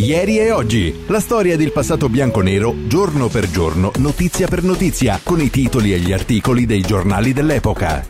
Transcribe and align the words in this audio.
Ieri 0.00 0.38
e 0.38 0.50
oggi, 0.50 1.04
la 1.08 1.20
storia 1.20 1.58
del 1.58 1.72
passato 1.72 2.08
bianco-nero, 2.08 2.86
giorno 2.86 3.28
per 3.28 3.50
giorno, 3.50 3.92
notizia 3.98 4.48
per 4.48 4.62
notizia, 4.62 5.20
con 5.22 5.42
i 5.42 5.50
titoli 5.50 5.92
e 5.92 5.98
gli 5.98 6.10
articoli 6.10 6.64
dei 6.64 6.80
giornali 6.80 7.34
dell'epoca. 7.34 8.08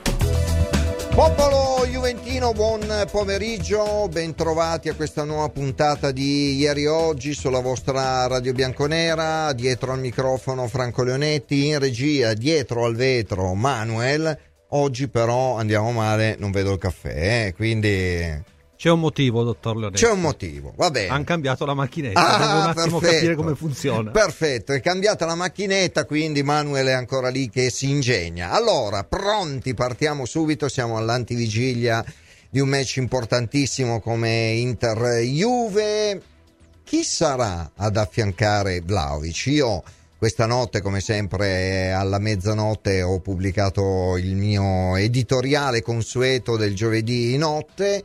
Popolo 1.12 1.84
Juventino, 1.90 2.52
buon 2.52 2.86
pomeriggio, 3.10 4.06
bentrovati 4.08 4.88
a 4.88 4.94
questa 4.94 5.24
nuova 5.24 5.48
puntata 5.48 6.12
di 6.12 6.54
Ieri 6.54 6.84
e 6.84 6.88
Oggi 6.88 7.34
sulla 7.34 7.60
vostra 7.60 8.24
Radio 8.28 8.52
Bianconera, 8.52 9.52
dietro 9.52 9.90
al 9.90 9.98
microfono 9.98 10.68
Franco 10.68 11.02
Leonetti, 11.02 11.66
in 11.66 11.80
regia, 11.80 12.34
dietro 12.34 12.84
al 12.84 12.94
vetro 12.94 13.52
Manuel, 13.54 14.38
oggi 14.68 15.08
però 15.08 15.56
andiamo 15.56 15.90
male, 15.90 16.36
non 16.38 16.52
vedo 16.52 16.70
il 16.70 16.78
caffè, 16.78 17.46
eh, 17.46 17.52
quindi 17.52 18.58
c'è 18.80 18.88
un 18.88 19.00
motivo, 19.00 19.42
dottor 19.42 19.76
Leonetti. 19.76 20.02
C'è 20.02 20.10
un 20.10 20.22
motivo, 20.22 20.72
va 20.74 20.90
bene. 20.90 21.08
Hanno 21.08 21.24
cambiato 21.24 21.66
la 21.66 21.74
macchinetta, 21.74 22.18
ah, 22.18 22.38
devo 22.38 22.52
un 22.52 22.60
attimo 22.60 22.98
perfetto. 22.98 23.14
capire 23.14 23.34
come 23.34 23.54
funziona. 23.54 24.10
Perfetto, 24.10 24.72
è 24.72 24.80
cambiata 24.80 25.26
la 25.26 25.34
macchinetta, 25.34 26.06
quindi 26.06 26.42
Manuel 26.42 26.86
è 26.86 26.92
ancora 26.92 27.28
lì 27.28 27.50
che 27.50 27.68
si 27.68 27.90
ingegna. 27.90 28.52
Allora, 28.52 29.04
pronti, 29.04 29.74
partiamo 29.74 30.24
subito, 30.24 30.70
siamo 30.70 30.96
all'antivigilia 30.96 32.02
di 32.48 32.58
un 32.58 32.70
match 32.70 32.96
importantissimo 32.96 34.00
come 34.00 34.52
Inter-Juve. 34.52 36.22
Chi 36.82 37.02
sarà 37.02 37.72
ad 37.76 37.98
affiancare 37.98 38.80
Vlaovic? 38.80 39.44
Io 39.48 39.82
questa 40.16 40.46
notte, 40.46 40.80
come 40.80 41.00
sempre, 41.00 41.92
alla 41.92 42.18
mezzanotte 42.18 43.02
ho 43.02 43.20
pubblicato 43.20 44.16
il 44.16 44.36
mio 44.36 44.96
editoriale 44.96 45.82
consueto 45.82 46.56
del 46.56 46.74
giovedì 46.74 47.36
notte 47.36 48.02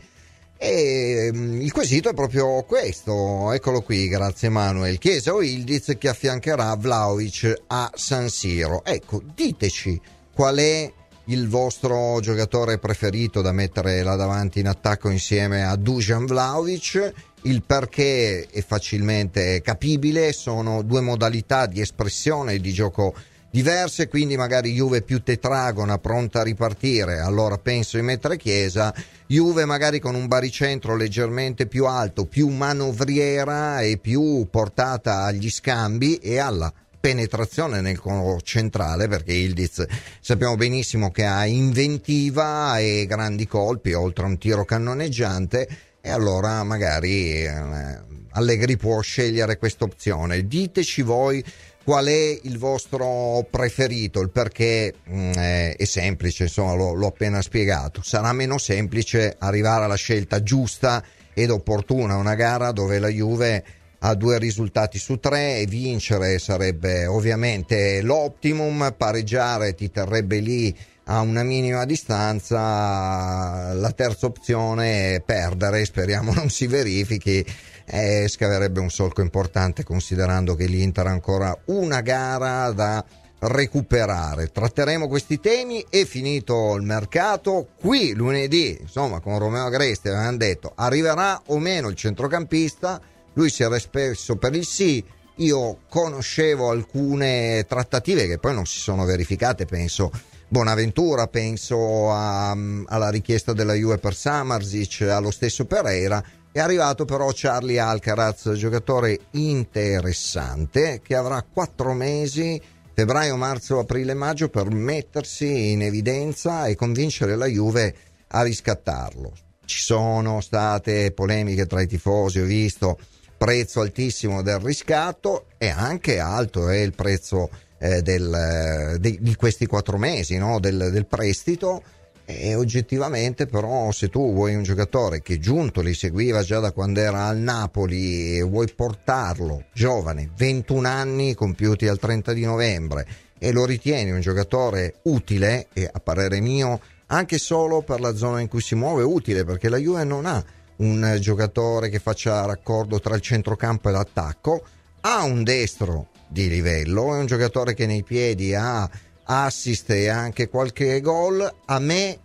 e 0.66 1.30
um, 1.32 1.62
il 1.62 1.72
quesito 1.72 2.10
è 2.10 2.14
proprio 2.16 2.64
questo, 2.64 3.52
eccolo 3.52 3.82
qui, 3.82 4.08
grazie 4.08 4.50
Manuel. 4.50 4.98
Chiesa 4.98 5.32
o 5.32 5.44
Ildiz 5.44 5.96
che 6.00 6.10
affiancherà 6.10 6.76
Vlaovic 6.76 7.62
a 7.68 7.92
San 7.94 8.30
Siro. 8.30 8.84
Ecco, 8.84 9.22
diteci 9.36 10.02
qual 10.34 10.58
è 10.58 10.92
il 11.26 11.48
vostro 11.48 12.20
giocatore 12.20 12.80
preferito 12.80 13.42
da 13.42 13.52
mettere 13.52 14.02
là 14.02 14.16
davanti 14.16 14.60
in 14.60 14.68
attacco 14.68 15.10
insieme 15.10 15.64
a 15.64 15.76
Dujan 15.76 16.26
Vlaovic. 16.26 17.14
Il 17.44 17.62
perché 17.62 18.48
è 18.50 18.64
facilmente 18.64 19.62
capibile, 19.62 20.34
sono 20.34 20.82
due 20.82 21.02
modalità 21.02 21.68
di 21.68 21.80
espressione 21.80 22.58
di 22.58 22.74
gioco 22.74 23.14
diverse, 23.56 24.10
quindi 24.10 24.36
magari 24.36 24.74
Juve 24.74 25.02
più 25.02 25.24
tetragona, 25.24 25.98
pronta 25.98 26.42
a 26.42 26.44
ripartire, 26.44 27.20
allora 27.20 27.58
penso 27.58 27.96
di 27.96 28.04
mettere 28.04 28.36
Chiesa, 28.36 28.94
Juve 29.28 29.64
magari 29.64 30.02
con 30.02 30.14
un 30.14 30.28
baricentro 30.28 30.98
leggermente 30.98 31.66
più 31.66 31.86
alto, 31.86 32.26
più 32.26 32.50
manovriera 32.50 33.80
e 33.80 33.98
più 33.98 34.46
portata 34.52 35.24
agli 35.24 35.50
scambi 35.50 36.18
e 36.18 36.38
alla 36.38 36.72
penetrazione 37.00 37.80
nel 37.80 37.98
centrale 38.44 39.08
perché 39.08 39.32
Ildiz 39.32 39.86
sappiamo 40.20 40.58
benissimo 40.58 41.10
che 41.10 41.24
ha 41.24 41.46
inventiva 41.46 42.78
e 42.80 43.06
grandi 43.08 43.48
colpi 43.48 43.94
oltre 43.94 44.26
a 44.26 44.28
un 44.28 44.38
tiro 44.38 44.66
cannoneggiante. 44.66 45.70
E 46.02 46.10
allora 46.12 46.62
magari 46.64 47.44
eh, 47.44 48.04
Allegri 48.32 48.76
può 48.76 49.00
scegliere 49.00 49.58
questa 49.58 49.86
opzione. 49.86 50.46
Diteci 50.46 51.02
voi 51.04 51.44
qual 51.86 52.08
è 52.08 52.40
il 52.42 52.58
vostro 52.58 53.46
preferito, 53.48 54.20
il 54.20 54.32
perché 54.32 54.92
mh, 55.04 55.18
mm, 55.18 55.32
è, 55.78 55.86
semplice, 55.86 56.44
insomma 56.44 56.74
l'ho, 56.74 56.94
l'ho, 56.94 57.08
appena 57.08 57.44
spiegato. 57.44 58.02
Sarà 58.04 58.34
meno 58.34 58.58
semplice 58.58 59.36
arrivare 59.38 59.86
alla 59.86 59.96
scelta 59.96 60.42
giusta 60.42 61.04
ed 61.32 61.52
opportuna, 61.52 62.16
una 62.16 62.34
gara 62.34 62.72
dove 62.72 62.98
la 62.98 63.08
Juve 63.08 63.64
ha 64.00 64.16
due 64.16 64.40
risultati 64.40 64.98
su 64.98 65.20
tre 65.20 65.60
e 65.60 65.68
vincere 65.68 66.40
sarebbe 66.40 67.06
ovviamente 67.06 68.02
l'optimum, 68.02 68.94
pareggiare 68.98 69.76
ti 69.76 69.92
terrebbe 69.92 70.40
lì 70.40 70.76
a 71.06 71.22
una 71.22 71.44
minima 71.44 71.86
distanza, 71.86 73.74
la 73.74 73.92
terza 73.92 74.26
opzione 74.26 75.16
è 75.16 75.22
perdere, 75.22 75.86
speriamo 75.86 76.34
non 76.36 76.50
si 76.50 76.66
verifichi 76.66 77.46
eh, 77.86 78.28
scaverebbe 78.28 78.80
un 78.80 78.90
solco 78.90 79.22
importante 79.22 79.84
considerando 79.84 80.56
che 80.56 80.66
l'Inter 80.66 81.08
ha 81.08 81.12
ancora 81.12 81.58
una 81.66 82.02
gara 82.02 82.72
da 82.72 83.04
recuperare. 83.40 84.52
Tratteremo 84.52 85.08
questi 85.08 85.40
temi 85.40 85.86
e 85.90 86.06
finito 86.06 86.76
il 86.76 86.82
mercato, 86.82 87.70
qui 87.80 88.14
lunedì, 88.14 88.78
insomma, 88.80 89.20
con 89.20 89.38
Romeo 89.38 89.66
Agresti 89.66 90.10
avevano 90.10 90.38
detto 90.38 90.72
arriverà 90.76 91.42
o 91.48 91.60
meno 91.60 91.90
il 91.90 91.96
centrocampista, 91.96 93.00
lui 93.34 93.50
si 93.50 93.64
era 93.64 93.76
espresso 93.76 94.38
per 94.38 94.56
il 94.56 94.66
sì, 94.66 95.04
io 95.40 95.80
conoscevo 95.90 96.70
alcune 96.70 97.66
trattative 97.68 98.28
che 98.28 98.38
poi 98.40 98.54
non 98.54 98.66
si 98.66 98.80
sono 98.80 99.06
verificate, 99.06 99.66
penso 99.66 100.12
Bonaventura, 100.48 101.28
penso 101.28 102.12
a, 102.12 102.52
alla 102.52 103.10
richiesta 103.10 103.52
della 103.52 103.74
Juve 103.74 103.98
per 103.98 104.16
Samarzic, 104.16 105.02
allo 105.02 105.32
stesso 105.32 105.66
Pereira, 105.66 106.24
è 106.56 106.62
arrivato 106.62 107.04
però 107.04 107.32
Charlie 107.34 107.80
Alcaraz, 107.80 108.54
giocatore 108.54 109.20
interessante 109.32 111.02
che 111.04 111.14
avrà 111.14 111.44
quattro 111.44 111.92
mesi, 111.92 112.62
febbraio, 112.94 113.36
marzo, 113.36 113.80
aprile, 113.80 114.14
maggio, 114.14 114.48
per 114.48 114.72
mettersi 114.72 115.72
in 115.72 115.82
evidenza 115.82 116.68
e 116.68 116.76
convincere 116.76 117.36
la 117.36 117.48
Juve 117.48 117.94
a 118.28 118.42
riscattarlo. 118.42 119.34
Ci 119.66 119.82
sono 119.82 120.40
state 120.40 121.12
polemiche 121.12 121.66
tra 121.66 121.82
i 121.82 121.88
tifosi, 121.88 122.40
ho 122.40 122.46
visto 122.46 123.00
prezzo 123.38 123.82
altissimo 123.82 124.42
del 124.42 124.60
riscatto 124.60 125.48
e 125.58 125.68
anche 125.68 126.20
alto 126.20 126.70
è 126.70 126.78
il 126.78 126.96
prezzo 126.96 127.50
eh, 127.80 128.02
del, 128.02 128.96
de, 129.02 129.18
di 129.20 129.36
questi 129.36 129.66
quattro 129.66 129.98
mesi 129.98 130.38
no? 130.38 130.62
del, 130.62 130.90
del 130.90 131.06
prestito 131.06 131.84
e 132.26 132.56
oggettivamente 132.56 133.46
però 133.46 133.92
se 133.92 134.10
tu 134.10 134.34
vuoi 134.34 134.56
un 134.56 134.64
giocatore 134.64 135.22
che 135.22 135.40
giunto 135.40 135.82
li 135.82 135.94
seguiva 135.94 136.42
già 136.42 136.60
da 136.60 136.72
quando 136.72 137.00
era 137.00 137.26
al 137.26 137.38
Napoli 137.38 138.38
e 138.38 138.42
vuoi 138.42 138.68
portarlo 138.74 139.66
giovane, 139.74 140.32
21 140.36 140.88
anni 140.88 141.36
compiuti 141.36 141.88
al 141.88 142.00
30 142.00 142.34
di 142.34 142.44
novembre 142.44 143.08
e 143.38 143.52
lo 143.52 143.66
ritieni 143.66 144.12
un 144.12 144.22
giocatore 144.22 144.96
utile 145.04 145.68
e 145.74 145.90
a 145.92 146.00
parere 146.00 146.40
mio 146.42 146.80
anche 147.08 147.38
solo 147.38 147.82
per 147.82 148.00
la 148.00 148.16
zona 148.16 148.42
in 148.42 148.48
cui 148.48 148.62
si 148.62 148.74
muove 148.74 149.04
utile 149.04 149.46
perché 149.46 149.70
la 149.70 149.78
Juve 149.78 150.04
non 150.04 150.26
ha 150.26 150.44
un 150.78 151.18
giocatore 151.20 151.90
che 151.90 152.00
faccia 152.00 152.46
raccordo 152.46 153.00
tra 153.00 153.16
il 153.16 153.22
centrocampo 153.22 153.90
e 153.90 153.92
l'attacco 153.92 154.64
ha 155.02 155.24
un 155.24 155.44
destro 155.44 156.08
di 156.28 156.50
livello 156.50 157.14
è 157.14 157.20
un 157.20 157.28
giocatore 157.28 157.76
che 157.76 157.86
nei 157.86 158.04
piedi 158.04 158.56
ha 158.56 158.90
assist 159.26 159.90
e 159.92 160.08
anche 160.10 160.50
qualche 160.50 161.02
gol, 161.02 161.54
a 161.66 161.80
me 161.80 162.20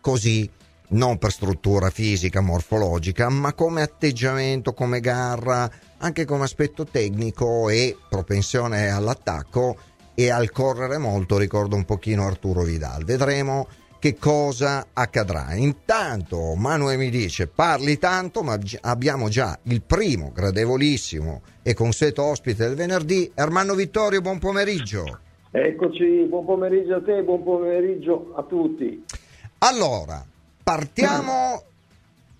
così, 0.00 0.48
non 0.88 1.18
per 1.18 1.32
struttura 1.32 1.90
fisica, 1.90 2.40
morfologica, 2.40 3.28
ma 3.28 3.52
come 3.52 3.82
atteggiamento, 3.82 4.72
come 4.72 5.00
garra, 5.00 5.70
anche 5.98 6.24
come 6.24 6.44
aspetto 6.44 6.84
tecnico 6.84 7.68
e 7.68 7.96
propensione 8.08 8.90
all'attacco 8.90 9.76
e 10.14 10.30
al 10.30 10.50
correre 10.50 10.98
molto 10.98 11.38
ricordo 11.38 11.76
un 11.76 11.84
pochino 11.84 12.26
Arturo 12.26 12.62
Vidal. 12.62 13.04
Vedremo 13.04 13.68
che 13.98 14.16
cosa 14.16 14.88
accadrà. 14.92 15.54
Intanto 15.54 16.54
Manuel 16.54 16.98
mi 16.98 17.10
dice 17.10 17.46
parli 17.46 17.98
tanto, 17.98 18.42
ma 18.42 18.58
abbiamo 18.80 19.28
già 19.28 19.58
il 19.64 19.82
primo 19.82 20.32
gradevolissimo 20.32 21.42
e 21.62 21.74
consueto 21.74 22.24
ospite 22.24 22.66
del 22.66 22.74
venerdì, 22.74 23.30
Ermanno 23.34 23.74
Vittorio, 23.74 24.22
buon 24.22 24.38
pomeriggio. 24.38 25.20
Eccoci, 25.52 26.26
buon 26.28 26.44
pomeriggio 26.44 26.94
a 26.94 27.02
te, 27.02 27.24
buon 27.24 27.42
pomeriggio 27.42 28.32
a 28.36 28.44
tutti. 28.44 29.04
Allora, 29.58 30.24
partiamo, 30.62 31.60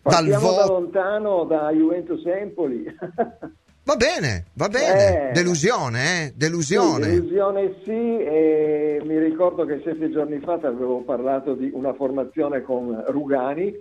partiamo 0.01 0.31
dal 0.31 0.39
voto. 0.39 0.55
da 0.55 0.67
lontano, 0.67 1.45
da 1.45 1.71
Juventus 1.73 2.25
Empoli. 2.25 2.85
Va 3.83 3.97
bene, 3.97 4.45
va 4.53 4.69
bene. 4.69 5.31
Eh, 5.31 5.33
delusione, 5.33 6.27
eh? 6.27 6.33
Delusione. 6.37 7.05
Sì, 7.07 7.11
delusione 7.11 7.75
sì, 7.83 7.91
e 7.91 9.03
mi 9.05 9.19
ricordo 9.19 9.65
che 9.65 9.81
sette 9.83 10.11
giorni 10.11 10.39
fa 10.39 10.59
ti 10.59 10.67
avevo 10.67 11.01
parlato 11.01 11.55
di 11.55 11.71
una 11.73 11.93
formazione 11.95 12.63
con 12.63 13.03
Rugani, 13.09 13.75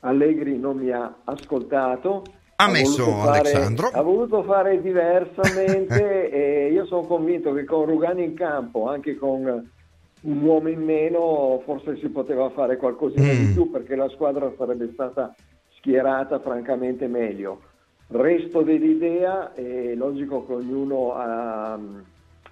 Allegri 0.00 0.56
non 0.56 0.78
mi 0.78 0.90
ha 0.90 1.16
ascoltato 1.24 2.22
ha 2.64 2.68
messo 2.68 3.04
fare, 3.04 3.38
Alessandro. 3.38 3.88
Ha 3.92 4.02
voluto 4.02 4.42
fare 4.42 4.80
diversamente 4.80 6.30
e 6.30 6.72
io 6.72 6.86
sono 6.86 7.02
convinto 7.02 7.52
che 7.52 7.64
con 7.64 7.86
Rugani 7.86 8.24
in 8.24 8.34
campo, 8.34 8.88
anche 8.88 9.16
con 9.16 9.70
un 10.22 10.42
uomo 10.42 10.68
in 10.68 10.82
meno, 10.82 11.60
forse 11.64 11.96
si 11.96 12.08
poteva 12.08 12.50
fare 12.50 12.76
qualcosina 12.76 13.32
mm. 13.32 13.36
di 13.36 13.52
più 13.52 13.70
perché 13.70 13.96
la 13.96 14.08
squadra 14.10 14.52
sarebbe 14.56 14.90
stata 14.92 15.34
schierata 15.76 16.38
francamente 16.40 17.06
meglio. 17.08 17.62
Resto 18.08 18.62
dell'idea, 18.62 19.52
è 19.54 19.94
logico 19.94 20.46
che 20.46 20.52
ognuno 20.52 21.14
ha 21.14 21.76
mm, 21.76 21.98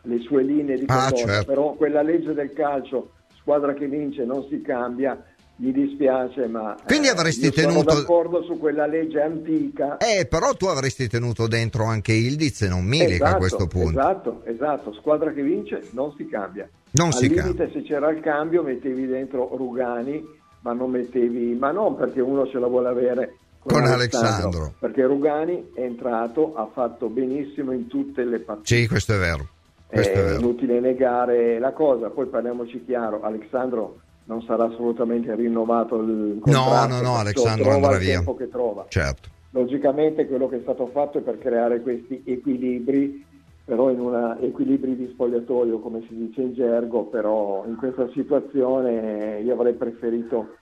le 0.03 0.19
sue 0.21 0.43
linee 0.43 0.79
di 0.79 0.85
ah, 0.89 1.11
certo. 1.11 1.45
però 1.45 1.73
quella 1.75 2.03
legge 2.03 2.33
del 2.33 2.53
calcio, 2.53 3.11
squadra 3.37 3.75
che 3.75 3.87
vince 3.87 4.25
non 4.25 4.47
si 4.49 4.61
cambia, 4.63 5.23
gli 5.61 5.73
dispiace, 5.73 6.47
ma 6.47 6.75
quindi 6.87 7.09
eh, 7.09 7.11
avresti 7.11 7.51
tenuto 7.51 7.91
sono 7.91 8.01
d'accordo 8.01 8.43
su 8.45 8.59
quella 8.59 8.87
legge 8.87 9.21
antica. 9.21 9.99
Eh, 9.99 10.25
però 10.27 10.55
tu 10.55 10.65
avresti 10.67 11.07
tenuto 11.07 11.47
dentro 11.47 11.85
anche 11.85 12.13
Ildiz 12.13 12.63
e 12.63 12.69
non 12.69 12.83
Milica 12.85 13.13
esatto, 13.13 13.35
a 13.35 13.37
questo 13.37 13.67
punto. 13.67 13.91
Esatto, 13.91 14.43
esatto. 14.45 14.93
Squadra 14.95 15.33
che 15.33 15.43
vince 15.43 15.89
non 15.91 16.15
si 16.17 16.27
cambia. 16.27 16.67
Non 16.93 17.09
Al 17.09 17.13
si 17.13 17.29
limite, 17.29 17.43
cambia. 17.43 17.71
se 17.73 17.83
c'era 17.83 18.09
il 18.11 18.21
cambio, 18.21 18.63
mettevi 18.63 19.07
dentro 19.07 19.55
Rugani, 19.55 20.25
ma 20.63 20.73
non 20.73 20.91
mettevi, 20.91 21.55
ma 21.55 21.71
non 21.73 21.95
perché 21.95 22.23
uno 22.23 22.47
ce 22.47 22.59
la 22.59 22.67
vuole 22.67 22.89
avere 22.89 23.37
con, 23.59 23.83
con 23.83 23.85
Alessandro, 23.85 24.29
Alessandro, 24.29 24.75
perché 24.79 25.05
Rugani 25.05 25.73
è 25.75 25.83
entrato, 25.83 26.55
ha 26.55 26.71
fatto 26.73 27.09
benissimo 27.09 27.73
in 27.73 27.87
tutte 27.87 28.25
le 28.25 28.39
partite. 28.39 28.75
Sì, 28.75 28.89
questo 28.89 29.13
è 29.13 29.19
vero. 29.19 29.47
Questo 29.87 30.13
è, 30.13 30.21
è 30.21 30.25
vero. 30.25 30.39
inutile 30.39 30.81
negare 30.81 31.59
la 31.59 31.73
cosa, 31.73 32.09
poi 32.09 32.27
parliamoci 32.29 32.83
chiaro, 32.87 33.21
Alessandro 33.21 33.99
non 34.25 34.43
sarà 34.43 34.65
assolutamente 34.65 35.35
rinnovato 35.35 36.01
il 36.01 36.39
contratto. 36.41 36.89
No, 36.89 37.01
no, 37.01 37.03
no, 37.03 37.17
Alessandro 37.17 37.65
trova 37.71 37.87
andrà 37.87 37.99
via. 37.99 38.15
tempo 38.17 38.35
che 38.37 38.49
trova. 38.49 38.87
Certo. 38.89 39.29
Logicamente 39.51 40.27
quello 40.27 40.49
che 40.49 40.59
è 40.59 40.61
stato 40.63 40.87
fatto 40.89 41.19
è 41.19 41.23
per 41.23 41.39
creare 41.39 41.81
questi 41.81 42.23
equilibri, 42.25 43.27
però 43.65 43.91
in 43.91 44.01
una 44.01 44.39
equilibri 44.41 44.97
di 44.97 45.09
spogliatoio, 45.13 45.81
come 45.81 46.05
si 46.09 46.15
dice 46.15 46.43
in 46.43 46.55
gergo, 46.55 47.05
però 47.05 47.65
in 47.67 47.77
questa 47.77 48.09
situazione 48.13 49.41
io 49.41 49.55
avrei 49.55 49.75
preferito 49.75 50.57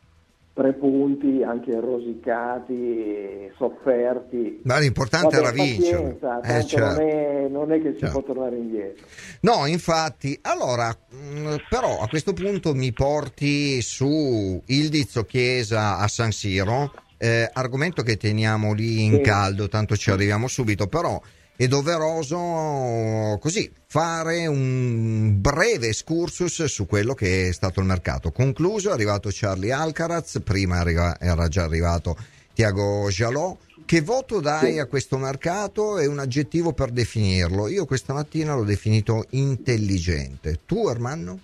tre 0.58 0.72
punti 0.72 1.44
anche 1.44 1.78
rosicati, 1.78 3.48
sofferti. 3.56 4.60
Ma 4.64 4.78
l'importante 4.80 5.36
Vabbè, 5.36 5.38
era 5.38 5.50
vincere. 5.52 6.18
Eh, 6.42 6.64
certo. 6.66 7.00
non, 7.00 7.08
è, 7.08 7.48
non 7.48 7.72
è 7.72 7.80
che 7.80 7.92
si 7.92 7.98
Certo. 8.00 8.22
può 8.22 8.34
tornare 8.34 8.56
indietro. 8.56 9.06
No, 9.42 9.66
infatti, 9.66 10.36
allora, 10.42 10.88
mh, 10.88 11.54
però 11.68 12.00
a 12.00 12.08
questo 12.08 12.32
punto 12.32 12.74
mi 12.74 12.92
porti 12.92 13.80
su 13.82 14.60
Ildizzo 14.66 15.24
Chiesa 15.24 15.98
a 15.98 16.08
San 16.08 16.32
Siro, 16.32 16.92
eh, 17.18 17.48
argomento 17.52 18.02
che 18.02 18.16
teniamo 18.16 18.72
lì 18.72 19.04
in 19.04 19.14
Sì. 19.14 19.20
caldo, 19.20 19.68
tanto 19.68 19.96
ci 19.96 20.10
arriviamo 20.10 20.48
subito, 20.48 20.88
però 20.88 21.20
è 21.60 21.66
doveroso 21.66 23.36
così 23.40 23.68
fare 23.84 24.46
un 24.46 25.40
breve 25.40 25.88
excursus 25.88 26.66
su 26.66 26.86
quello 26.86 27.14
che 27.14 27.48
è 27.48 27.52
stato 27.52 27.80
il 27.80 27.86
mercato. 27.86 28.30
Concluso, 28.30 28.90
è 28.90 28.92
arrivato 28.92 29.28
Charlie 29.32 29.72
Alcaraz, 29.72 30.40
prima 30.44 30.84
era 31.18 31.48
già 31.48 31.64
arrivato 31.64 32.16
Tiago 32.54 33.08
Jalò. 33.08 33.56
Che 33.84 34.00
voto 34.02 34.38
dai 34.38 34.78
a 34.78 34.86
questo 34.86 35.18
mercato 35.18 35.98
e 35.98 36.06
un 36.06 36.20
aggettivo 36.20 36.72
per 36.72 36.90
definirlo? 36.90 37.66
Io 37.66 37.86
questa 37.86 38.12
mattina 38.12 38.54
l'ho 38.54 38.62
definito 38.62 39.24
intelligente. 39.30 40.60
Tu, 40.64 40.88
Ermanno? 40.88 41.40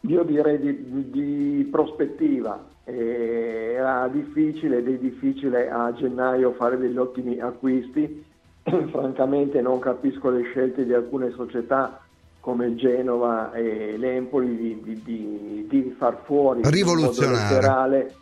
Io 0.00 0.22
direi 0.22 0.58
di, 0.60 1.10
di 1.10 1.68
prospettiva. 1.70 2.70
Era 2.84 4.08
difficile 4.08 4.78
ed 4.78 4.88
è 4.88 4.96
difficile 4.96 5.68
a 5.68 5.92
gennaio 5.92 6.54
fare 6.54 6.78
degli 6.78 6.96
ottimi 6.96 7.38
acquisti. 7.38 8.30
Francamente 8.90 9.60
non 9.60 9.78
capisco 9.78 10.30
le 10.30 10.42
scelte 10.44 10.84
di 10.84 10.92
alcune 10.92 11.32
società 11.34 12.00
come 12.40 12.74
Genova 12.74 13.52
e 13.52 13.96
l'Empoli 13.96 14.56
di, 14.56 14.80
di- 14.82 15.02
di- 15.04 15.66
di 15.68 15.94
far 15.96 16.22
fuori 16.24 16.60
Rivoluzionare. 16.64 18.14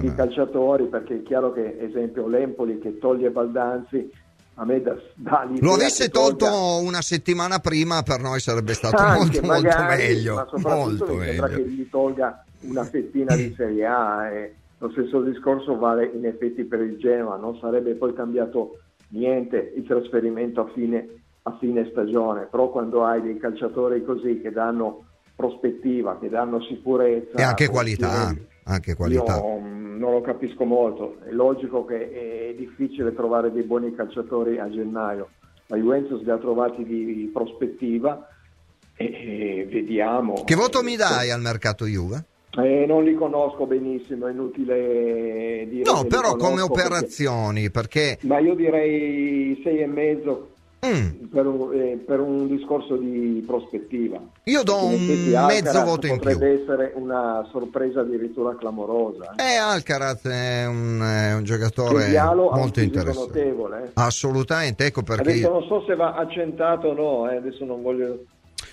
di 0.00 0.14
calciatori 0.14 0.84
perché 0.84 1.16
è 1.16 1.22
chiaro 1.22 1.52
che 1.52 1.76
esempio 1.80 2.28
l'Empoli 2.28 2.78
che 2.78 2.98
toglie 2.98 3.30
Baldanzi 3.30 4.08
a 4.54 4.64
me 4.64 4.80
da, 4.82 4.94
l'idea 5.48 5.64
Lo 5.66 5.72
avesse 5.72 6.10
tolto 6.10 6.46
una 6.82 7.00
settimana 7.00 7.60
prima, 7.60 8.02
per 8.02 8.20
noi 8.20 8.40
sarebbe 8.40 8.74
stato 8.74 8.96
anche, 9.02 9.40
molto, 9.40 9.46
molto 9.46 9.62
magari, 9.68 10.02
meglio. 10.06 10.34
ma 10.34 10.46
soprattutto 10.50 10.88
Molto 11.06 11.14
mi 11.16 11.24
sembra 11.24 11.46
meglio. 11.48 11.62
che 11.62 11.68
gli 11.70 11.88
tolga 11.88 12.44
una 12.60 12.84
fettina 12.84 13.34
di 13.34 13.52
Serie 13.56 13.86
A 13.86 14.28
e 14.28 14.54
lo 14.78 14.90
stesso 14.90 15.22
discorso 15.22 15.76
vale 15.78 16.10
in 16.14 16.26
effetti 16.26 16.64
per 16.64 16.80
il 16.82 16.98
Genoa 16.98 17.36
non 17.36 17.56
sarebbe 17.58 17.94
poi 17.94 18.12
cambiato 18.14 18.78
niente 19.10 19.72
il 19.76 19.84
trasferimento 19.86 20.60
a 20.60 20.70
fine, 20.72 21.08
a 21.42 21.56
fine 21.58 21.88
stagione 21.90 22.48
però 22.50 22.70
quando 22.70 23.04
hai 23.04 23.22
dei 23.22 23.38
calciatori 23.38 24.04
così 24.04 24.40
che 24.40 24.50
danno 24.50 25.04
prospettiva 25.36 26.18
che 26.18 26.28
danno 26.28 26.60
sicurezza 26.62 27.36
E 27.38 27.42
anche 27.42 27.66
poi 27.66 27.74
qualità, 27.74 28.30
io- 28.30 28.46
anche 28.64 28.94
qualità. 28.94 29.36
io 29.36 29.58
mm, 29.58 29.98
non 29.98 30.12
lo 30.12 30.20
capisco 30.20 30.64
molto, 30.64 31.18
è 31.24 31.30
logico 31.32 31.84
che 31.84 32.50
è 32.50 32.54
difficile 32.54 33.14
trovare 33.14 33.50
dei 33.52 33.62
buoni 33.62 33.94
calciatori 33.94 34.58
a 34.58 34.68
gennaio, 34.70 35.28
la 35.66 35.76
Juventus 35.76 36.22
li 36.22 36.30
ha 36.30 36.38
trovati 36.38 36.84
di 36.84 37.30
prospettiva 37.32 38.26
e, 38.96 39.04
e 39.04 39.68
vediamo. 39.70 40.44
Che 40.44 40.54
voto 40.54 40.82
mi 40.82 40.96
dai 40.96 41.30
al 41.30 41.40
mercato 41.40 41.84
Juve? 41.86 42.24
Eh, 42.58 42.84
non 42.86 43.04
li 43.04 43.14
conosco 43.14 43.64
benissimo, 43.66 44.26
è 44.26 44.32
inutile 44.32 45.66
dire. 45.68 45.84
No, 45.90 46.04
però 46.04 46.30
come 46.32 46.60
conosco 46.60 46.72
perché- 46.72 46.86
operazioni, 46.88 47.70
perché... 47.70 48.18
Ma 48.22 48.38
io 48.38 48.54
direi 48.54 49.60
sei 49.62 49.78
e 49.78 49.86
mezzo 49.86 50.46
Mm, 50.82 51.26
per 51.30 51.44
un, 51.44 51.74
eh, 51.74 52.02
per 52.06 52.20
un 52.20 52.46
discorso 52.48 52.96
di 52.96 53.44
prospettiva. 53.46 54.18
io 54.44 54.62
do 54.62 54.86
un 54.86 55.44
mezzo 55.46 55.84
voto 55.84 56.06
in 56.06 56.18
più. 56.18 56.30
potrebbe 56.32 56.62
essere 56.62 56.92
una 56.94 57.46
sorpresa 57.52 58.00
addirittura 58.00 58.56
clamorosa. 58.56 59.34
eh. 59.36 59.42
Eh, 59.52 59.56
Alcaraz 59.56 60.24
è 60.24 60.64
un, 60.66 61.02
è 61.02 61.34
un 61.34 61.44
giocatore 61.44 62.10
molto 62.50 62.80
interessante. 62.80 63.44
notevole. 63.44 63.82
eh. 63.84 63.90
Assolutamente, 63.92 64.86
ecco 64.86 65.02
perché 65.02 65.30
Adesso 65.32 65.50
non 65.50 65.64
so 65.64 65.84
se 65.86 65.94
va 65.96 66.14
accentato 66.14 66.88
o 66.88 66.94
no, 66.94 67.30
eh, 67.30 67.36
adesso 67.36 67.66
non 67.66 67.82
voglio 67.82 68.24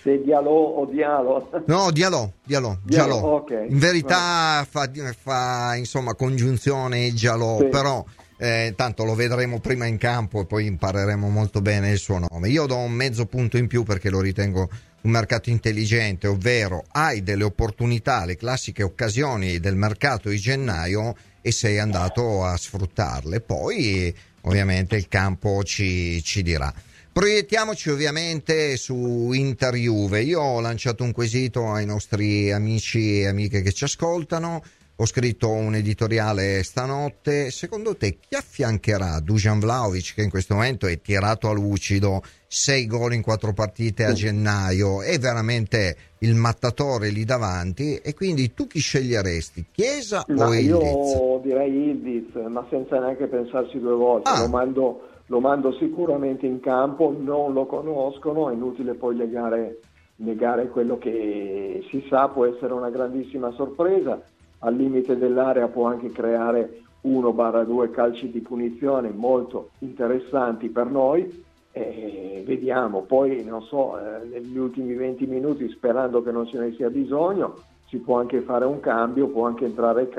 se 0.08 0.24
Diallo 0.24 0.50
o 0.50 0.86
Diallo. 0.86 1.50
No, 1.66 1.92
Dialò, 1.92 2.30
Dialò, 2.44 2.78
Diallo, 2.84 3.14
Gialò. 3.16 3.28
ok. 3.36 3.66
In 3.70 3.78
verità 3.80 4.66
fa, 4.70 4.90
fa, 5.20 5.76
insomma 5.76 6.14
congiunzione 6.16 7.14
Gialò, 7.14 7.60
Sì. 7.60 7.66
però 7.68 8.04
eh, 8.38 8.74
tanto 8.76 9.04
lo 9.04 9.16
vedremo 9.16 9.60
prima 9.60 9.86
in 9.86 9.98
campo 9.98 10.42
e 10.42 10.46
poi 10.46 10.66
impareremo 10.68 11.28
molto 11.30 11.62
bene 11.62 11.92
il 11.92 11.98
suo 11.98 12.20
nome. 12.20 12.50
Io 12.50 12.66
do 12.66 12.78
un 12.78 12.92
mezzo 12.92 13.26
punto 13.26 13.58
in 13.58 13.68
più 13.68 13.84
perché 13.84 14.10
lo 14.10 14.22
ritengo 14.22 14.70
un 15.02 15.12
mercato 15.12 15.50
intelligente, 15.50 16.28
ovvero 16.28 16.84
hai 16.92 17.22
delle 17.24 17.44
opportunità, 17.44 18.26
le 18.26 18.36
classiche 18.36 18.84
occasioni 18.84 19.60
del 19.60 19.76
mercato 19.76 20.30
di 20.30 20.38
gennaio 20.38 21.16
e 21.42 21.52
sei 21.52 21.80
andato 21.80 22.44
a 22.44 22.56
sfruttarle. 22.58 23.42
Poi 23.42 24.14
ovviamente 24.42 24.96
il 24.96 25.08
campo 25.08 25.64
ci, 25.64 26.22
ci 26.24 26.42
dirà. 26.42 26.74
Proiettiamoci 27.18 27.90
ovviamente 27.90 28.78
su 28.78 29.32
Inter 29.32 29.74
Juve. 29.74 30.22
Io 30.22 30.40
ho 30.40 30.62
lanciato 30.62 31.04
un 31.04 31.12
quesito 31.12 31.72
ai 31.72 31.84
nostri 31.84 32.52
amici 32.52 33.22
e 33.22 33.28
amiche 33.28 33.64
che 33.64 33.72
ci 33.72 33.86
ascoltano. 33.86 34.62
Ho 34.98 35.06
scritto 35.08 35.50
un 35.50 35.74
editoriale 35.74 36.62
stanotte. 36.62 37.50
Secondo 37.50 37.96
te 37.96 38.20
chi 38.20 38.36
affiancherà 38.36 39.20
Dujan 39.20 39.58
Vlaovic, 39.58 40.14
che 40.14 40.22
in 40.22 40.30
questo 40.30 40.54
momento 40.54 40.86
è 40.86 41.02
tirato 41.02 41.50
a 41.50 41.54
lucido, 41.54 42.22
6 42.46 42.86
gol 42.86 43.14
in 43.16 43.24
4 43.24 43.52
partite 43.52 44.06
a 44.06 44.14
gennaio, 44.14 45.02
è 45.02 45.18
veramente 45.18 45.98
il 46.20 46.36
mattatore 46.36 47.10
lì 47.10 47.26
davanti? 47.26 47.96
E 47.96 48.14
quindi 48.14 48.54
tu 48.54 48.68
chi 48.68 48.78
sceglieresti? 48.78 49.66
Chiesa 49.72 50.24
Ma 50.28 50.50
o 50.50 50.54
io 50.54 50.80
Ildiz? 50.80 51.42
direi 51.42 51.74
Ildiz, 51.74 52.36
ma 52.48 52.64
senza 52.70 53.00
neanche 53.00 53.26
pensarci 53.26 53.80
due 53.80 53.96
volte. 53.96 54.30
Ah. 54.30 54.42
Lo, 54.42 54.50
mando, 54.50 55.17
lo 55.28 55.40
mando 55.40 55.74
sicuramente 55.74 56.46
in 56.46 56.60
campo, 56.60 57.16
non 57.18 57.54
lo 57.54 57.66
conoscono, 57.66 58.50
è 58.50 58.54
inutile 58.54 58.94
poi 58.94 59.16
legare, 59.16 59.80
negare 60.18 60.70
quello 60.70 60.98
che 60.98 61.86
si 61.90 62.06
sa, 62.10 62.30
può 62.30 62.46
essere 62.46 62.74
una 62.74 62.90
grandissima 62.90 63.52
sorpresa. 63.52 64.22
Al 64.60 64.76
limite 64.76 65.18
dell'area 65.18 65.68
può 65.68 65.86
anche 65.86 66.12
creare 66.12 66.82
1-2 67.04 67.92
calci 67.92 68.32
di 68.32 68.40
punizione 68.40 69.10
molto 69.10 69.72
interessanti 69.80 70.70
per 70.70 70.88
noi. 70.88 71.46
E 71.74 72.44
vediamo, 72.46 73.02
poi 73.02 73.44
non 73.44 73.62
so, 73.64 74.00
eh, 74.00 74.26
negli 74.26 74.58
ultimi 74.58 74.96
20 74.96 75.28
minuti, 75.28 75.70
sperando 75.70 76.24
che 76.24 76.32
non 76.32 76.48
ce 76.48 76.58
ne 76.58 76.72
sia 76.74 76.90
bisogno, 76.90 77.56
si 77.88 77.98
può 77.98 78.18
anche 78.18 78.42
fare 78.42 78.66
un 78.66 78.80
cambio, 78.80 79.28
può 79.28 79.46
anche 79.46 79.66
entrare 79.66 80.10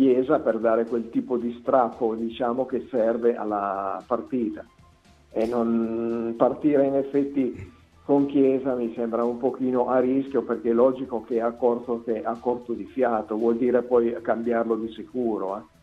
Chiesa 0.00 0.38
per 0.38 0.56
dare 0.58 0.86
quel 0.86 1.10
tipo 1.10 1.36
di 1.36 1.58
strappo 1.60 2.14
diciamo, 2.14 2.64
che 2.64 2.86
serve 2.90 3.36
alla 3.36 4.02
partita. 4.06 4.64
E 5.30 5.44
non 5.44 6.32
partire 6.38 6.86
in 6.86 6.94
effetti 6.94 7.70
con 8.06 8.24
Chiesa 8.24 8.74
mi 8.74 8.94
sembra 8.96 9.24
un 9.24 9.36
pochino 9.36 9.90
a 9.90 10.00
rischio 10.00 10.42
perché 10.42 10.70
è 10.70 10.72
logico 10.72 11.22
che 11.22 11.42
a 11.42 11.50
corto, 11.50 12.02
che 12.02 12.22
a 12.22 12.34
corto 12.40 12.72
di 12.72 12.86
fiato, 12.86 13.36
vuol 13.36 13.58
dire 13.58 13.82
poi 13.82 14.16
cambiarlo 14.22 14.76
di 14.76 14.90
sicuro. 14.90 15.58
eh. 15.58 15.78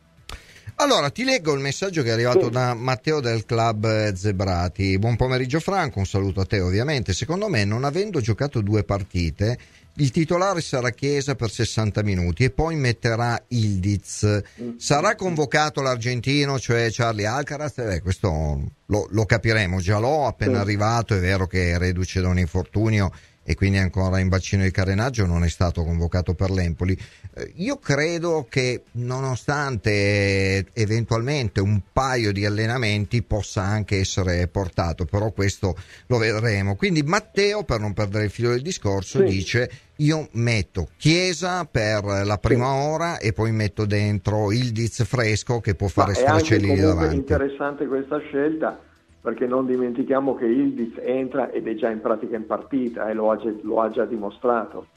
Allora, 0.77 1.11
ti 1.11 1.23
leggo 1.23 1.53
il 1.53 1.61
messaggio 1.61 2.01
che 2.01 2.09
è 2.09 2.13
arrivato 2.13 2.45
Sì. 2.45 2.51
da 2.51 2.73
Matteo 2.73 3.19
del 3.19 3.45
club 3.45 3.85
eh, 3.85 4.15
Zebrati. 4.15 4.97
Buon 4.97 5.15
pomeriggio 5.15 5.59
Franco, 5.59 5.99
un 5.99 6.05
saluto 6.05 6.41
a 6.41 6.45
te 6.45 6.59
ovviamente. 6.59 7.13
Secondo 7.13 7.49
me, 7.49 7.65
non 7.65 7.83
avendo 7.83 8.19
giocato 8.19 8.61
due 8.61 8.83
partite, 8.83 9.57
il 9.97 10.11
titolare 10.11 10.61
sarà 10.61 10.91
Chiesa 10.91 11.35
per 11.35 11.49
60 11.49 12.03
minuti 12.03 12.43
e 12.43 12.49
poi 12.51 12.75
metterà 12.75 13.41
Ildiz. 13.49 14.41
Sarà 14.77 15.15
convocato 15.15 15.81
l'argentino, 15.81 16.59
cioè 16.59 16.89
Charlie 16.91 17.25
Alcaraz? 17.25 17.77
Eh, 17.79 18.01
questo 18.01 18.61
lo, 18.85 19.07
lo 19.09 19.25
capiremo. 19.25 19.79
Già 19.79 19.97
l'ho 19.97 20.27
appena 20.27 20.55
Sì. 20.55 20.61
arrivato, 20.61 21.15
è 21.15 21.19
vero 21.19 21.47
che 21.47 21.71
è 21.71 21.77
reduce 21.77 22.21
da 22.21 22.27
un 22.27 22.39
infortunio 22.39 23.11
e 23.49 23.55
quindi 23.55 23.77
ancora 23.77 24.19
in 24.19 24.27
bacino 24.27 24.63
di 24.63 24.71
carenaggio, 24.71 25.25
non 25.25 25.45
è 25.45 25.47
stato 25.47 25.85
convocato 25.85 26.33
per 26.33 26.51
l'Empoli. 26.51 26.97
Eh, 27.33 27.53
io 27.55 27.77
credo 27.77 28.45
che 28.49 28.83
nonostante 28.91 30.65
eventualmente 30.73 31.61
un 31.61 31.79
paio 31.93 32.33
di 32.33 32.45
allenamenti 32.45 33.23
possa 33.23 33.61
anche 33.61 33.99
essere 33.99 34.49
portato, 34.49 35.05
però 35.05 35.31
questo 35.31 35.77
lo 36.07 36.17
vedremo. 36.17 36.75
Quindi 36.75 37.03
Matteo, 37.03 37.63
per 37.63 37.79
non 37.79 37.93
perdere 37.93 38.25
il 38.25 38.31
filo 38.31 38.49
del 38.49 38.61
discorso, 38.61 39.19
sì. 39.19 39.23
dice 39.33 39.71
io 39.99 40.27
metto 40.33 40.89
Chiesa 40.97 41.63
per 41.63 42.03
la 42.03 42.37
prima 42.37 42.65
sì. 42.65 42.85
ora 42.85 43.17
e 43.17 43.31
poi 43.31 43.53
metto 43.53 43.85
dentro 43.85 44.51
il 44.51 44.73
Diz 44.73 45.05
fresco 45.05 45.61
che 45.61 45.73
può 45.73 45.87
fare 45.87 46.15
stracelli 46.15 46.75
davanti. 46.75 47.15
È 47.15 47.17
interessante 47.17 47.87
questa 47.87 48.19
scelta 48.19 48.77
perché 49.21 49.45
non 49.45 49.65
dimentichiamo 49.65 50.35
che 50.35 50.45
Ildiz 50.45 50.97
entra 50.99 51.49
ed 51.49 51.67
è 51.67 51.75
già 51.75 51.89
in 51.89 52.01
pratica 52.01 52.35
in 52.35 52.45
partita 52.45 53.09
e 53.09 53.13
lo 53.13 53.31
ha, 53.31 53.39
lo 53.61 53.81
ha 53.81 53.89
già 53.89 54.05
dimostrato. 54.05 54.87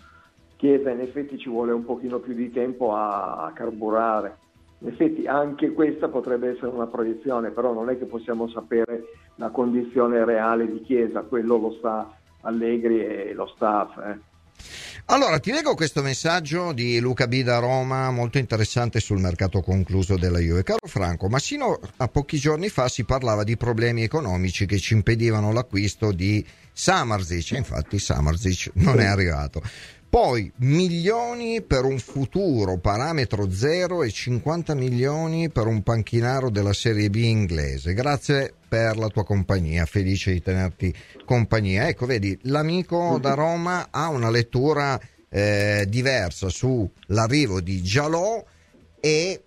Chiesa 0.56 0.90
in 0.90 1.00
effetti 1.00 1.38
ci 1.38 1.48
vuole 1.48 1.72
un 1.72 1.84
pochino 1.84 2.18
più 2.18 2.34
di 2.34 2.50
tempo 2.50 2.94
a, 2.94 3.44
a 3.44 3.52
carburare. 3.52 4.36
In 4.80 4.88
effetti 4.88 5.26
anche 5.26 5.72
questa 5.72 6.08
potrebbe 6.08 6.50
essere 6.50 6.68
una 6.68 6.86
proiezione, 6.86 7.50
però 7.50 7.72
non 7.72 7.90
è 7.90 7.98
che 7.98 8.06
possiamo 8.06 8.48
sapere 8.48 9.04
la 9.36 9.50
condizione 9.50 10.24
reale 10.24 10.70
di 10.70 10.80
Chiesa, 10.80 11.22
quello 11.22 11.58
lo 11.58 11.72
sa 11.80 12.10
Allegri 12.42 13.04
e 13.04 13.32
lo 13.34 13.46
staff. 13.46 13.96
Eh. 13.98 14.29
Allora, 15.12 15.40
ti 15.40 15.50
leggo 15.50 15.74
questo 15.74 16.02
messaggio 16.02 16.70
di 16.70 17.00
Luca 17.00 17.26
B 17.26 17.42
da 17.42 17.58
Roma, 17.58 18.12
molto 18.12 18.38
interessante 18.38 19.00
sul 19.00 19.18
mercato 19.18 19.60
concluso 19.60 20.16
della 20.16 20.38
Juve. 20.38 20.62
Caro 20.62 20.86
Franco, 20.86 21.28
ma 21.28 21.40
sino 21.40 21.80
a 21.96 22.06
pochi 22.06 22.38
giorni 22.38 22.68
fa 22.68 22.88
si 22.88 23.02
parlava 23.02 23.42
di 23.42 23.56
problemi 23.56 24.04
economici 24.04 24.66
che 24.66 24.78
ci 24.78 24.94
impedivano 24.94 25.50
l'acquisto 25.50 26.12
di 26.12 26.46
Samarzic, 26.72 27.50
infatti 27.50 27.98
Samarzic 27.98 28.70
non 28.74 29.00
è 29.00 29.06
arrivato. 29.06 29.60
Poi 30.10 30.50
milioni 30.56 31.62
per 31.62 31.84
un 31.84 32.00
futuro 32.00 32.78
parametro 32.78 33.48
zero 33.48 34.02
e 34.02 34.10
50 34.10 34.74
milioni 34.74 35.50
per 35.50 35.68
un 35.68 35.84
panchinaro 35.84 36.50
della 36.50 36.72
Serie 36.72 37.08
B 37.10 37.14
inglese. 37.14 37.94
Grazie 37.94 38.52
per 38.68 38.96
la 38.96 39.06
tua 39.06 39.24
compagnia, 39.24 39.86
felice 39.86 40.32
di 40.32 40.42
tenerti 40.42 40.92
compagnia. 41.24 41.86
Ecco, 41.86 42.06
vedi, 42.06 42.36
l'amico 42.42 43.18
da 43.20 43.34
Roma 43.34 43.86
ha 43.92 44.08
una 44.08 44.30
lettura 44.30 45.00
eh, 45.28 45.86
diversa 45.88 46.48
sull'arrivo 46.48 47.60
di 47.60 47.80
Jalò 47.80 48.44
e 48.98 49.42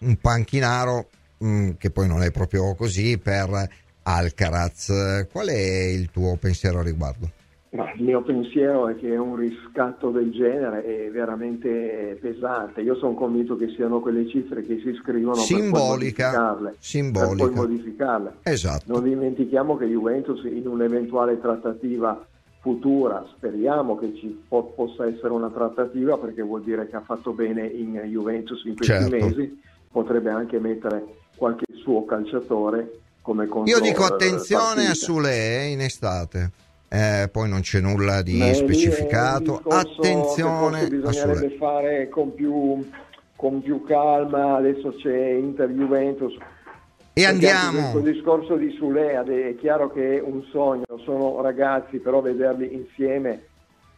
un 0.00 0.16
panchinaro 0.16 1.10
mh, 1.36 1.48
mm, 1.48 1.70
che 1.76 1.90
poi 1.90 2.08
non 2.08 2.22
è 2.22 2.30
proprio 2.30 2.74
così 2.74 3.18
per 3.18 3.68
Alcaraz. 4.04 5.26
Qual 5.30 5.48
è 5.48 5.84
il 5.84 6.10
tuo 6.10 6.34
pensiero 6.36 6.78
a 6.78 6.82
riguardo? 6.82 7.37
Ma 7.70 7.92
il 7.92 8.02
mio 8.02 8.22
pensiero 8.22 8.88
è 8.88 8.96
che 8.96 9.14
un 9.16 9.36
riscatto 9.36 10.10
del 10.10 10.30
genere 10.30 10.84
è 10.84 11.10
veramente 11.10 12.16
pesante. 12.18 12.80
Io 12.80 12.94
sono 12.96 13.12
convinto 13.12 13.56
che 13.56 13.68
siano 13.76 14.00
quelle 14.00 14.26
cifre 14.26 14.64
che 14.64 14.80
si 14.82 14.94
scrivono 15.02 15.34
Simbolica. 15.34 15.70
per 15.70 15.80
poi 15.80 15.88
modificarle. 15.88 16.74
Simbolica. 16.78 17.28
Per 17.28 17.36
poi 17.36 17.54
modificarle. 17.54 18.32
Esatto. 18.44 18.84
Non 18.86 19.02
dimentichiamo 19.02 19.76
che 19.76 19.84
Juventus 19.84 20.42
in 20.44 20.66
un'eventuale 20.66 21.38
trattativa 21.40 22.26
futura, 22.60 23.24
speriamo 23.36 23.96
che 23.98 24.14
ci 24.16 24.44
po- 24.48 24.72
possa 24.74 25.06
essere 25.06 25.32
una 25.32 25.50
trattativa 25.50 26.16
perché 26.16 26.42
vuol 26.42 26.62
dire 26.62 26.88
che 26.88 26.96
ha 26.96 27.02
fatto 27.02 27.32
bene 27.32 27.66
in 27.66 27.94
Juventus 28.06 28.64
in 28.64 28.76
questi 28.76 28.94
certo. 28.94 29.14
mesi, 29.14 29.60
potrebbe 29.90 30.30
anche 30.30 30.58
mettere 30.58 31.04
qualche 31.36 31.66
suo 31.82 32.04
calciatore 32.06 33.00
come 33.20 33.46
contro 33.46 33.72
Io 33.72 33.80
dico 33.80 34.04
attenzione 34.04 34.84
partita. 34.84 34.90
a 34.90 34.94
Sule 34.94 35.66
in 35.66 35.80
estate 35.82 36.50
eh, 36.88 37.28
poi 37.30 37.48
non 37.48 37.60
c'è 37.60 37.80
nulla 37.80 38.22
di 38.22 38.38
Beh, 38.38 38.54
specificato. 38.54 39.62
Attenzione, 39.68 40.88
bisognerebbe 40.88 41.56
fare 41.58 42.08
con 42.08 42.34
più, 42.34 42.88
con 43.36 43.62
più, 43.62 43.84
calma. 43.84 44.56
Adesso 44.56 44.94
c'è 44.96 45.30
Inter 45.32 45.68
Juventus. 45.68 46.34
E 47.12 47.24
andiamo. 47.24 47.90
Questo 47.90 48.10
discorso 48.10 48.56
di 48.56 48.74
Sulea 48.78 49.22
è 49.24 49.56
chiaro 49.58 49.92
che 49.92 50.18
è 50.18 50.20
un 50.20 50.42
sogno, 50.50 50.84
sono 51.04 51.40
ragazzi, 51.42 51.98
però 51.98 52.20
vederli 52.22 52.72
insieme 52.72 53.42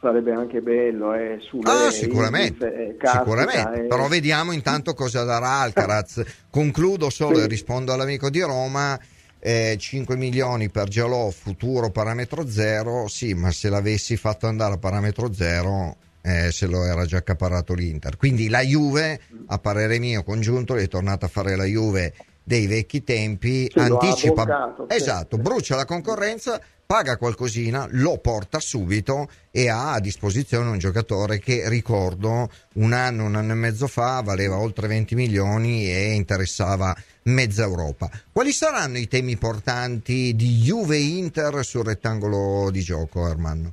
sarebbe 0.00 0.32
anche 0.32 0.60
bello. 0.60 1.14
Eh, 1.14 1.38
Sule, 1.40 1.70
ah, 1.70 1.90
sicuramente, 1.90 2.66
eh, 2.66 2.96
Castica, 2.96 3.22
sicuramente. 3.22 3.84
Eh. 3.84 3.86
però 3.86 4.08
vediamo 4.08 4.52
intanto 4.52 4.94
cosa 4.94 5.22
darà 5.22 5.60
Alcaraz. 5.60 6.24
Concludo 6.50 7.10
solo 7.10 7.36
sì. 7.36 7.44
e 7.44 7.46
rispondo 7.46 7.92
all'amico 7.92 8.30
di 8.30 8.40
Roma 8.40 8.98
eh, 9.40 9.76
5 9.78 10.16
milioni 10.16 10.68
per 10.70 10.88
Gialò 10.88 11.30
futuro 11.30 11.90
parametro 11.90 12.48
zero. 12.48 13.08
Sì 13.08 13.34
ma 13.34 13.50
se 13.50 13.68
l'avessi 13.68 14.16
fatto 14.16 14.46
andare 14.46 14.74
a 14.74 14.78
parametro 14.78 15.32
zero 15.32 15.96
eh, 16.22 16.50
se 16.52 16.66
lo 16.66 16.84
era 16.84 17.04
già 17.04 17.18
accaparato 17.18 17.74
l'Inter. 17.74 18.16
Quindi 18.16 18.48
la 18.48 18.60
Juve 18.60 19.20
a 19.46 19.58
parere 19.58 19.98
mio 19.98 20.22
congiunto 20.22 20.76
è 20.76 20.86
tornata 20.88 21.26
a 21.26 21.28
fare 21.28 21.56
la 21.56 21.64
Juve 21.64 22.14
dei 22.42 22.66
vecchi 22.66 23.04
tempi 23.04 23.70
anticipa 23.74 24.42
avvocato, 24.42 24.88
esatto 24.88 25.36
brucia 25.36 25.76
la 25.76 25.84
concorrenza 25.84 26.60
paga 26.90 27.16
qualcosina, 27.18 27.86
lo 27.92 28.18
porta 28.20 28.58
subito 28.58 29.28
e 29.52 29.68
ha 29.68 29.92
a 29.92 30.00
disposizione 30.00 30.70
un 30.70 30.78
giocatore 30.78 31.38
che 31.38 31.68
ricordo 31.68 32.48
un 32.74 32.92
anno, 32.92 33.26
un 33.26 33.36
anno 33.36 33.52
e 33.52 33.54
mezzo 33.54 33.86
fa 33.86 34.20
valeva 34.24 34.58
oltre 34.58 34.88
20 34.88 35.14
milioni 35.14 35.88
e 35.88 36.14
interessava 36.14 36.92
mezza 37.26 37.62
Europa. 37.62 38.10
Quali 38.32 38.50
saranno 38.50 38.98
i 38.98 39.06
temi 39.06 39.36
portanti 39.36 40.34
di 40.34 40.56
Juve 40.64 40.96
Inter 40.96 41.64
sul 41.64 41.84
rettangolo 41.84 42.72
di 42.72 42.80
gioco, 42.80 43.22
Armando? 43.22 43.72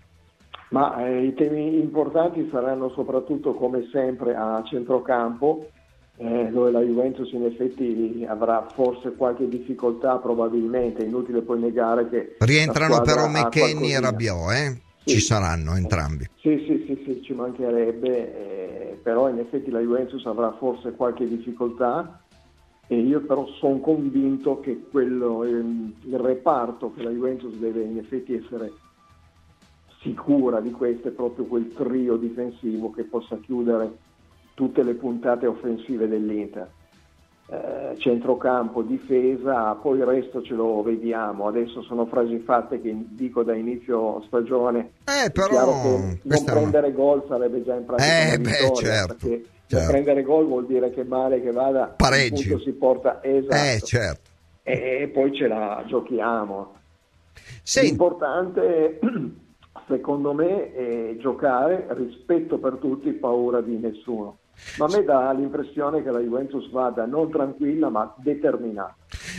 Ma 0.69 1.03
eh, 1.03 1.23
i 1.23 1.33
temi 1.33 1.79
importanti 1.79 2.47
saranno 2.51 2.91
soprattutto 2.91 3.55
come 3.55 3.89
sempre 3.91 4.35
a 4.35 4.61
centrocampo 4.63 5.71
eh, 6.17 6.49
dove 6.51 6.71
la 6.71 6.81
Juventus 6.81 7.31
in 7.31 7.45
effetti 7.45 8.25
avrà 8.27 8.67
forse 8.73 9.13
qualche 9.13 9.47
difficoltà 9.47 10.17
probabilmente, 10.17 11.03
è 11.03 11.05
inutile 11.05 11.41
poi 11.41 11.59
negare 11.59 12.09
che... 12.09 12.35
Rientrano 12.39 13.01
però 13.01 13.27
McKenny 13.27 13.93
e 13.93 13.99
Rabiot, 13.99 14.51
eh? 14.51 14.81
Sì. 15.03 15.13
Ci 15.13 15.19
saranno 15.21 15.75
entrambi. 15.75 16.27
Sì, 16.41 16.63
sì, 16.67 16.83
sì, 16.85 17.03
sì 17.05 17.21
ci 17.21 17.33
mancherebbe, 17.33 18.91
eh, 18.91 18.99
però 19.01 19.29
in 19.29 19.39
effetti 19.39 19.69
la 19.69 19.79
Juventus 19.79 20.25
avrà 20.25 20.51
forse 20.57 20.91
qualche 20.91 21.27
difficoltà 21.27 22.21
e 22.87 22.97
io 22.97 23.21
però 23.21 23.45
sono 23.59 23.79
convinto 23.79 24.59
che 24.59 24.85
quello, 24.89 25.43
ehm, 25.43 25.93
il 26.03 26.17
reparto 26.17 26.93
che 26.93 27.03
la 27.03 27.11
Juventus 27.11 27.53
deve 27.55 27.83
in 27.83 27.99
effetti 27.99 28.33
essere 28.33 28.73
sicura 30.01 30.59
di 30.61 30.71
questo 30.71 31.09
è 31.09 31.11
proprio 31.11 31.45
quel 31.45 31.73
trio 31.73 32.15
difensivo 32.17 32.91
che 32.91 33.03
possa 33.03 33.37
chiudere 33.37 34.05
tutte 34.57 34.81
le 34.81 34.95
puntate 34.95 35.45
offensive 35.45 36.07
dell'Inter. 36.07 36.67
Eh, 37.49 37.95
centrocampo, 37.99 38.81
difesa, 38.81 39.73
poi 39.75 39.99
il 39.99 40.05
resto 40.05 40.41
ce 40.41 40.55
lo 40.55 40.81
vediamo. 40.81 41.47
Adesso 41.47 41.83
sono 41.83 42.07
frasi 42.07 42.39
fatte 42.39 42.81
che 42.81 42.91
dico 43.09 43.43
da 43.43 43.53
inizio 43.53 44.23
stagione. 44.25 44.93
Eh, 45.05 45.29
però, 45.29 45.63
non 46.23 46.43
prendere 46.43 46.91
gol 46.91 47.23
sarebbe 47.27 47.63
già 47.63 47.75
in 47.75 47.85
pratica 47.85 48.33
eh, 48.33 48.39
beh, 48.39 48.73
certo, 48.73 49.15
perché 49.15 49.45
certo. 49.67 49.91
prendere 49.91 50.23
gol 50.23 50.47
vuol 50.47 50.65
dire 50.65 50.89
che 50.89 51.03
male 51.03 51.39
che 51.39 51.51
vada, 51.51 51.93
pareggio 51.95 52.59
si 52.59 52.71
porta 52.71 53.23
esatto. 53.23 53.53
Eh, 53.53 53.79
certo. 53.81 54.29
e, 54.63 55.01
e, 55.01 55.07
poi 55.09 55.35
ce 55.35 55.47
la 55.47 55.83
giochiamo. 55.85 56.73
Sì. 57.61 57.81
L'importante 57.81 58.99
secondo 59.87 60.33
me 60.33 60.73
è 60.73 61.15
giocare 61.19 61.85
rispetto 61.91 62.57
per 62.57 62.77
tutti, 62.77 63.11
paura 63.11 63.61
di 63.61 63.77
nessuno. 63.77 64.39
Ma 64.77 64.85
a 64.85 64.89
me 64.89 65.03
dà 65.03 65.31
l'impressione 65.33 66.03
che 66.03 66.11
la 66.11 66.19
Juventus 66.19 66.69
vada 66.71 67.05
non 67.05 67.31
tranquilla 67.31 67.89
ma 67.89 68.13
determinata. 68.17 68.95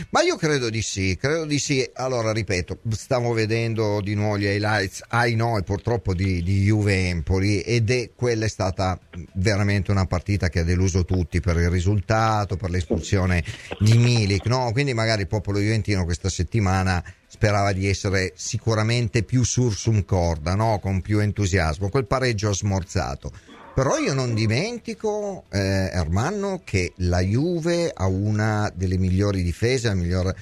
Ma 0.09 0.21
io 0.21 0.35
credo 0.35 0.69
di 0.69 0.81
sì, 0.81 1.15
credo 1.19 1.45
di 1.45 1.59
sì. 1.59 1.87
Allora, 1.93 2.31
ripeto, 2.31 2.79
stiamo 2.89 3.33
vedendo 3.33 4.01
di 4.01 4.15
nuovo 4.15 4.37
gli 4.37 4.45
highlights, 4.45 5.03
ai 5.09 5.35
noi 5.35 5.63
purtroppo 5.63 6.13
di, 6.13 6.41
di 6.41 6.63
Juve 6.63 7.07
Empoli 7.09 7.61
ed 7.61 7.89
è 7.91 8.11
quella 8.15 8.45
è 8.45 8.49
stata 8.49 8.99
veramente 9.33 9.91
una 9.91 10.05
partita 10.05 10.49
che 10.49 10.59
ha 10.59 10.63
deluso 10.63 11.05
tutti 11.05 11.39
per 11.39 11.57
il 11.57 11.69
risultato, 11.69 12.57
per 12.57 12.69
l'espulsione 12.69 13.43
di 13.79 13.97
Milik, 13.97 14.45
no? 14.47 14.71
Quindi 14.71 14.93
magari 14.93 15.21
il 15.21 15.27
popolo 15.27 15.59
juventino 15.59 16.03
questa 16.03 16.29
settimana 16.29 17.03
sperava 17.27 17.71
di 17.71 17.87
essere 17.87 18.33
sicuramente 18.35 19.23
più 19.23 19.43
sursum 19.43 20.03
corda, 20.03 20.55
no? 20.55 20.79
Con 20.79 21.01
più 21.01 21.19
entusiasmo. 21.19 21.89
Quel 21.89 22.07
pareggio 22.07 22.49
ha 22.49 22.53
smorzato 22.53 23.31
però 23.79 23.97
io 23.97 24.13
non 24.13 24.33
dimentico, 24.33 25.45
eh, 25.49 25.89
Ermanno, 25.93 26.59
che 26.65 26.91
la 26.97 27.21
Juve 27.21 27.89
ha 27.95 28.07
una 28.07 28.69
delle 28.75 28.97
migliori 28.97 29.41
difese, 29.41 29.95
miglior, 29.95 30.35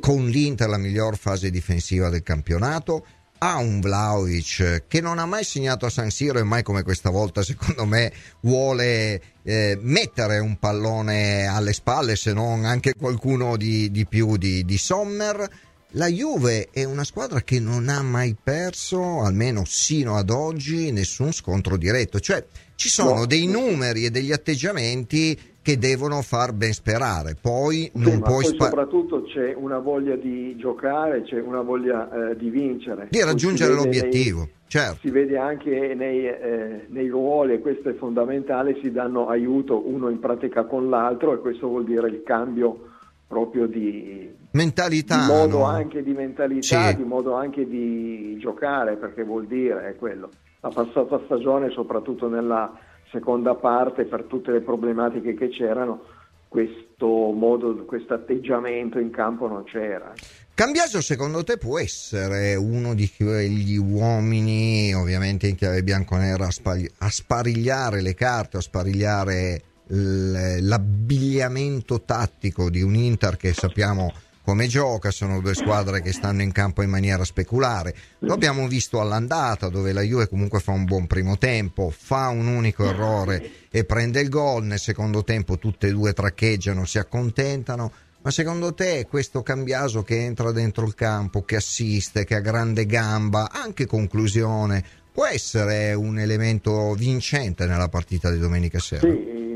con 0.00 0.26
l'Inter 0.26 0.68
la 0.68 0.78
miglior 0.78 1.16
fase 1.16 1.50
difensiva 1.50 2.08
del 2.08 2.24
campionato. 2.24 3.06
Ha 3.38 3.58
un 3.58 3.78
Vlaovic 3.78 4.86
che 4.88 5.00
non 5.00 5.20
ha 5.20 5.26
mai 5.26 5.44
segnato 5.44 5.86
a 5.86 5.90
San 5.90 6.10
Siro 6.10 6.40
e 6.40 6.42
mai 6.42 6.64
come 6.64 6.82
questa 6.82 7.10
volta, 7.10 7.44
secondo 7.44 7.86
me, 7.86 8.12
vuole 8.40 9.22
eh, 9.44 9.78
mettere 9.80 10.40
un 10.40 10.58
pallone 10.58 11.46
alle 11.46 11.74
spalle, 11.74 12.16
se 12.16 12.32
non 12.32 12.64
anche 12.64 12.94
qualcuno 12.94 13.56
di, 13.56 13.92
di 13.92 14.06
più 14.06 14.36
di, 14.36 14.64
di 14.64 14.76
Sommer 14.76 15.48
la 15.96 16.06
Juve 16.06 16.70
è 16.70 16.84
una 16.84 17.04
squadra 17.04 17.42
che 17.42 17.60
non 17.60 17.90
ha 17.90 18.00
mai 18.00 18.34
perso, 18.42 19.20
almeno 19.22 19.64
sino 19.66 20.16
ad 20.16 20.30
oggi, 20.30 20.90
nessun 20.90 21.32
scontro 21.32 21.76
diretto. 21.76 22.18
Cioè, 22.18 22.46
ci 22.82 22.88
sono 22.88 23.14
no. 23.14 23.26
dei 23.26 23.46
numeri 23.46 24.06
e 24.06 24.10
degli 24.10 24.32
atteggiamenti 24.32 25.38
che 25.62 25.78
devono 25.78 26.20
far 26.20 26.52
ben 26.52 26.72
sperare. 26.72 27.36
Poi 27.40 27.82
sì, 27.82 27.90
non 27.94 28.18
puoi 28.18 28.42
poi 28.42 28.44
spa- 28.46 28.64
soprattutto 28.64 29.22
c'è 29.22 29.54
una 29.54 29.78
voglia 29.78 30.16
di 30.16 30.56
giocare, 30.56 31.22
c'è 31.22 31.40
una 31.40 31.60
voglia 31.60 32.30
eh, 32.30 32.36
di 32.36 32.50
vincere. 32.50 33.06
Di 33.08 33.22
raggiungere 33.22 33.72
l'obiettivo. 33.72 34.38
Nei, 34.38 34.50
certo. 34.66 34.98
Si 35.00 35.10
vede 35.10 35.38
anche 35.38 35.94
nei, 35.94 36.26
eh, 36.26 36.86
nei, 36.88 37.08
ruoli, 37.08 37.52
e 37.52 37.60
questo 37.60 37.88
è 37.90 37.94
fondamentale, 37.94 38.76
si 38.82 38.90
danno 38.90 39.28
aiuto 39.28 39.88
uno 39.88 40.08
in 40.08 40.18
pratica 40.18 40.64
con 40.64 40.90
l'altro 40.90 41.34
e 41.34 41.38
questo 41.38 41.68
vuol 41.68 41.84
dire 41.84 42.08
il 42.08 42.24
cambio 42.24 42.88
proprio 43.28 43.68
di 43.68 44.28
mentalità, 44.50 45.20
di 45.20 45.26
modo 45.26 45.58
no? 45.58 45.64
anche 45.66 46.02
di 46.02 46.12
mentalità, 46.12 46.88
sì. 46.88 46.96
di 46.96 47.04
modo 47.04 47.34
anche 47.34 47.64
di 47.64 48.36
giocare, 48.40 48.96
perché 48.96 49.22
vuol 49.22 49.46
dire 49.46 49.88
è 49.88 49.94
quello. 49.94 50.30
La 50.64 50.70
passata 50.70 51.20
stagione, 51.24 51.70
soprattutto 51.70 52.28
nella 52.28 52.72
seconda 53.10 53.56
parte, 53.56 54.04
per 54.04 54.22
tutte 54.24 54.52
le 54.52 54.60
problematiche 54.60 55.34
che 55.34 55.48
c'erano, 55.48 56.04
questo 56.46 57.32
modo, 57.32 57.84
questo 57.84 58.14
atteggiamento 58.14 59.00
in 59.00 59.10
campo 59.10 59.48
non 59.48 59.64
c'era. 59.64 60.12
Cambiaso 60.54 61.00
secondo 61.00 61.42
te 61.42 61.58
può 61.58 61.80
essere 61.80 62.54
uno 62.54 62.94
di 62.94 63.10
quegli 63.10 63.76
uomini, 63.76 64.94
ovviamente 64.94 65.48
in 65.48 65.56
chiave 65.56 65.82
bianconera, 65.82 66.46
a, 66.46 66.50
a 66.98 67.10
sparigliare 67.10 68.00
le 68.00 68.14
carte, 68.14 68.58
a 68.58 68.60
sparigliare 68.60 69.62
l'abbigliamento 69.88 72.02
tattico 72.02 72.70
di 72.70 72.82
un 72.82 72.94
Inter 72.94 73.36
che 73.36 73.52
sappiamo 73.52 74.12
come 74.44 74.66
gioca, 74.66 75.10
sono 75.10 75.40
due 75.40 75.54
squadre 75.54 76.02
che 76.02 76.12
stanno 76.12 76.42
in 76.42 76.52
campo 76.52 76.82
in 76.82 76.90
maniera 76.90 77.24
speculare. 77.24 77.94
Lo 78.20 78.34
abbiamo 78.34 78.66
visto 78.66 79.00
all'andata 79.00 79.68
dove 79.68 79.92
la 79.92 80.02
Juve 80.02 80.28
comunque 80.28 80.60
fa 80.60 80.72
un 80.72 80.84
buon 80.84 81.06
primo 81.06 81.38
tempo, 81.38 81.92
fa 81.96 82.28
un 82.28 82.46
unico 82.46 82.88
errore 82.88 83.68
e 83.70 83.84
prende 83.84 84.20
il 84.20 84.28
gol, 84.28 84.64
nel 84.64 84.78
secondo 84.80 85.22
tempo 85.24 85.58
tutte 85.58 85.88
e 85.88 85.92
due 85.92 86.12
traccheggiano, 86.12 86.84
si 86.84 86.98
accontentano. 86.98 87.92
Ma 88.22 88.30
secondo 88.30 88.72
te 88.72 89.06
questo 89.08 89.42
Cambiaso 89.42 90.02
che 90.02 90.24
entra 90.24 90.52
dentro 90.52 90.86
il 90.86 90.94
campo, 90.94 91.42
che 91.42 91.56
assiste, 91.56 92.24
che 92.24 92.36
ha 92.36 92.40
grande 92.40 92.86
gamba, 92.86 93.50
anche 93.50 93.86
conclusione, 93.86 94.84
può 95.12 95.26
essere 95.26 95.92
un 95.94 96.18
elemento 96.18 96.94
vincente 96.94 97.66
nella 97.66 97.88
partita 97.88 98.30
di 98.30 98.38
domenica 98.38 98.78
sera? 98.78 99.08
Sì, 99.08 99.51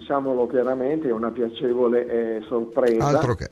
diciamolo 0.00 0.46
chiaramente, 0.46 1.08
è 1.08 1.12
una 1.12 1.30
piacevole 1.30 2.06
eh, 2.06 2.40
sorpresa. 2.46 3.06
Altro 3.06 3.34
che. 3.34 3.50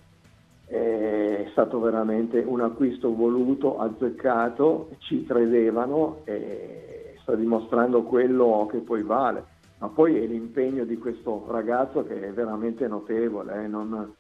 È 0.67 1.49
stato 1.53 1.81
veramente 1.81 2.41
un 2.41 2.61
acquisto 2.61 3.15
voluto, 3.15 3.79
azzeccato, 3.79 4.91
ci 4.99 5.25
credevano 5.25 6.21
e 6.25 7.15
sta 7.23 7.35
dimostrando 7.35 8.03
quello 8.03 8.69
che 8.71 8.79
poi 8.79 9.03
vale. 9.03 9.45
Ma 9.79 9.89
poi 9.89 10.23
è 10.23 10.27
l'impegno 10.27 10.85
di 10.85 10.99
questo 10.99 11.47
ragazzo 11.49 12.05
che 12.05 12.21
è 12.21 12.33
veramente 12.33 12.87
notevole. 12.87 13.65
Eh? 13.65 13.67
Non... 13.67 14.13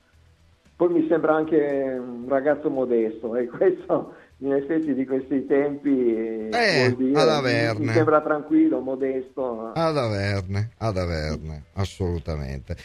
Poi 0.75 0.88
mi 0.88 1.06
sembra 1.06 1.35
anche 1.35 2.00
un 2.00 2.25
ragazzo 2.28 2.70
modesto 2.70 3.35
e 3.37 3.47
questo 3.50 4.14
in 4.38 4.52
effetti 4.52 4.95
di 4.95 5.04
questi 5.04 5.47
tempi 5.47 6.14
eh, 6.50 6.95
dire, 6.97 7.21
ad 7.21 7.28
averne. 7.28 7.87
mi 7.87 7.92
sembra 7.92 8.21
tranquillo, 8.21 8.80
modesto. 8.80 9.73
Ad 9.75 9.97
averne, 9.97 10.71
ad 10.78 10.97
averne, 10.97 11.64
assolutamente. 11.75 12.76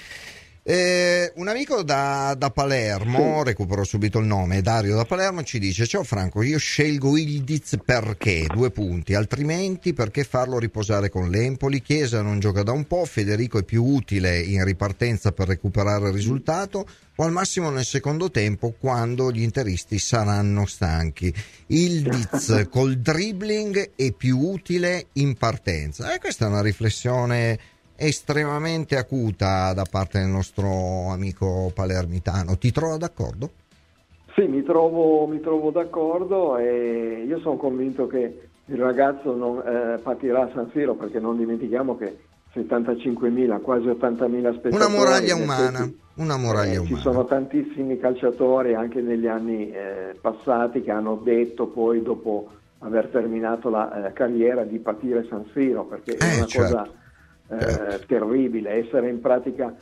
Eh, 0.66 1.34
un 1.36 1.50
amico 1.50 1.84
da, 1.84 2.36
da 2.38 2.50
Palermo, 2.50 3.44
recupero 3.44 3.84
subito 3.84 4.20
il 4.20 4.26
nome, 4.26 4.62
Dario 4.62 4.96
da 4.96 5.04
Palermo, 5.04 5.44
ci 5.44 5.60
dice: 5.60 5.86
Ciao 5.86 6.06
Franco, 6.06 6.42
io 6.42 6.58
scelgo 6.58 7.18
Ildiz 7.18 7.80
perché? 7.84 8.46
Due 8.48 8.72
punti, 8.72 9.14
altrimenti 9.14 9.92
perché 9.92 10.24
farlo 10.24 10.60
riposare 10.60 11.10
con 11.10 11.30
l'Empoli? 11.30 11.82
Chiesa 11.82 12.22
non 12.22 12.40
gioca 12.40 12.64
da 12.64 12.72
un 12.72 12.88
po', 12.88 13.04
Federico 13.04 13.60
è 13.60 13.64
più 13.64 13.84
utile 13.84 14.40
in 14.40 14.64
ripartenza 14.64 15.34
per 15.34 15.50
recuperare 15.50 16.08
il 16.08 16.14
risultato 16.14 16.88
o 17.16 17.24
al 17.26 17.34
massimo 17.34 17.70
nel 17.70 17.84
secondo 17.84 18.32
tempo 18.32 18.74
quando 18.80 19.34
gli 19.34 19.42
interisti 19.42 20.00
saranno 20.00 20.66
stanchi. 20.66 21.34
Ildiz 21.68 22.68
col 22.72 23.00
dribbling 23.00 23.92
è 23.98 24.14
più 24.14 24.40
utile 24.40 25.08
in 25.14 25.36
partenza. 25.36 26.10
E 26.10 26.16
eh, 26.16 26.20
questa 26.20 26.46
è 26.46 26.48
una 26.48 26.62
riflessione 26.62 27.60
estremamente 27.96 28.98
acuta 28.98 29.74
da 29.74 29.84
parte 29.90 30.20
del 30.20 30.28
nostro 30.30 31.10
amico 31.10 31.72
palermitano. 31.74 32.58
Ti 32.58 32.72
trova 32.72 32.98
d'accordo? 32.98 33.50
Sì, 34.36 34.48
mi 34.48 34.64
trovo, 34.64 35.28
mi 35.28 35.40
trovo 35.42 35.70
d'accordo 35.70 36.58
e 36.58 37.24
io 37.28 37.40
sono 37.40 37.58
convinto 37.58 38.08
che 38.08 38.48
il 38.66 38.78
ragazzo 38.78 39.36
non 39.36 39.60
eh, 39.60 40.00
patirà 40.00 40.44
a 40.44 40.52
San 40.54 40.70
Siro 40.74 40.96
perché 40.96 41.20
non 41.20 41.38
dimentichiamo 41.38 41.96
che 41.98 42.18
75.000, 42.56 43.62
quasi 43.62 43.88
80.000 43.88 44.58
spettatori. 44.58 44.76
Una 44.76 44.88
muraglia 44.90 45.36
umana. 45.36 45.92
Una 46.16 46.38
muraglia 46.38 46.74
eh, 46.74 46.78
umana. 46.78 46.96
Ci 46.96 47.02
sono 47.02 47.26
tantissimi 47.26 48.00
calciatori 48.00 48.74
anche 48.74 49.02
negli 49.02 49.28
anni 49.28 49.72
eh, 49.72 50.16
passati 50.20 50.82
che 50.82 50.92
hanno 50.92 51.16
detto 51.24 51.68
poi 51.68 52.02
dopo 52.02 52.50
aver 52.80 53.08
terminato 53.08 53.70
la 53.70 54.08
eh, 54.08 54.14
carriera 54.14 54.64
di 54.64 54.80
patire 54.80 55.26
San 55.30 55.46
Siro 55.54 55.86
perché 55.86 56.16
è 56.18 56.24
Eh, 56.24 56.38
una 56.38 56.46
certo. 56.46 56.76
cosa 56.76 56.90
eh, 57.60 57.74
Certo. 57.74 58.06
terribile. 58.08 58.72
Essere 58.86 59.10
in 59.10 59.20
pratica 59.22 59.74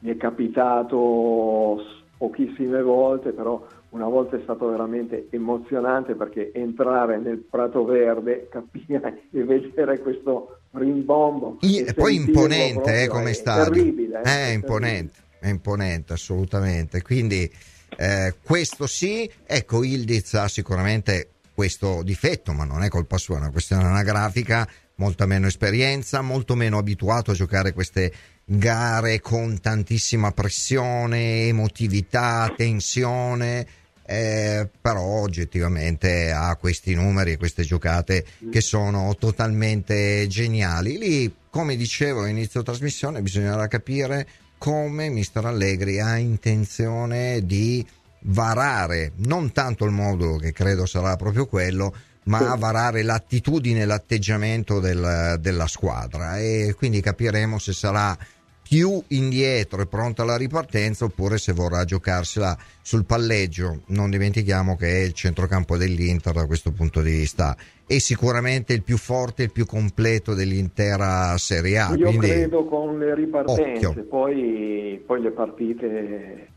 mi 0.00 0.10
è 0.10 0.16
capitato 0.16 1.78
pochissime 2.16 2.82
volte, 2.82 3.30
però 3.32 3.66
una 3.90 4.06
volta 4.08 4.36
è 4.36 4.40
stato 4.42 4.68
veramente 4.68 5.28
emozionante 5.30 6.14
perché 6.14 6.50
entrare 6.52 7.18
nel 7.18 7.38
Prato 7.38 7.84
Verde, 7.84 8.48
capire 8.52 9.22
e 9.32 9.44
vedere 9.44 9.98
questo 10.00 10.58
rimbombo. 10.72 11.58
I- 11.60 11.84
e 11.84 11.94
poi 11.94 12.16
imponente 12.16 13.02
eh, 13.04 13.08
come 13.08 13.30
è 13.30 13.34
stadio. 13.34 13.72
Terribile, 13.72 14.18
eh, 14.20 14.22
è 14.22 14.46
è 14.48 14.52
imponente, 14.52 15.18
è 15.40 15.48
imponente 15.48 16.12
assolutamente. 16.12 17.02
Quindi 17.02 17.50
eh, 17.96 18.34
questo 18.42 18.86
sì, 18.86 19.30
ecco 19.46 19.82
Ildiz 19.82 20.34
ha 20.34 20.48
sicuramente 20.48 21.30
questo 21.54 22.02
difetto, 22.02 22.52
ma 22.52 22.64
non 22.64 22.82
è 22.82 22.88
colpa 22.88 23.16
sua, 23.16 23.36
è 23.36 23.38
una 23.40 23.50
questione 23.50 23.84
anagrafica, 23.84 24.68
molta 24.96 25.26
meno 25.26 25.46
esperienza, 25.46 26.20
molto 26.20 26.54
meno 26.54 26.78
abituato 26.78 27.30
a 27.30 27.34
giocare 27.34 27.72
queste 27.72 28.12
gare 28.44 29.20
con 29.20 29.60
tantissima 29.60 30.32
pressione, 30.32 31.46
emotività, 31.46 32.52
tensione. 32.56 33.66
eh, 34.06 34.68
però 34.80 35.02
oggettivamente 35.02 36.30
ha 36.30 36.54
questi 36.56 36.94
numeri 36.94 37.32
e 37.32 37.36
queste 37.36 37.64
giocate 37.64 38.24
che 38.50 38.60
sono 38.60 39.14
totalmente 39.18 40.26
geniali. 40.28 40.96
Lì, 40.96 41.34
come 41.50 41.76
dicevo 41.76 42.22
a 42.22 42.28
inizio 42.28 42.62
trasmissione, 42.62 43.20
bisognerà 43.20 43.66
capire 43.66 44.26
come 44.58 45.08
Mister 45.08 45.44
Allegri 45.44 46.00
ha 46.00 46.16
intenzione 46.16 47.44
di 47.44 47.84
varare 48.28 49.12
non 49.16 49.52
tanto 49.52 49.84
il 49.84 49.90
modulo 49.90 50.36
che 50.36 50.52
credo 50.52 50.86
sarà 50.86 51.16
proprio 51.16 51.46
quello 51.46 51.94
ma 52.26 52.38
Sì. 52.52 52.58
varare 52.58 53.02
l'attitudine 53.02 53.80
e 53.82 53.84
l'atteggiamento 53.86 54.80
del- 54.80 55.36
della 55.40 55.66
squadra. 55.66 56.38
E 56.38 56.74
quindi 56.76 57.00
capiremo 57.00 57.58
se 57.58 57.72
sarà 57.72 58.16
più 58.68 59.00
indietro 59.08 59.80
e 59.80 59.86
pronta 59.86 60.22
alla 60.22 60.36
ripartenza 60.36 61.04
oppure 61.04 61.38
se 61.38 61.52
vorrà 61.52 61.84
giocarsela 61.84 62.58
sul 62.82 63.04
palleggio. 63.04 63.82
Non 63.86 64.10
dimentichiamo 64.10 64.74
che 64.76 64.88
è 64.88 65.04
il 65.04 65.12
centrocampo 65.12 65.76
dell'Inter 65.76 66.32
da 66.32 66.46
questo 66.46 66.72
punto 66.72 67.00
di 67.00 67.12
vista. 67.12 67.56
È 67.86 67.96
sicuramente 67.98 68.72
il 68.72 68.82
più 68.82 68.96
forte 68.96 69.42
e 69.42 69.44
il 69.44 69.52
più 69.52 69.66
completo 69.66 70.34
dell'intera 70.34 71.38
Serie 71.38 71.78
A 71.78 71.94
Io 71.94 72.08
quindi 72.08 72.26
credo 72.26 72.64
con 72.64 72.98
le 72.98 73.14
ripartenze, 73.14 74.02
poi, 74.02 75.00
poi 75.06 75.22
le 75.22 75.30
partite 75.30 76.48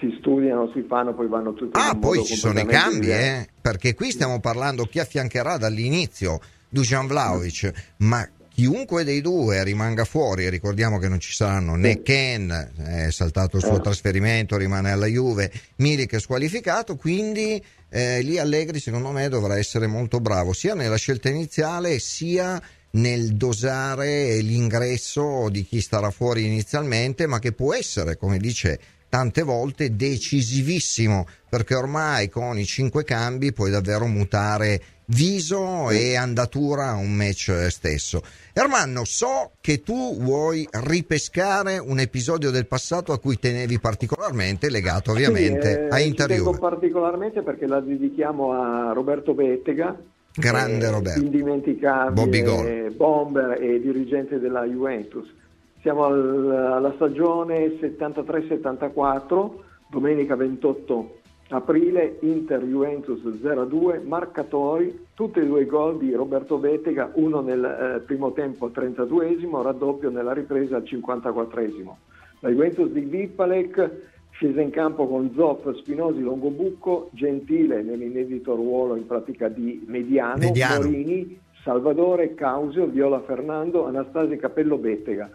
si 0.00 0.16
studiano, 0.20 0.70
si 0.72 0.84
fanno, 0.88 1.14
poi 1.14 1.28
vanno 1.28 1.52
tutte 1.54 1.78
in 1.78 1.84
Ah, 1.84 1.94
poi 1.96 2.24
ci 2.24 2.36
sono 2.36 2.60
i 2.60 2.66
cambi, 2.66 3.10
eh? 3.10 3.48
perché 3.60 3.94
qui 3.94 4.10
stiamo 4.10 4.40
parlando 4.40 4.84
chi 4.84 4.98
affiancherà 5.00 5.56
dall'inizio 5.56 6.40
Dujan 6.68 7.06
Vlaovic, 7.06 7.94
ma 7.98 8.28
chiunque 8.48 9.04
dei 9.04 9.20
due 9.20 9.62
rimanga 9.62 10.04
fuori, 10.04 10.48
ricordiamo 10.50 10.98
che 10.98 11.08
non 11.08 11.20
ci 11.20 11.32
saranno 11.32 11.76
né. 11.76 12.02
Ken, 12.02 12.72
è 12.76 13.10
saltato 13.10 13.56
il 13.56 13.62
suo 13.62 13.74
Certo. 13.74 13.84
trasferimento, 13.90 14.56
rimane 14.56 14.90
alla 14.90 15.06
Juve, 15.06 15.50
Milik 15.76 16.14
è 16.14 16.20
squalificato, 16.20 16.96
quindi 16.96 17.62
eh, 17.88 18.20
lì 18.22 18.38
Allegri 18.38 18.80
secondo 18.80 19.10
me 19.10 19.28
dovrà 19.28 19.56
essere 19.58 19.86
molto 19.86 20.20
bravo 20.20 20.52
sia 20.52 20.74
nella 20.74 20.96
scelta 20.96 21.28
iniziale 21.28 21.98
sia 22.00 22.60
nel 22.90 23.34
dosare 23.36 24.38
l'ingresso 24.40 25.48
di 25.50 25.64
chi 25.64 25.80
starà 25.80 26.10
fuori 26.10 26.44
inizialmente, 26.46 27.26
ma 27.26 27.38
che 27.38 27.52
può 27.52 27.74
essere, 27.74 28.16
come 28.16 28.38
dice 28.38 28.78
tante 29.08 29.42
volte 29.42 29.96
decisivissimo 29.96 31.26
perché 31.48 31.74
ormai 31.74 32.28
con 32.28 32.58
i 32.58 32.64
cinque 32.64 33.04
cambi 33.04 33.52
puoi 33.52 33.70
davvero 33.70 34.06
mutare 34.06 34.80
viso 35.10 35.90
e 35.90 36.16
andatura 36.16 36.88
a 36.88 36.96
un 36.96 37.12
match 37.12 37.68
stesso. 37.68 38.22
Ermanno, 38.52 39.04
so 39.04 39.52
che 39.60 39.82
tu 39.82 40.16
vuoi 40.18 40.68
ripescare 40.70 41.78
un 41.78 41.98
episodio 41.98 42.50
del 42.50 42.66
passato 42.66 43.12
a 43.12 43.18
cui 43.18 43.38
tenevi 43.38 43.78
particolarmente, 43.78 44.70
legato 44.70 45.12
ovviamente 45.12 45.72
sì, 45.72 45.78
eh, 45.78 45.88
a 45.88 46.00
Interiore. 46.00 46.58
particolarmente 46.58 47.42
perché 47.42 47.66
la 47.66 47.80
dedichiamo 47.80 48.52
a 48.52 48.92
Roberto 48.92 49.32
Bettega, 49.32 49.96
grande 50.34 50.86
eh, 50.86 50.90
Roberto, 50.90 51.20
indimenticabile 51.20 52.90
bomber 52.94 53.62
e 53.62 53.80
dirigente 53.80 54.38
della 54.38 54.64
Juventus. 54.64 55.32
Siamo 55.80 56.04
al, 56.04 56.50
alla 56.50 56.92
stagione 56.94 57.78
73-74, 57.78 59.50
domenica 59.88 60.34
28 60.34 61.16
aprile, 61.50 62.18
Inter 62.20 62.62
Juventus 62.62 63.20
0-2, 63.22 64.06
marcatori, 64.06 65.06
tutti 65.14 65.38
e 65.38 65.46
due 65.46 65.62
i 65.62 65.66
gol 65.66 65.98
di 65.98 66.12
Roberto 66.12 66.58
Bettega, 66.58 67.10
uno 67.14 67.40
nel 67.40 67.64
eh, 67.64 68.00
primo 68.00 68.32
tempo 68.32 68.66
al 68.66 68.72
32esimo, 68.74 69.62
raddoppio 69.62 70.10
nella 70.10 70.32
ripresa 70.32 70.76
al 70.76 70.82
54esimo. 70.82 71.94
La 72.40 72.50
Juventus 72.50 72.90
di 72.90 73.00
Vipalek 73.00 73.90
scese 74.30 74.60
in 74.60 74.70
campo 74.70 75.08
con 75.08 75.32
Zoff, 75.34 75.68
Spinosi, 75.78 76.20
Longobucco, 76.20 77.08
Gentile 77.12 77.82
nell'inedito 77.82 78.54
ruolo 78.54 78.94
in 78.94 79.06
pratica 79.06 79.48
di 79.48 79.82
mediano, 79.86 80.38
mediano. 80.38 80.84
Morini, 80.84 81.40
Salvadore, 81.64 82.34
Causio, 82.34 82.86
Viola 82.86 83.20
Fernando, 83.20 83.86
Anastasi 83.86 84.36
Capello 84.36 84.76
Bettega. 84.76 85.28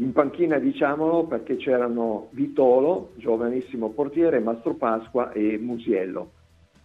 In 0.00 0.12
panchina 0.12 0.58
diciamolo 0.58 1.24
perché 1.24 1.56
c'erano 1.56 2.28
Vitolo, 2.30 3.10
giovanissimo 3.16 3.88
portiere, 3.90 4.38
Mastro 4.38 4.74
Pasqua 4.74 5.32
e 5.32 5.58
Musiello. 5.58 6.30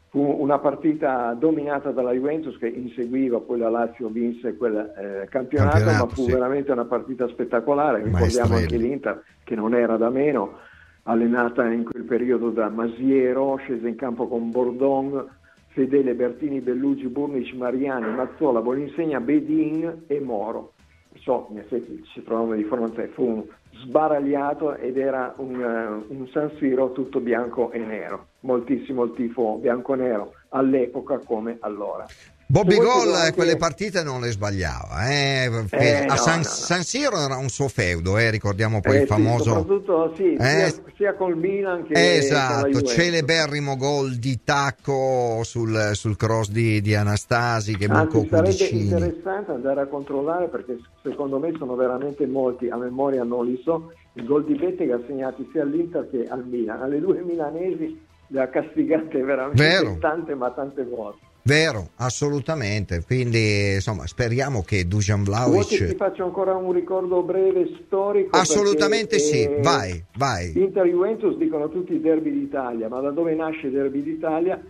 Fu 0.10 0.19
una 0.19 0.58
partita 0.58 1.36
dominata 1.38 1.91
dalla 1.91 2.12
Juventus 2.12 2.58
che 2.58 2.67
inseguiva, 2.67 3.39
poi 3.39 3.60
la 3.60 3.69
Lazio 3.69 4.08
vinse 4.08 4.58
quel 4.58 4.76
eh, 4.76 5.28
campionato, 5.30 5.78
campionato, 5.78 6.06
ma 6.06 6.12
fu 6.12 6.23
sì. 6.23 6.32
veramente 6.32 6.71
una 6.71 6.86
partita 6.86 7.28
spettacolare. 7.28 8.02
Ricordiamo 8.02 8.56
anche 8.56 8.78
l'Inter 8.78 9.23
che 9.43 9.56
non 9.56 9.76
era 9.76 9.95
da 9.95 10.10
meno, 10.10 10.58
allenata 11.04 11.71
in 11.71 11.84
quel 11.84 12.04
periodo 12.04 12.49
da 12.49 12.69
Masiero, 12.69 13.58
scese 13.58 13.88
in 13.88 13.95
campo 13.95 14.28
con 14.28 14.49
Bordon, 14.49 15.23
Fedele, 15.67 16.15
Bertini, 16.15 16.62
Bellugi, 16.62 17.08
Burnic, 17.08 17.54
Mariani, 17.54 18.12
Mazzola, 18.12 18.62
Boninsegna, 18.62 19.19
Bedin 19.19 20.06
e 20.08 20.19
Moro 20.19 20.73
so, 21.19 21.47
in 21.52 21.60
effetti 21.60 22.04
ci 22.06 22.23
trovavamo 22.23 22.56
di 22.56 22.63
fronte, 22.63 23.04
a 23.04 23.08
fu 23.13 23.47
sbaragliato 23.84 24.76
ed 24.76 24.97
era 24.97 25.34
un, 25.38 25.56
uh, 25.56 26.13
un 26.13 26.28
San 26.28 26.52
Siro 26.58 26.91
tutto 26.91 27.19
bianco 27.19 27.71
e 27.71 27.80
nero, 27.80 28.28
moltissimo 28.41 29.04
il 29.04 29.13
tifo 29.13 29.58
bianco-nero 29.58 30.34
all'epoca 30.49 31.19
come 31.19 31.58
allora. 31.62 32.06
Bobby 32.54 32.78
anche... 32.78 33.34
quelle 33.34 33.58
partite 33.58 34.04
non 34.04 34.22
le 34.22 34.30
sbagliava, 34.30 35.10
eh? 35.10 35.50
Eh, 35.72 36.06
a 36.06 36.16
San, 36.18 36.42
no, 36.42 36.44
no. 36.44 36.44
San, 36.44 36.84
Siro 36.84 37.18
era 37.18 37.36
un 37.36 37.50
suo 37.50 37.68
feudo, 37.68 38.20
eh? 38.20 38.30
ricordiamo 38.30 38.80
poi 38.80 38.98
eh, 38.98 39.02
il 39.02 39.08
famoso... 39.08 39.44
Sì, 39.44 39.50
soprattutto 39.50 40.13
sì, 40.16 40.36
sia, 40.38 40.66
eh? 40.68 40.74
sia, 40.96 41.16
col 41.16 41.36
Milan 41.36 41.84
che 41.88 42.18
Esatto, 42.18 42.84
celeberrimo 42.84 43.76
gol 43.76 44.18
di 44.18 44.42
tacco 44.44 45.39
sul, 45.44 45.94
sul 45.94 46.16
cross 46.16 46.52
di, 46.52 46.80
di, 46.82 46.94
Anastasi 46.94 47.76
che 47.76 47.86
Anzi, 47.86 48.28
sarebbe 48.28 48.50
Cudicini. 48.50 48.82
interessante 48.84 49.52
andare 49.52 49.82
a 49.82 49.88
controllare 49.88 50.48
perché 50.48 50.78
secondo 51.02 51.39
me 51.39 51.56
sono 51.58 51.74
veramente 51.74 52.28
molti, 52.28 52.70
a 52.70 52.78
memoria 52.78 53.24
non 53.24 53.48
li 53.48 53.60
so, 53.63 53.94
i 54.13 54.24
gol 54.24 54.46
di 54.46 54.54
Bettega 54.54 54.98
assegnati 54.98 55.50
sia 55.52 55.63
all'Inter 55.63 56.08
che 56.08 56.28
al 56.30 56.46
Milan, 56.46 56.84
alle 56.84 57.00
due 57.00 57.20
milanesi 57.24 58.00
le 58.28 58.42
ha 58.42 58.48
castigate 58.48 59.24
veramente 59.24 59.63
Vero. 59.63 59.98
tante 60.00 60.36
ma 60.36 60.52
tante 60.52 60.84
volte. 60.84 61.32
Vero, 61.45 61.89
assolutamente. 61.97 63.03
Quindi, 63.06 63.73
insomma, 63.73 64.08
speriamo 64.08 64.62
che 64.62 64.88
Dujan 64.88 65.23
Vlaovic. 65.23 65.77
Vuoi 65.77 65.89
ti 65.89 65.95
faccio 65.95 66.23
ancora 66.23 66.56
un 66.56 66.71
ricordo 66.71 67.21
breve 67.21 67.69
storico? 67.86 68.38
Assolutamente 68.38 69.17
perché, 69.17 69.23
sì, 69.23 69.43
eh, 69.43 69.60
vai, 69.62 70.01
vai. 70.15 70.53
Inter 70.56 70.88
Juventus 70.88 71.36
dicono 71.36 71.69
tutti 71.69 71.99
derby 71.99 72.32
d'Italia, 72.32 72.88
ma 72.88 73.01
da 73.01 73.12
dove 73.12 73.36
nasce 73.36 73.69
derby 73.69 74.01
d'Italia? 74.01 74.62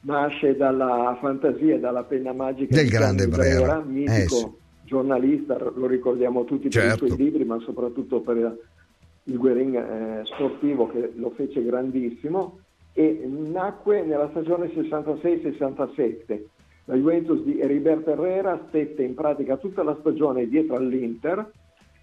Nasce 0.00 0.54
dalla 0.54 1.16
fantasia 1.18 1.76
e 1.76 1.80
dalla 1.80 2.04
penna 2.04 2.32
magica 2.32 2.74
del 2.74 2.88
grande 2.88 3.26
Brera, 3.26 3.58
Brera 3.58 3.82
mitico 3.84 4.14
eh, 4.14 4.28
sì. 4.28 4.50
giornalista, 4.84 5.58
lo 5.58 5.86
ricordiamo 5.86 6.44
tutti 6.44 6.70
certo. 6.70 6.88
per 6.88 6.94
i 6.94 6.98
suoi 6.98 7.08
certo. 7.08 7.24
libri, 7.24 7.44
ma 7.44 7.58
soprattutto 7.60 8.20
per 8.20 8.56
il 9.24 9.36
Guerin 9.36 9.74
eh, 9.74 10.20
sportivo 10.24 10.88
che 10.88 11.12
lo 11.16 11.32
fece 11.34 11.64
grandissimo 11.64 12.60
e 12.98 13.24
nacque 13.28 14.02
nella 14.02 14.28
stagione 14.30 14.66
66-67. 14.74 16.42
La 16.86 16.96
Juventus 16.96 17.40
di 17.42 17.60
Heriberto 17.60 18.10
Herrera 18.10 18.60
stette 18.66 19.04
in 19.04 19.14
pratica 19.14 19.56
tutta 19.56 19.84
la 19.84 19.96
stagione 20.00 20.48
dietro 20.48 20.74
all'Inter, 20.74 21.48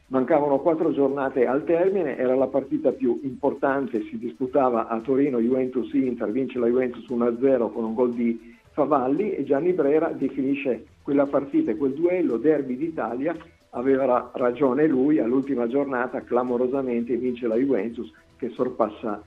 mancavano 0.08 0.60
quattro 0.60 0.94
giornate 0.94 1.46
al 1.48 1.66
termine, 1.66 2.16
era 2.16 2.34
la 2.34 2.48
partita 2.48 2.94
più 2.94 3.20
importante, 3.24 4.04
si 4.04 4.18
disputava 4.18 4.88
a 4.88 5.02
Torino 5.02 5.40
Juventus-Inter, 5.40 6.32
vince 6.32 6.60
la 6.60 6.68
Juventus 6.68 7.06
1-0 7.10 7.74
con 7.74 7.84
un 7.84 7.94
gol 7.94 8.14
di 8.14 8.56
Favalli 8.72 9.32
e 9.32 9.44
Gianni 9.44 9.74
Brera 9.74 10.14
definisce 10.14 10.86
quella 11.04 11.26
partita 11.26 11.72
e 11.72 11.76
quel 11.76 11.92
duello 11.92 12.38
derby 12.38 12.78
d'Italia, 12.78 13.36
aveva 13.72 14.32
ragione 14.34 14.88
lui, 14.88 15.20
all'ultima 15.20 15.68
giornata 15.68 16.22
clamorosamente 16.22 17.18
vince 17.18 17.48
la 17.48 17.56
Juventus 17.56 18.10
che 18.38 18.48
sorpassa 18.52 19.22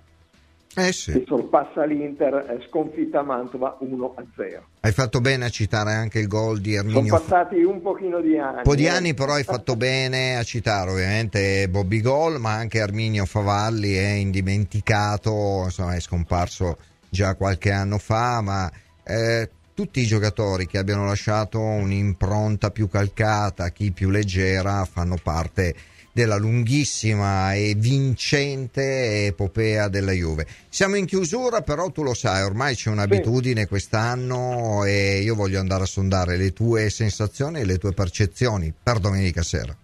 eh 0.78 0.92
sì. 0.92 1.12
che 1.12 1.24
sorpassa 1.26 1.84
l'Inter 1.84 2.58
sconfitta 2.68 3.20
a 3.20 3.22
Mantova 3.22 3.78
1-0. 3.82 4.60
Hai 4.80 4.92
fatto 4.92 5.20
bene 5.20 5.44
a 5.44 5.48
citare 5.48 5.92
anche 5.92 6.18
il 6.18 6.28
gol 6.28 6.60
di 6.60 6.76
Arminio. 6.76 7.04
Sono 7.04 7.18
passati 7.18 7.62
un 7.62 7.82
pochino 7.82 8.20
di 8.20 8.38
anni. 8.38 8.56
Un 8.58 8.62
po' 8.62 8.74
di 8.74 8.84
eh. 8.84 8.88
anni 8.88 9.14
però 9.14 9.32
hai 9.34 9.44
fatto 9.44 9.76
bene 9.76 10.36
a 10.36 10.42
citare 10.42 10.90
ovviamente 10.90 11.68
Bobby 11.68 12.00
Gol, 12.00 12.40
ma 12.40 12.52
anche 12.52 12.80
Arminio 12.80 13.24
Favalli 13.24 13.94
è 13.94 14.12
indimenticato, 14.12 15.62
insomma 15.64 15.94
è 15.94 16.00
scomparso 16.00 16.76
già 17.08 17.34
qualche 17.34 17.70
anno 17.70 17.98
fa, 17.98 18.40
ma 18.40 18.70
eh, 19.04 19.50
tutti 19.74 20.00
i 20.00 20.06
giocatori 20.06 20.66
che 20.66 20.78
abbiano 20.78 21.06
lasciato 21.06 21.60
un'impronta 21.60 22.70
più 22.70 22.88
calcata, 22.88 23.70
chi 23.70 23.92
più 23.92 24.10
leggera, 24.10 24.84
fanno 24.84 25.16
parte 25.22 25.74
della 26.18 26.36
lunghissima 26.36 27.54
e 27.54 27.76
vincente 27.76 29.26
epopea 29.26 29.86
della 29.86 30.10
Juve. 30.10 30.48
Siamo 30.68 30.96
in 30.96 31.06
chiusura, 31.06 31.60
però 31.60 31.92
tu 31.92 32.02
lo 32.02 32.12
sai, 32.12 32.42
ormai 32.42 32.74
c'è 32.74 32.90
un'abitudine 32.90 33.68
quest'anno 33.68 34.82
e 34.82 35.20
io 35.20 35.36
voglio 35.36 35.60
andare 35.60 35.84
a 35.84 35.86
sondare 35.86 36.36
le 36.36 36.52
tue 36.52 36.90
sensazioni 36.90 37.60
e 37.60 37.64
le 37.64 37.78
tue 37.78 37.92
percezioni 37.92 38.74
per 38.82 38.98
domenica 38.98 39.44
sera. 39.44 39.76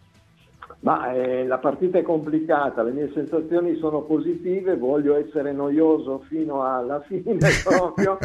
Ma 0.84 1.14
eh, 1.14 1.46
la 1.46 1.56
partita 1.56 1.96
è 1.96 2.02
complicata, 2.02 2.82
le 2.82 2.92
mie 2.92 3.10
sensazioni 3.14 3.74
sono 3.78 4.02
positive, 4.02 4.76
voglio 4.76 5.16
essere 5.16 5.50
noioso 5.50 6.22
fino 6.28 6.62
alla 6.62 7.02
fine 7.08 7.38
proprio. 7.64 8.18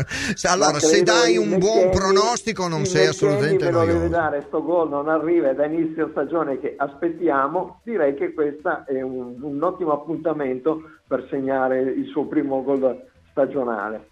allora, 0.43 0.77
se 0.77 1.01
dai 1.01 1.37
un 1.37 1.57
buon 1.57 1.89
pronostico 1.89 2.67
non 2.67 2.83
sei 2.83 3.07
assolutamente 3.07 3.71
noioso. 3.71 3.93
deve 3.93 4.09
dare 4.09 4.43
sto 4.47 4.61
gol, 4.61 4.89
non 4.89 5.07
arriva, 5.07 5.53
da 5.53 5.67
inizio 5.67 6.09
stagione 6.09 6.59
che 6.59 6.73
aspettiamo, 6.75 7.79
direi 7.85 8.13
che 8.15 8.33
questo 8.33 8.85
è 8.85 9.01
un, 9.01 9.37
un 9.41 9.63
ottimo 9.63 9.93
appuntamento 9.93 10.81
per 11.07 11.27
segnare 11.29 11.79
il 11.79 12.07
suo 12.07 12.25
primo 12.25 12.61
gol 12.61 13.05
stagionale. 13.31 14.07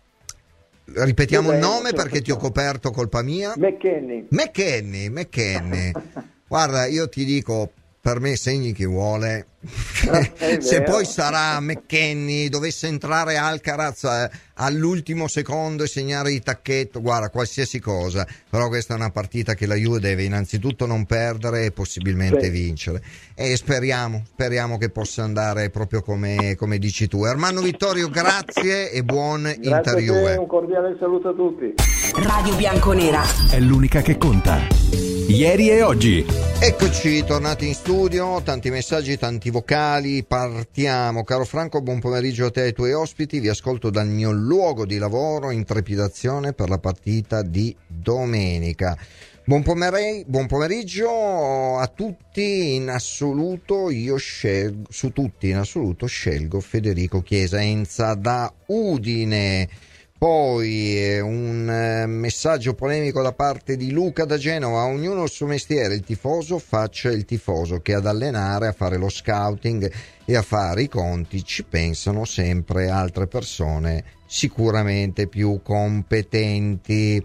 Ripetiamo 0.85 1.51
il 1.51 1.57
nome 1.57 1.91
perché 1.91 2.21
ti 2.21 2.31
ho 2.31 2.37
coperto 2.37 2.91
colpa 2.91 3.21
mia. 3.21 3.51
McKenny. 3.57 4.27
McKenny, 4.29 5.09
McKenny. 5.09 5.91
Guarda, 6.47 6.85
io 6.85 7.09
ti 7.09 7.25
dico, 7.25 7.71
per 8.07 8.21
me 8.21 8.37
segni 8.37 8.71
chi 8.71 8.85
vuole. 8.85 9.47
Se 10.59 10.81
poi 10.81 11.03
sarà 11.03 11.59
McKenny, 11.59 12.47
dovesse 12.47 12.87
entrare 12.87 13.35
Alcaraz 13.35 14.05
eh, 14.05 14.29
all'ultimo 14.53 15.27
secondo 15.27 15.83
e 15.83 15.87
segnare 15.87 16.29
di 16.29 16.39
tacchetto, 16.39 17.01
guarda, 17.01 17.29
qualsiasi 17.29 17.81
cosa. 17.81 18.25
Però 18.49 18.69
questa 18.69 18.93
è 18.93 18.95
una 18.95 19.09
partita 19.09 19.55
che 19.55 19.65
la 19.65 19.75
Juve 19.75 19.99
deve 19.99 20.23
innanzitutto 20.23 20.85
non 20.85 21.03
perdere 21.03 21.65
e 21.65 21.71
possibilmente 21.71 22.43
sì. 22.43 22.49
vincere. 22.49 23.03
E 23.35 23.57
speriamo, 23.57 24.23
speriamo 24.25 24.77
che 24.77 24.89
possa 24.89 25.23
andare 25.23 25.69
proprio 25.69 26.01
come, 26.01 26.55
come 26.55 26.77
dici 26.77 27.09
tu. 27.09 27.25
Ermanno 27.25 27.59
Vittorio, 27.59 28.07
grazie 28.07 28.89
e 28.89 29.03
buon 29.03 29.41
grazie 29.41 29.69
Inter 29.69 29.95
Juve. 29.97 30.35
Un 30.37 30.47
cordiale 30.47 30.95
saluto 30.97 31.27
a 31.27 31.33
tutti. 31.33 31.73
Radio 32.23 32.55
Bianconera 32.55 33.21
è 33.51 33.59
l'unica 33.59 33.99
che 33.99 34.17
conta. 34.17 35.06
Ieri 35.27 35.69
e 35.69 35.81
oggi. 35.81 36.25
Eccoci, 36.59 37.21
tornati 37.25 37.67
in 37.67 37.73
studio, 37.73 38.41
tanti 38.41 38.69
messaggi, 38.69 39.17
tanti 39.17 39.49
vocali, 39.49 40.23
partiamo. 40.23 41.25
Caro 41.25 41.43
Franco, 41.43 41.81
buon 41.81 41.99
pomeriggio 41.99 42.45
a 42.45 42.49
te 42.49 42.61
e 42.61 42.63
ai 42.63 42.73
tuoi 42.73 42.93
ospiti, 42.93 43.41
vi 43.41 43.49
ascolto 43.49 43.89
dal 43.89 44.07
mio 44.07 44.31
luogo 44.31 44.85
di 44.85 44.97
lavoro 44.97 45.51
in 45.51 45.65
trepidazione 45.65 46.53
per 46.53 46.69
la 46.69 46.77
partita 46.77 47.41
di 47.41 47.75
domenica. 47.85 48.97
Buon, 49.43 49.63
pomer- 49.63 50.23
buon, 50.25 50.47
pomeriggio 50.47 51.77
a 51.77 51.87
tutti, 51.87 52.75
in 52.75 52.89
assoluto 52.89 53.89
io 53.89 54.15
scelgo, 54.15 54.87
su 54.89 55.11
tutti 55.11 55.49
in 55.49 55.57
assoluto 55.57 56.05
scelgo 56.05 56.61
Federico 56.61 57.21
Chiesa 57.21 57.61
Enza 57.61 58.13
da 58.13 58.51
Udine. 58.67 59.67
Poi 60.17 60.97
eh, 60.97 61.19
un 61.19 61.69
eh, 61.69 62.07
messaggio 62.07 62.73
polemico 62.73 63.21
da 63.21 63.33
parte 63.33 63.77
di 63.77 63.91
Luca 63.91 64.25
da 64.25 64.37
Genova, 64.37 64.85
ognuno 64.85 65.23
il 65.23 65.29
suo 65.29 65.45
mestiere, 65.45 65.93
il 65.93 66.03
tifoso 66.03 66.57
faccia 66.57 67.11
il 67.11 67.23
tifoso 67.23 67.81
che 67.81 67.93
ad 67.93 68.07
allenare, 68.07 68.65
a 68.65 68.71
fare 68.71 68.97
lo 68.97 69.09
scouting 69.09 69.91
e 70.25 70.35
a 70.35 70.41
fare 70.41 70.81
i 70.81 70.89
conti 70.89 71.43
ci 71.43 71.63
pensano 71.63 72.25
sempre 72.25 72.89
altre 72.89 73.27
persone 73.27 74.03
sicuramente 74.25 75.27
più 75.27 75.61
competenti. 75.61 77.23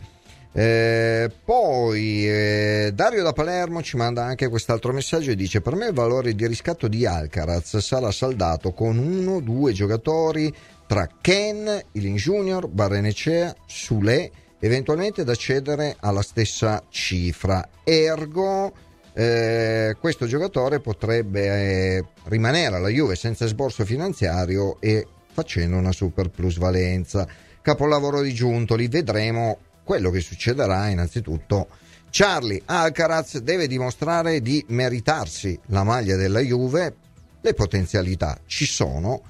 Eh, 0.55 1.31
poi 1.45 2.29
eh, 2.29 2.91
Dario 2.95 3.23
da 3.23 3.33
Palermo 3.33 3.83
ci 3.83 3.97
manda 3.97 4.25
anche 4.25 4.49
quest'altro 4.49 4.93
messaggio 4.93 5.31
e 5.31 5.35
dice 5.35 5.63
per 5.63 5.75
me 5.75 5.87
il 5.87 5.95
valore 5.95 6.35
di 6.35 6.47
riscatto 6.47 6.89
di 6.89 7.07
Alcaraz 7.07 7.79
sarà 7.79 8.11
saldato 8.11 8.73
con 8.73 8.99
uno 8.99 9.37
o 9.37 9.41
due 9.41 9.73
giocatori 9.73 10.55
tra 10.87 11.09
Ken, 11.23 11.83
Ilin 11.93 12.17
Junior, 12.17 12.69
Barrenecea, 12.69 13.55
Sule 13.67 14.31
eventualmente 14.59 15.25
da 15.25 15.35
cedere 15.35 15.97
alla 16.01 16.23
stessa 16.23 16.83
cifra. 16.89 17.67
Ergo 17.83 18.73
eh, 19.15 19.97
questo 20.01 20.27
giocatore 20.27 20.81
potrebbe 20.81 21.47
eh, 21.47 22.05
rimanere 22.25 22.77
alla 22.77 22.89
Juve 22.89 23.15
senza 23.15 23.47
sborso 23.47 23.85
finanziario 23.85 24.81
e 24.81 25.07
facendo 25.33 25.77
una 25.77 25.93
super 25.93 26.29
plusvalenza. 26.29 27.27
Capolavoro 27.61 28.23
di 28.23 28.33
Giuntoli 28.33 28.89
vedremo 28.89 29.59
quello 29.85 30.11
che 30.11 30.21
succederà 30.21 30.89
innanzitutto 30.89 31.69
Charlie 32.11 32.61
Alcaraz 32.67 33.39
deve 33.39 33.67
dimostrare 33.67 34.43
di 34.43 34.63
meritarsi 34.69 35.59
la 35.69 35.83
maglia 35.83 36.15
della 36.15 36.41
Juve, 36.41 36.95
le 37.41 37.55
potenzialità 37.55 38.39
ci 38.45 38.67
sono, 38.67 39.23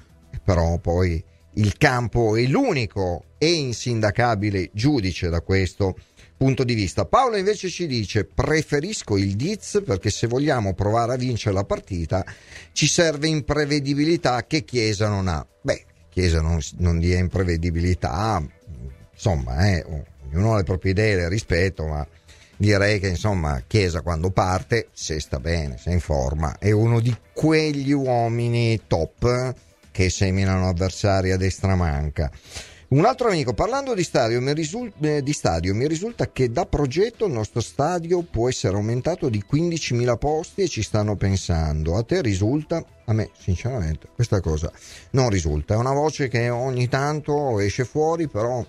però 0.43 0.77
poi 0.79 1.23
il 1.53 1.77
campo 1.77 2.35
è 2.35 2.43
l'unico 2.43 3.23
e 3.37 3.51
insindacabile 3.53 4.69
giudice 4.73 5.29
da 5.29 5.39
questo 5.39 5.95
punto 6.35 6.65
di 6.65 6.73
vista. 6.73 7.05
Paolo 7.05 7.37
invece 7.37 7.69
ci 7.69 7.87
dice 7.87 8.25
preferisco 8.25 9.15
il 9.17 9.37
Diz 9.37 9.81
perché 9.85 10.09
se 10.09 10.27
vogliamo 10.27 10.73
provare 10.73 11.13
a 11.13 11.17
vincere 11.17 11.55
la 11.55 11.63
partita 11.63 12.25
ci 12.73 12.87
serve 12.87 13.29
imprevedibilità 13.29 14.45
che 14.45 14.65
Chiesa 14.65 15.07
non 15.07 15.29
ha. 15.29 15.47
Beh, 15.61 15.85
Chiesa 16.09 16.41
non, 16.41 16.59
non 16.79 16.99
dia 16.99 17.17
imprevedibilità, 17.17 18.45
insomma, 19.13 19.69
eh, 19.69 19.85
ognuno 20.35 20.53
ha 20.53 20.57
le 20.57 20.63
proprie 20.63 20.91
idee, 20.91 21.15
le 21.15 21.29
rispetto, 21.29 21.85
ma 21.85 22.05
direi 22.57 22.99
che 22.99 23.07
insomma 23.07 23.63
Chiesa 23.65 24.01
quando 24.01 24.31
parte, 24.31 24.87
se 24.93 25.19
sta 25.19 25.39
bene, 25.39 25.77
se 25.77 25.91
in 25.91 25.99
forma, 25.99 26.57
è 26.57 26.71
uno 26.71 26.99
di 26.99 27.15
quegli 27.33 27.91
uomini 27.91 28.81
top 28.87 29.53
che 29.91 30.09
seminano 30.09 30.67
avversari 30.67 31.31
a 31.31 31.37
destra 31.37 31.75
manca. 31.75 32.31
Un 32.93 33.05
altro 33.05 33.29
amico, 33.29 33.53
parlando 33.53 33.95
di 33.95 34.03
stadio, 34.03 34.39
risulta, 34.53 35.15
eh, 35.15 35.23
di 35.23 35.33
stadio, 35.33 35.73
mi 35.73 35.87
risulta 35.87 36.31
che 36.31 36.51
da 36.51 36.67
progetto 36.67 37.25
il 37.25 37.31
nostro 37.31 37.59
stadio 37.59 38.21
può 38.21 38.47
essere 38.47 38.75
aumentato 38.75 39.29
di 39.29 39.43
15.000 39.51 40.15
posti 40.17 40.61
e 40.61 40.67
ci 40.67 40.83
stanno 40.83 41.15
pensando. 41.15 41.97
A 41.97 42.03
te 42.03 42.21
risulta? 42.21 42.85
A 43.05 43.13
me, 43.13 43.31
sinceramente, 43.35 44.09
questa 44.13 44.41
cosa 44.41 44.71
non 45.11 45.29
risulta. 45.29 45.73
È 45.73 45.77
una 45.77 45.93
voce 45.93 46.27
che 46.27 46.51
ogni 46.51 46.87
tanto 46.87 47.59
esce 47.59 47.83
fuori, 47.83 48.27
però 48.27 48.63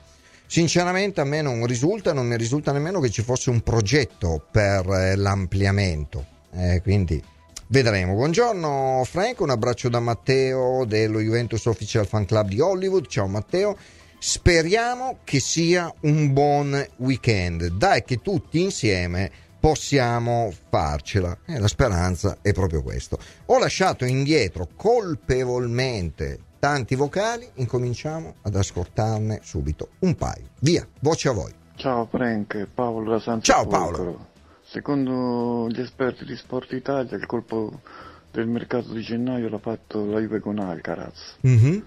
Sinceramente 0.55 1.21
a 1.21 1.25
me 1.25 1.43
non 1.43 1.67
risulta, 1.67 2.13
non 2.13 2.29
mi 2.29 2.37
risulta 2.37 2.71
nemmeno 2.71 3.01
che 3.01 3.11
ci 3.11 3.23
fosse 3.23 3.51
un 3.51 3.63
progetto 3.63 4.47
per 4.53 4.89
eh, 4.89 5.17
l'ampliamento. 5.17 6.25
Eh, 6.53 6.81
quindi 6.81 7.21
vedremo. 7.67 8.15
Buongiorno 8.15 9.03
Frank, 9.05 9.41
un 9.41 9.51
abbraccio 9.51 9.89
da 9.89 9.99
Matteo 9.99 10.85
dello 10.85 11.19
Juventus 11.19 11.67
Official 11.67 12.07
Fan 12.07 12.25
Club 12.25 12.47
di 12.47 12.61
Hollywood. 12.61 13.09
Ciao 13.09 13.27
Matteo. 13.27 13.77
Speriamo 14.21 15.19
che 15.25 15.41
sia 15.41 15.93
un 16.03 16.33
buon 16.33 16.87
weekend. 16.99 17.67
Dai 17.71 18.05
che 18.05 18.21
tutti 18.23 18.61
insieme 18.61 19.33
possiamo 19.59 20.53
farcela. 20.71 21.37
E 21.47 21.59
la 21.59 21.67
speranza 21.67 22.39
è 22.43 22.53
proprio 22.53 22.81
questo. 22.81 23.19
Ho 23.47 23.59
lasciato 23.59 24.05
indietro 24.05 24.69
colpevolmente 24.77 26.39
tanti 26.65 26.95
vocali, 26.95 27.47
incominciamo 27.57 28.37
ad 28.41 28.57
ascoltarne 28.57 29.41
subito 29.43 29.91
un 29.99 30.15
paio. 30.15 30.47
Via, 30.61 30.89
voce 31.01 31.29
a 31.29 31.33
voi. 31.33 31.53
Ciao 31.77 32.07
Frank, 32.07 32.69
Paolo 32.73 33.11
da 33.11 33.19
San 33.19 33.43
Ciao 33.43 33.67
Paolo. 33.67 34.29
Secondo 34.63 35.69
gli 35.69 35.79
esperti 35.81 36.25
di 36.25 36.35
Sport 36.35 36.73
Italia 36.73 37.19
il 37.19 37.27
colpo 37.27 37.83
del 38.31 38.47
mercato 38.47 38.95
di 38.95 39.03
gennaio 39.03 39.51
l'ha 39.51 39.59
fatto 39.59 40.07
la 40.07 40.19
Juve 40.21 40.41
con 40.41 40.59
Alcaraz. 40.59 41.37
Mm-hmm. 41.47 41.79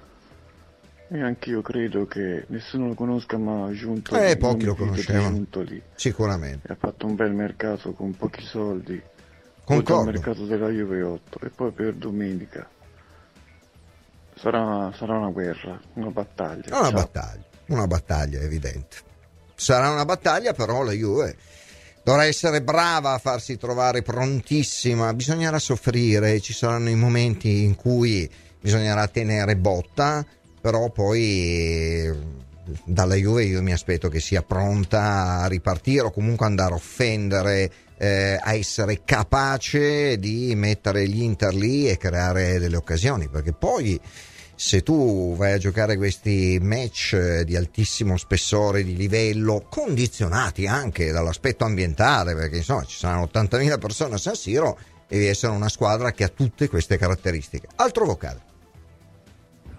E 1.08 1.22
anch'io 1.24 1.64
credo 1.64 2.06
che 2.06 2.46
nessuno 2.50 2.90
lo 2.90 2.94
conosca, 2.94 3.40
ma 3.40 3.72
giunto 3.72 4.16
eh, 4.16 4.38
pochi 4.38 4.66
lo 4.66 4.76
conoscevano. 4.76 5.44
Sicuramente. 5.96 6.68
E 6.68 6.74
ha 6.74 6.78
fatto 6.80 7.08
un 7.08 7.16
bel 7.16 7.34
mercato 7.34 7.94
con 7.94 8.16
pochi 8.16 8.44
soldi. 8.44 9.02
Concordo. 9.64 10.12
Il 10.12 10.18
mercato 10.18 10.46
della 10.46 10.70
Juve 10.70 11.02
8 11.02 11.40
e 11.42 11.50
poi 11.50 11.72
per 11.72 11.96
domenica 11.96 12.70
Sarà, 14.40 14.92
sarà 14.96 15.18
una 15.18 15.30
guerra, 15.30 15.80
una 15.94 16.10
battaglia. 16.10 16.78
Una 16.78 16.90
Ciao. 16.90 16.92
battaglia, 16.92 17.44
una 17.68 17.88
battaglia 17.88 18.40
evidente. 18.40 18.98
Sarà 19.56 19.90
una 19.90 20.06
battaglia, 20.06 20.54
però 20.54 20.84
la 20.84 20.92
Juve 20.92 21.36
dovrà 22.04 22.26
essere 22.26 22.62
brava 22.62 23.14
a 23.14 23.18
farsi 23.18 23.58
trovare 23.58 24.04
prontissima. 24.04 25.14
Bisognerà 25.14 25.58
soffrire, 25.60 26.40
ci 26.40 26.54
saranno 26.54 26.90
i 26.90 26.96
momenti 26.96 27.64
in 27.64 27.76
cui 27.76 28.30
bisognerà 28.62 29.08
tenere 29.08 29.56
botta, 29.56 30.26
però 30.62 30.90
poi 30.90 32.36
dalla 32.84 33.16
Juve 33.16 33.46
io 33.46 33.62
mi 33.62 33.72
aspetto 33.72 34.10
che 34.10 34.20
sia 34.20 34.44
pronta 34.44 35.40
a 35.40 35.48
ripartire 35.48 36.06
o 36.06 36.12
comunque 36.12 36.46
andare 36.46 36.74
a 36.74 36.76
offendere, 36.76 37.72
eh, 37.98 38.40
a 38.42 38.54
essere 38.54 39.02
capace 39.04 40.18
di 40.18 40.54
mettere 40.56 41.08
gli 41.08 41.22
Inter 41.22 41.54
lì 41.54 41.90
e 41.90 41.98
creare 41.98 42.60
delle 42.60 42.78
occasioni, 42.78 43.28
perché 43.28 43.54
poi 43.54 44.00
se 44.60 44.82
tu 44.82 45.36
vai 45.36 45.54
a 45.54 45.58
giocare 45.58 45.98
questi 45.98 46.58
match 46.60 47.42
di 47.42 47.56
altissimo 47.56 48.18
spessore 48.18 48.84
di 48.84 48.96
livello, 48.96 49.68
condizionati 49.70 50.66
anche 50.66 51.12
dall'aspetto 51.12 51.64
ambientale, 51.64 52.34
perché 52.34 52.58
insomma 52.58 52.84
ci 52.84 52.98
saranno 52.98 53.30
80.000 53.32 53.78
persone 53.78 54.16
a 54.16 54.18
San 54.18 54.36
Siro, 54.36 54.78
devi 55.08 55.28
essere 55.28 55.54
una 55.54 55.70
squadra 55.70 56.12
che 56.12 56.24
ha 56.24 56.30
tutte 56.30 56.68
queste 56.70 56.98
caratteristiche. 56.98 57.68
Altro 57.76 58.06
vocale. 58.06 58.47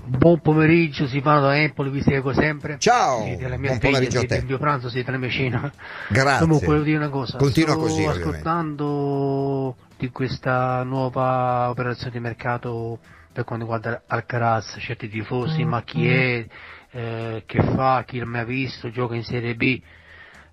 Buon 0.09 0.41
pomeriggio, 0.41 1.07
si 1.07 1.21
fanno 1.21 1.43
da 1.43 1.59
Empoli, 1.59 1.91
vi 1.91 2.01
seguo 2.01 2.33
sempre. 2.33 2.79
Ciao, 2.79 3.25
siete 3.25 3.47
la 3.47 3.59
mia 3.59 3.69
buon 3.69 3.81
figlia, 3.81 3.93
pomeriggio 3.93 4.19
siete 4.21 4.35
a 4.35 4.37
te. 4.37 4.43
il 4.43 4.49
mio 4.49 4.59
pranzo, 4.59 4.89
siete 4.89 5.11
la 5.11 5.19
mia 5.19 5.29
cena. 5.29 5.71
Grazie. 6.09 6.41
Comunque 6.41 6.67
volevo 6.67 6.85
dire 6.85 6.97
una 6.97 7.11
cosa. 7.11 7.37
Continua 7.37 7.73
Sto 7.73 7.81
così, 7.81 8.05
ascoltando 8.05 9.77
di 9.99 10.09
questa 10.09 10.83
nuova 10.83 11.69
operazione 11.69 12.13
di 12.13 12.21
mercato 12.21 12.99
per 13.31 13.45
quanto 13.45 13.65
riguarda 13.67 14.03
Alcaraz, 14.07 14.79
certi 14.81 15.11
tifosi, 15.11 15.65
ma 15.65 15.83
chi 15.83 16.09
è, 16.09 16.47
eh, 16.91 17.43
che 17.45 17.63
fa, 17.63 18.03
chi 18.07 18.19
non 18.19 18.31
mi 18.31 18.39
ha 18.39 18.45
visto, 18.45 18.91
gioca 18.91 19.15
in 19.15 19.25
Serie 19.25 19.55
B. 19.57 19.79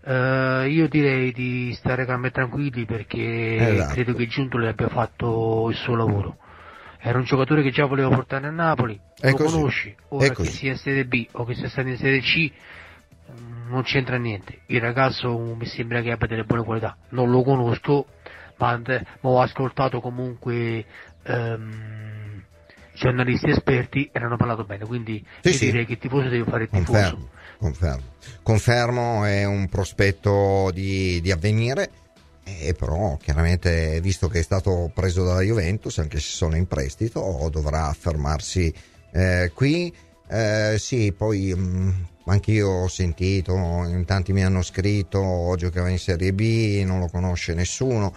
Eh, 0.03 0.67
io 0.69 0.89
direi 0.89 1.31
di 1.31 1.73
stare 1.77 2.05
calmi 2.05 2.27
e 2.27 2.31
tranquilli 2.31 2.85
perché 2.85 3.55
Esatto. 3.55 3.93
credo 3.93 4.13
che 4.15 4.27
Giuntoli 4.27 4.67
abbia 4.67 4.89
fatto 4.89 5.67
il 5.69 5.75
suo 5.77 5.95
lavoro. 5.95 6.37
Era 7.07 7.19
un 7.19 7.23
giocatore 7.23 7.61
che 7.61 7.69
già 7.69 7.85
volevo 7.85 8.09
portare 8.09 8.47
a 8.47 8.49
Napoli, 8.49 8.99
È 9.19 9.29
lo 9.29 9.35
così. 9.35 9.53
conosci, 9.53 9.95
ora 10.09 10.33
che 10.33 10.45
sia 10.45 10.71
in 10.71 10.77
Serie 10.77 11.05
B 11.05 11.27
o 11.33 11.45
che 11.45 11.53
sia 11.53 11.69
stato 11.69 11.87
in 11.87 11.97
Serie 11.97 12.19
C 12.21 12.51
mm, 13.31 13.69
non 13.69 13.83
c'entra 13.83 14.17
niente. 14.17 14.61
Il 14.67 14.81
ragazzo 14.81 15.37
mi 15.37 15.67
sembra 15.67 16.01
che 16.01 16.09
abbia 16.09 16.25
delle 16.25 16.45
buone 16.45 16.63
qualità, 16.63 16.97
non 17.09 17.29
lo 17.29 17.43
conosco, 17.43 18.07
ma, 18.57 18.81
ma 18.87 19.29
ho 19.29 19.39
ascoltato 19.39 20.01
comunque 20.01 20.83
ehm, 21.21 22.43
giornalisti 22.95 23.51
esperti 23.51 24.09
e 24.11 24.17
ne 24.17 24.25
hanno 24.25 24.37
parlato 24.37 24.63
bene, 24.63 24.85
quindi 24.87 25.23
Sì, 25.41 25.49
io 25.49 25.53
sì. 25.53 25.65
direi 25.65 25.85
che 25.85 25.91
il 25.93 25.99
tifoso 25.99 26.27
deve 26.27 26.49
fare 26.49 26.63
il 26.63 26.69
tifoso. 26.69 26.91
Confermo, 26.91 27.29
confermo. 27.59 28.03
Confermo 28.41 29.25
è 29.25 29.45
un 29.45 29.69
prospetto 29.69 30.71
di, 30.73 31.21
di 31.21 31.31
avvenire, 31.31 31.87
e 32.45 32.73
però 32.73 33.17
chiaramente 33.17 33.99
visto 34.01 34.27
che 34.27 34.39
è 34.39 34.43
stato 34.43 34.91
preso 34.93 35.23
dalla 35.23 35.41
Juventus, 35.41 35.97
anche 35.97 36.19
se 36.19 36.29
sono 36.29 36.55
in 36.55 36.67
prestito, 36.67 37.49
dovrà 37.51 37.87
affermarsi 37.87 38.73
eh, 39.11 39.51
qui. 39.53 39.93
Eh, 40.27 40.75
sì, 40.77 41.11
poi 41.11 41.53
mh, 41.55 42.07
anch'io 42.25 42.69
ho 42.69 42.87
sentito, 42.87 43.53
in 43.53 44.03
tanti 44.05 44.31
mi 44.31 44.43
hanno 44.43 44.61
scritto, 44.61 45.55
giocava 45.57 45.89
in 45.89 45.99
Serie 45.99 46.33
B, 46.33 46.83
non 46.85 46.99
lo 46.99 47.07
conosce 47.07 47.53
nessuno. 47.53 48.13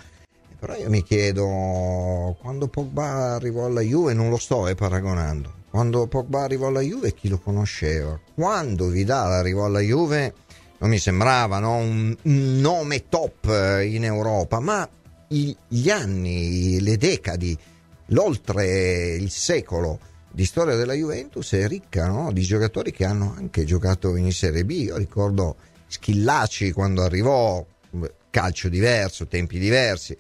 Però 0.58 0.74
io 0.74 0.90
mi 0.90 1.02
chiedo, 1.02 2.36
quando 2.40 2.66
Pogba 2.66 3.34
arrivò 3.34 3.66
alla 3.66 3.80
Juve, 3.80 4.12
non 4.12 4.28
lo 4.28 4.38
sto 4.38 4.66
eh, 4.66 4.74
paragonando, 4.74 5.52
quando 5.70 6.06
Pogba 6.08 6.42
arrivò 6.42 6.66
alla 6.66 6.80
Juve 6.80 7.14
chi 7.14 7.28
lo 7.28 7.38
conosceva? 7.38 8.18
Quando 8.34 8.88
Vidal 8.88 9.32
arrivò 9.32 9.66
alla 9.66 9.80
Juve 9.80 10.34
non 10.78 10.90
mi 10.90 10.98
sembrava 10.98 11.58
no? 11.58 11.76
un, 11.76 12.16
un, 12.22 12.60
nome 12.60 13.08
top 13.08 13.46
eh, 13.46 13.86
in 13.86 14.04
Europa, 14.04 14.60
ma 14.60 14.88
gli 15.28 15.90
anni, 15.90 16.80
le 16.80 16.96
decadi, 16.96 17.56
l'oltre 18.06 19.14
il 19.14 19.30
secolo 19.30 19.98
di 20.30 20.44
storia 20.44 20.76
della 20.76 20.94
Juventus 20.94 21.52
è 21.52 21.66
ricca 21.66 22.06
no? 22.06 22.32
di 22.32 22.42
giocatori 22.42 22.92
che 22.92 23.04
hanno 23.04 23.34
anche 23.36 23.64
giocato 23.64 24.16
in 24.16 24.32
Serie 24.32 24.64
B. 24.64 24.70
Io 24.70 24.96
ricordo 24.96 25.56
Schillaci 25.86 26.72
quando 26.72 27.02
arrivò, 27.02 27.64
calcio 28.30 28.68
diverso, 28.68 29.26
tempi 29.26 29.58
diversi, 29.58 30.16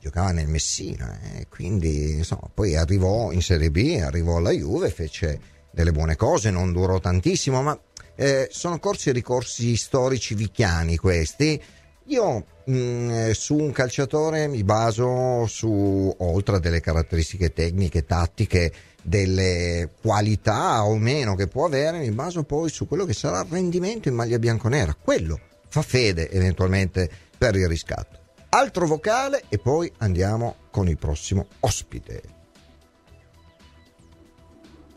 giocava 0.00 0.32
nel 0.32 0.48
Messina, 0.48 1.18
eh? 1.20 1.46
quindi 1.48 2.16
insomma, 2.16 2.50
poi 2.52 2.76
arrivò 2.76 3.30
in 3.30 3.40
Serie 3.40 3.70
B, 3.70 4.00
arrivò 4.02 4.38
alla 4.38 4.50
Juve, 4.50 4.90
fece 4.90 5.38
delle 5.70 5.92
buone 5.92 6.16
cose, 6.16 6.50
non 6.50 6.72
durò 6.72 6.98
tantissimo, 6.98 7.62
ma 7.62 7.78
eh, 8.14 8.48
sono 8.50 8.78
corsi 8.78 9.08
e 9.08 9.12
ricorsi 9.12 9.76
storici 9.76 10.34
vicchiani 10.34 10.96
questi. 10.96 11.60
Io 12.06 12.44
mh, 12.64 12.74
mm, 12.74 13.30
su 13.30 13.56
un 13.56 13.72
calciatore 13.72 14.48
mi 14.48 14.64
baso 14.64 15.46
su, 15.46 16.14
oltre 16.18 16.56
a 16.56 16.58
delle 16.58 16.80
caratteristiche 16.80 17.52
tecniche, 17.52 18.04
tattiche, 18.04 18.72
delle 19.02 19.90
qualità 20.00 20.84
o 20.84 20.96
meno 20.96 21.34
che 21.34 21.48
può 21.48 21.64
avere, 21.66 21.98
mi 21.98 22.10
baso 22.12 22.44
poi 22.44 22.70
su 22.70 22.86
quello 22.86 23.04
che 23.04 23.14
sarà 23.14 23.40
il 23.40 23.48
rendimento 23.50 24.08
in 24.08 24.14
maglia 24.14 24.38
bianconera. 24.38 24.94
Quello 24.94 25.38
fa 25.68 25.82
fede 25.82 26.30
eventualmente 26.30 27.10
per 27.36 27.56
il 27.56 27.66
riscatto. 27.66 28.20
Altro 28.50 28.86
vocale 28.86 29.44
e 29.48 29.58
poi 29.58 29.90
andiamo 29.98 30.56
con 30.70 30.88
il 30.88 30.98
prossimo 30.98 31.46
ospite. 31.60 32.22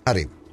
Arrivo. 0.04 0.44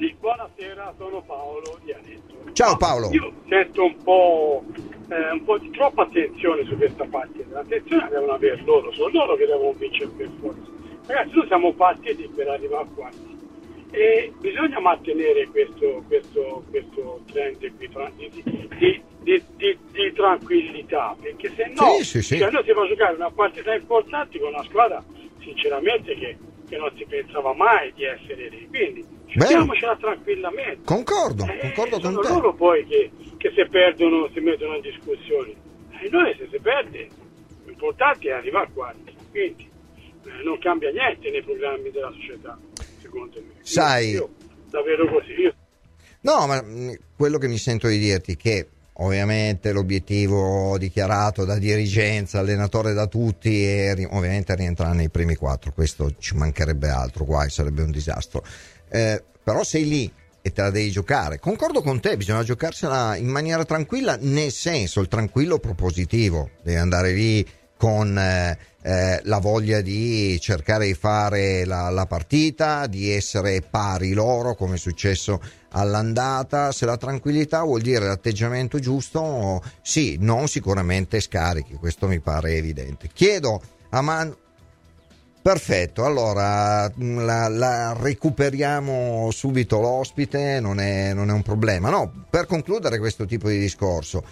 Sì, 0.00 0.16
buonasera, 0.18 0.94
sono 0.96 1.20
Paolo 1.20 1.78
di 1.84 1.92
Aneto. 1.92 2.52
Ciao 2.54 2.74
Paolo. 2.78 3.10
Io 3.10 3.34
sento 3.46 3.84
un 3.84 3.96
po', 4.02 4.64
eh, 5.10 5.32
un 5.32 5.44
po', 5.44 5.58
di 5.58 5.68
troppa 5.72 6.04
attenzione 6.04 6.64
su 6.64 6.74
questa 6.78 7.04
partita. 7.04 7.44
L'attenzione 7.50 8.08
devono 8.08 8.32
avere 8.32 8.62
loro, 8.64 8.90
sono 8.92 9.10
loro 9.10 9.36
che 9.36 9.44
devono 9.44 9.72
vincere 9.72 10.08
per 10.16 10.30
forza. 10.40 10.70
Ragazzi, 11.06 11.34
noi 11.34 11.46
siamo 11.48 11.74
partiti 11.74 12.26
per 12.34 12.48
arrivare 12.48 12.84
a 12.84 12.88
quarti 12.94 13.38
e 13.90 14.32
bisogna 14.38 14.80
mantenere 14.80 15.46
questo, 15.48 16.02
questo, 16.06 16.64
questo 16.70 17.20
trend 17.30 17.58
di, 17.58 17.70
di, 18.78 19.02
di, 19.20 19.78
di, 19.90 20.12
tranquillità 20.14 21.14
perché 21.20 21.52
se 21.54 21.72
no 21.76 21.96
sì, 21.98 22.04
sì, 22.04 22.22
sì. 22.22 22.38
Cioè 22.38 22.50
noi 22.50 22.64
siamo 22.64 22.82
a 22.82 22.88
giocare 22.88 23.16
una 23.16 23.30
partita 23.30 23.74
importante 23.74 24.38
con 24.38 24.48
una 24.48 24.62
squadra 24.62 25.04
sinceramente 25.40 26.14
che, 26.14 26.38
che 26.70 26.78
non 26.78 26.90
si 26.96 27.04
pensava 27.04 27.52
mai 27.52 27.92
di 27.92 28.04
essere 28.04 28.48
lì 28.48 28.66
quindi 28.68 29.04
giochiamocela 29.26 29.96
tranquillamente 29.96 30.80
concordo, 30.84 31.44
eh, 31.44 31.58
concordo 31.60 32.00
con 32.00 32.12
sono 32.12 32.20
te 32.20 32.28
loro 32.28 32.54
poi 32.54 32.86
che, 32.86 33.10
che 33.36 33.52
se 33.54 33.68
perdono 33.68 34.30
si 34.32 34.40
mettono 34.40 34.76
in 34.76 34.80
discussione 34.80 35.52
e 36.00 36.08
noi 36.08 36.34
se 36.38 36.48
si 36.50 36.58
perde 36.58 37.08
l'importante 37.66 38.28
è 38.28 38.32
arrivare 38.32 38.66
a 38.66 38.70
quarti 38.72 39.14
quindi 39.30 39.70
eh, 40.24 40.42
non 40.44 40.58
cambia 40.58 40.90
niente 40.90 41.30
nei 41.30 41.42
programmi 41.42 41.90
della 41.90 42.12
società, 42.12 42.58
secondo 43.00 43.40
me. 43.40 43.54
Sai, 43.62 44.10
io, 44.10 44.30
davvero 44.68 45.08
così. 45.08 45.32
Io... 45.32 45.54
No, 46.20 46.46
ma 46.46 46.62
mm, 46.62 46.92
quello 47.16 47.38
che 47.38 47.48
mi 47.48 47.56
sento 47.56 47.88
di 47.88 47.98
dirti 47.98 48.32
è 48.32 48.36
che 48.36 48.68
ovviamente 49.00 49.72
l'obiettivo 49.72 50.76
dichiarato 50.78 51.44
da 51.44 51.58
dirigenza, 51.58 52.38
allenatore 52.38 52.92
da 52.92 53.06
tutti 53.06 53.64
è 53.64 53.94
ovviamente 54.10 54.54
rientrare 54.54 54.94
nei 54.94 55.10
primi 55.10 55.36
quattro, 55.36 55.72
questo 55.72 56.14
ci 56.18 56.36
mancherebbe 56.36 56.88
altro, 56.88 57.24
guai, 57.24 57.50
sarebbe 57.50 57.82
un 57.82 57.90
disastro. 57.90 58.44
Eh, 58.88 59.22
però 59.42 59.62
sei 59.64 59.88
lì 59.88 60.12
e 60.42 60.52
te 60.52 60.62
la 60.62 60.70
devi 60.70 60.90
giocare. 60.90 61.38
Concordo 61.38 61.82
con 61.82 62.00
te, 62.00 62.16
bisogna 62.16 62.42
giocarsela 62.42 63.16
in 63.16 63.28
maniera 63.28 63.64
tranquilla, 63.64 64.16
nel 64.20 64.52
senso 64.52 65.00
il 65.00 65.08
tranquillo 65.08 65.58
propositivo, 65.58 66.50
devi 66.62 66.78
andare 66.78 67.12
lì 67.12 67.46
con 67.76 68.18
eh, 68.18 68.58
eh, 68.82 69.20
la 69.24 69.38
voglia 69.38 69.80
di 69.80 70.38
cercare 70.40 70.86
di 70.86 70.94
fare 70.94 71.64
la, 71.64 71.90
la, 71.90 72.06
partita, 72.06 72.86
di 72.86 73.10
essere 73.10 73.60
pari 73.62 74.12
loro 74.12 74.54
come 74.54 74.76
è 74.76 74.78
successo 74.78 75.40
all'andata. 75.72 76.72
Se 76.72 76.86
la 76.86 76.96
tranquillità 76.96 77.62
vuol 77.62 77.82
dire 77.82 78.06
l'atteggiamento 78.06 78.78
giusto, 78.78 79.62
sì, 79.82 80.16
non 80.20 80.48
sicuramente 80.48 81.20
scarichi, 81.20 81.74
questo 81.74 82.06
mi 82.08 82.20
pare 82.20 82.54
evidente. 82.54 83.10
Chiedo 83.12 83.60
a 83.90 84.00
Manu. 84.00 84.36
Perfetto, 85.42 86.04
allora 86.04 86.92
la, 86.96 87.48
la 87.48 87.96
recuperiamo 87.98 89.30
subito 89.30 89.80
l'ospite, 89.80 90.60
non 90.60 90.80
è, 90.80 91.14
non 91.14 91.30
è 91.30 91.32
un 91.32 91.42
problema. 91.42 91.88
No, 91.88 92.26
per 92.28 92.44
concludere 92.44 92.98
questo 92.98 93.24
tipo 93.24 93.48
di 93.48 93.58
discorso, 93.58 94.22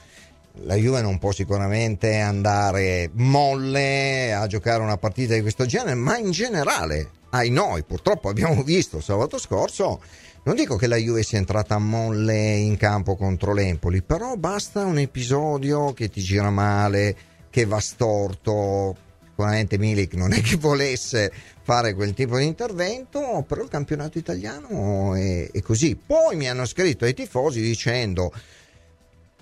la 0.63 0.75
Juve 0.75 1.01
non 1.03 1.19
può 1.19 1.33
sicuramente 1.33 2.19
andare 2.19 3.11
molle 3.15 4.33
a 4.33 4.47
giocare 4.47 4.83
una 4.83 4.97
partita 4.97 5.35
di 5.35 5.41
questo 5.41 5.67
genere, 5.67 5.95
ma 5.95 6.17
in 6.19 6.31
generale, 6.31 7.11
ai 7.31 7.51
noi, 7.51 7.83
purtroppo 7.85 8.29
abbiamo 8.29 8.63
visto 8.63 9.01
sabato 9.01 9.39
scorso, 9.39 10.01
non 10.45 10.57
dico 10.57 10.77
che 10.77 10.87
la 10.87 10.97
Juve 10.97 11.23
sia 11.23 11.39
entrata 11.39 11.79
molle 11.79 12.57
in 12.57 12.77
campo 12.77 13.17
contro 13.17 13.53
l'Empoli, 13.53 14.03
però 14.03 14.37
basta 14.37 14.85
un 14.85 14.99
episodio 14.99 15.93
che 15.93 16.09
ti 16.09 16.23
gira 16.23 16.51
male, 16.51 17.17
che 17.51 17.65
va 17.67 17.81
storto. 17.81 18.97
Sicuramente 19.29 19.79
Milik 19.79 20.15
non 20.15 20.33
è 20.33 20.41
che 20.41 20.57
volesse 20.57 21.31
fare 21.63 21.95
quel 21.95 22.15
tipo 22.15 22.39
di 22.39 22.47
intervento, 22.47 23.45
però 23.47 23.63
il 23.63 23.69
campionato 23.69 24.19
italiano 24.19 25.15
è, 25.15 25.51
è 25.51 25.61
così. 25.61 25.97
Poi 25.97 26.35
mi 26.35 26.49
hanno 26.49 26.65
scritto 26.65 27.05
ai 27.05 27.15
tifosi 27.15 27.61
dicendo 27.61 28.33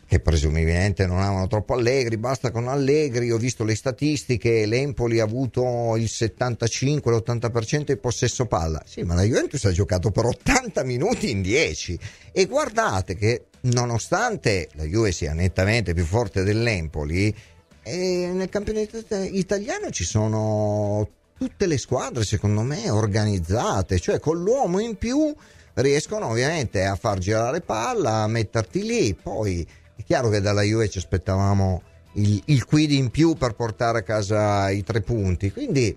che 0.06 0.20
presumibilmente 0.20 1.04
non 1.06 1.20
amano 1.20 1.48
troppo 1.48 1.74
Allegri, 1.74 2.16
basta 2.16 2.52
con 2.52 2.68
Allegri, 2.68 3.32
ho 3.32 3.38
visto 3.38 3.64
le 3.64 3.74
statistiche, 3.74 4.64
l'Empoli 4.64 5.18
ha 5.18 5.24
avuto 5.24 5.96
il 5.96 6.04
75-80% 6.04 7.84
di 7.84 7.96
possesso 7.96 8.46
palla, 8.46 8.80
sì 8.86 9.02
ma 9.02 9.14
la 9.14 9.22
Juventus 9.22 9.64
ha 9.64 9.72
giocato 9.72 10.12
per 10.12 10.26
80 10.26 10.84
minuti 10.84 11.30
in 11.30 11.42
10 11.42 11.98
e 12.30 12.46
guardate 12.46 13.16
che 13.16 13.46
nonostante 13.62 14.68
la 14.74 14.84
Juve 14.84 15.10
sia 15.10 15.32
nettamente 15.32 15.92
più 15.92 16.04
forte 16.04 16.44
dell'Empoli, 16.44 17.34
eh, 17.82 18.30
nel 18.32 18.48
campionato 18.48 19.02
italiano 19.10 19.90
ci 19.90 20.04
sono 20.04 21.08
tutte 21.36 21.66
le 21.66 21.78
squadre 21.78 22.24
secondo 22.24 22.62
me 22.62 22.90
organizzate, 22.90 23.98
cioè 23.98 24.20
con 24.20 24.40
l'uomo 24.40 24.78
in 24.78 24.96
più 24.96 25.34
riescono 25.74 26.28
ovviamente 26.28 26.84
a 26.84 26.94
far 26.94 27.18
girare 27.18 27.60
palla, 27.60 28.22
a 28.22 28.28
metterti 28.28 28.82
lì, 28.82 29.14
poi 29.14 29.66
chiaro 30.06 30.28
che 30.28 30.40
dalla 30.40 30.62
Juve 30.62 30.88
ci 30.88 30.98
aspettavamo 30.98 31.82
il, 32.12 32.40
il 32.46 32.64
quid 32.64 32.92
in 32.92 33.10
più 33.10 33.34
per 33.34 33.54
portare 33.54 33.98
a 33.98 34.02
casa 34.02 34.70
i 34.70 34.82
tre 34.84 35.00
punti, 35.00 35.52
quindi 35.52 35.94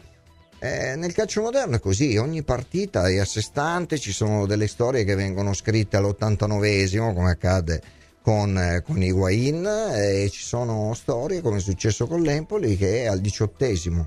eh, 0.61 0.95
nel 0.97 1.13
calcio 1.13 1.41
moderno 1.41 1.77
è 1.77 1.79
così, 1.79 2.17
ogni 2.17 2.43
partita 2.43 3.07
è 3.07 3.19
a 3.19 3.25
sé 3.25 3.41
stante, 3.41 3.97
ci 3.97 4.11
sono 4.11 4.45
delle 4.45 4.67
storie 4.67 5.05
che 5.05 5.15
vengono 5.15 5.53
scritte 5.53 5.95
all'89esimo 5.95 7.13
come 7.13 7.31
accade 7.31 7.81
con, 8.21 8.57
eh, 8.57 8.81
con 8.81 9.01
Higuain 9.01 9.65
e 9.93 10.29
ci 10.29 10.41
sono 10.41 10.93
storie 10.95 11.41
come 11.41 11.57
è 11.57 11.61
successo 11.61 12.07
con 12.07 12.21
l'Empoli 12.21 12.75
che 12.75 13.07
al 13.07 13.19
diciottesimo 13.19 14.05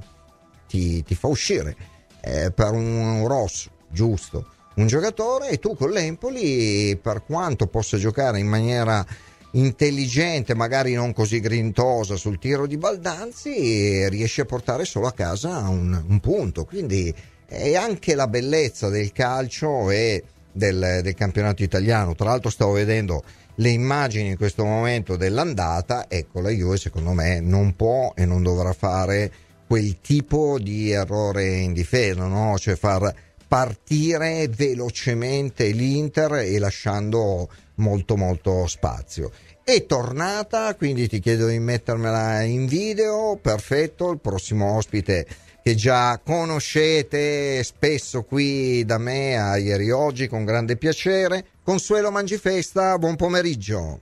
ti, 0.68 1.02
ti 1.02 1.14
fa 1.14 1.28
uscire 1.28 1.74
eh, 2.20 2.50
per 2.50 2.72
un 2.72 3.26
rosso, 3.26 3.70
giusto, 3.88 4.46
un 4.74 4.86
giocatore 4.86 5.48
e 5.48 5.58
tu 5.58 5.74
con 5.74 5.90
l'Empoli 5.90 6.98
per 7.00 7.24
quanto 7.24 7.66
possa 7.66 7.96
giocare 7.96 8.38
in 8.38 8.46
maniera 8.46 9.04
intelligente, 9.52 10.54
magari 10.54 10.94
non 10.94 11.12
così 11.12 11.40
grintosa 11.40 12.16
sul 12.16 12.38
tiro 12.38 12.66
di 12.66 12.76
Baldanzi, 12.76 14.08
riesce 14.08 14.42
a 14.42 14.46
portare 14.46 14.84
solo 14.84 15.06
a 15.06 15.12
casa 15.12 15.68
un, 15.68 16.02
un 16.06 16.20
punto. 16.20 16.64
Quindi 16.64 17.14
è 17.46 17.74
anche 17.74 18.14
la 18.14 18.28
bellezza 18.28 18.88
del 18.88 19.12
calcio 19.12 19.90
e 19.90 20.24
del, 20.52 21.00
del, 21.02 21.14
campionato 21.14 21.62
italiano. 21.62 22.14
Tra 22.14 22.26
l'altro 22.26 22.50
stavo 22.50 22.72
vedendo 22.72 23.22
le 23.56 23.68
immagini 23.68 24.30
in 24.30 24.36
questo 24.36 24.64
momento 24.64 25.16
dell'andata, 25.16 26.06
ecco 26.08 26.40
la 26.40 26.50
Juve 26.50 26.78
secondo 26.78 27.12
me 27.12 27.40
non 27.40 27.76
può 27.76 28.12
e 28.16 28.24
non 28.24 28.42
dovrà 28.42 28.72
fare 28.72 29.30
quel 29.66 30.00
tipo 30.00 30.58
di 30.58 30.90
errore 30.90 31.56
in 31.56 31.72
difesa, 31.72 32.26
no? 32.26 32.56
cioè 32.58 32.76
far 32.76 33.14
partire 33.46 34.48
velocemente 34.48 35.68
l'Inter 35.68 36.36
e 36.36 36.58
lasciando 36.58 37.48
molto 37.76 38.16
molto 38.16 38.66
spazio. 38.66 39.30
È 39.64 39.86
tornata, 39.86 40.74
quindi 40.74 41.08
ti 41.08 41.20
chiedo 41.20 41.46
di 41.46 41.58
mettermela 41.58 42.42
in 42.42 42.66
video, 42.66 43.38
perfetto, 43.40 44.10
il 44.10 44.20
prossimo 44.20 44.76
ospite 44.76 45.26
che 45.62 45.76
già 45.76 46.18
conoscete 46.18 47.62
spesso 47.62 48.24
qui 48.24 48.84
da 48.84 48.98
me 48.98 49.38
a 49.38 49.56
ieri 49.56 49.92
oggi 49.92 50.26
con 50.26 50.44
grande 50.44 50.76
piacere. 50.76 51.46
Consuelo 51.62 52.10
Mangifesta, 52.10 52.98
buon 52.98 53.14
pomeriggio. 53.14 54.00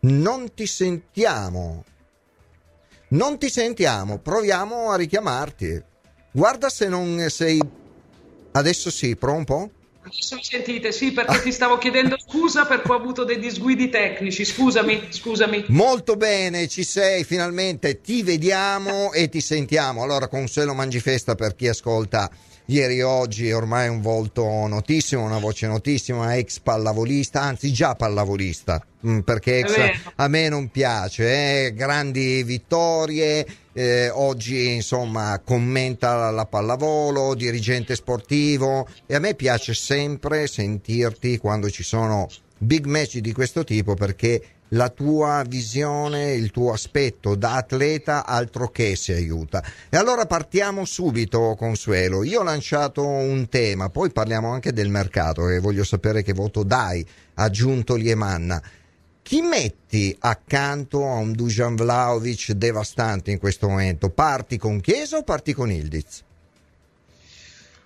Non 0.00 0.54
ti 0.54 0.66
sentiamo. 0.66 1.84
Non 3.08 3.38
ti 3.38 3.50
sentiamo, 3.50 4.18
proviamo 4.18 4.90
a 4.90 4.96
richiamarti. 4.96 5.82
Guarda 6.32 6.70
se 6.70 6.88
non 6.88 7.26
sei... 7.28 7.60
Adesso 8.52 8.90
sì, 8.90 9.16
po'. 9.16 9.70
Mi 10.04 10.42
sentite? 10.42 10.92
Sì, 10.92 11.12
perché 11.12 11.40
ti 11.40 11.50
stavo 11.50 11.78
chiedendo 11.78 12.16
scusa 12.18 12.66
perché 12.66 12.92
ho 12.92 12.94
avuto 12.94 13.24
dei 13.24 13.38
disguidi 13.38 13.88
tecnici. 13.88 14.44
Scusami, 14.44 15.06
scusami. 15.08 15.64
Molto 15.68 16.16
bene, 16.16 16.68
ci 16.68 16.84
sei, 16.84 17.24
finalmente 17.24 18.00
ti 18.02 18.22
vediamo 18.22 19.12
e 19.12 19.30
ti 19.30 19.40
sentiamo. 19.40 20.02
Allora, 20.02 20.28
Consuelo 20.28 20.74
Mangifesta 20.74 21.34
per 21.34 21.54
chi 21.54 21.68
ascolta 21.68 22.30
ieri 22.66 22.98
e 22.98 23.02
oggi 23.02 23.52
ormai 23.52 23.88
un 23.88 24.00
volto 24.00 24.44
notissimo, 24.44 25.22
una 25.22 25.38
voce 25.38 25.66
notissima, 25.66 26.36
ex 26.36 26.60
pallavolista, 26.60 27.42
anzi 27.42 27.72
già 27.72 27.94
pallavolista, 27.94 28.84
mm, 29.06 29.20
perché 29.20 29.58
ex 29.58 29.74
a 30.16 30.28
me 30.28 30.48
non 30.48 30.70
piace, 30.70 31.66
eh? 31.66 31.74
grandi 31.74 32.42
vittorie, 32.42 33.46
eh, 33.72 34.08
oggi 34.08 34.72
insomma 34.72 35.40
commenta 35.44 36.30
la 36.30 36.46
pallavolo, 36.46 37.34
dirigente 37.34 37.94
sportivo 37.94 38.88
e 39.06 39.14
a 39.14 39.18
me 39.18 39.34
piace 39.34 39.74
sempre 39.74 40.46
sentirti 40.46 41.38
quando 41.38 41.68
ci 41.68 41.82
sono 41.82 42.28
big 42.56 42.86
match 42.86 43.18
di 43.18 43.32
questo 43.32 43.64
tipo 43.64 43.94
perché 43.94 44.40
la 44.68 44.88
tua 44.88 45.44
visione, 45.46 46.32
il 46.32 46.50
tuo 46.50 46.72
aspetto 46.72 47.34
da 47.34 47.54
atleta 47.54 48.26
altro 48.26 48.68
che 48.68 48.96
si 48.96 49.12
aiuta. 49.12 49.62
E 49.88 49.96
allora 49.96 50.26
partiamo 50.26 50.84
subito, 50.84 51.54
Consuelo. 51.56 52.24
Io 52.24 52.40
ho 52.40 52.44
lanciato 52.44 53.06
un 53.06 53.48
tema, 53.48 53.88
poi 53.88 54.10
parliamo 54.10 54.50
anche 54.50 54.72
del 54.72 54.88
mercato 54.88 55.48
e 55.48 55.60
voglio 55.60 55.84
sapere 55.84 56.22
che 56.22 56.32
voto 56.32 56.62
dai 56.62 57.06
a 57.34 57.50
Giunto 57.50 57.94
Liemanna. 57.94 58.60
Chi 59.22 59.40
metti 59.40 60.14
accanto 60.20 61.06
a 61.06 61.14
un 61.14 61.32
Dujan 61.32 61.76
Vlaovic 61.76 62.52
devastante 62.52 63.30
in 63.30 63.38
questo 63.38 63.68
momento? 63.68 64.10
Parti 64.10 64.58
con 64.58 64.80
Chiesa 64.80 65.16
o 65.16 65.22
parti 65.22 65.54
con 65.54 65.70
Ildiz? 65.70 66.22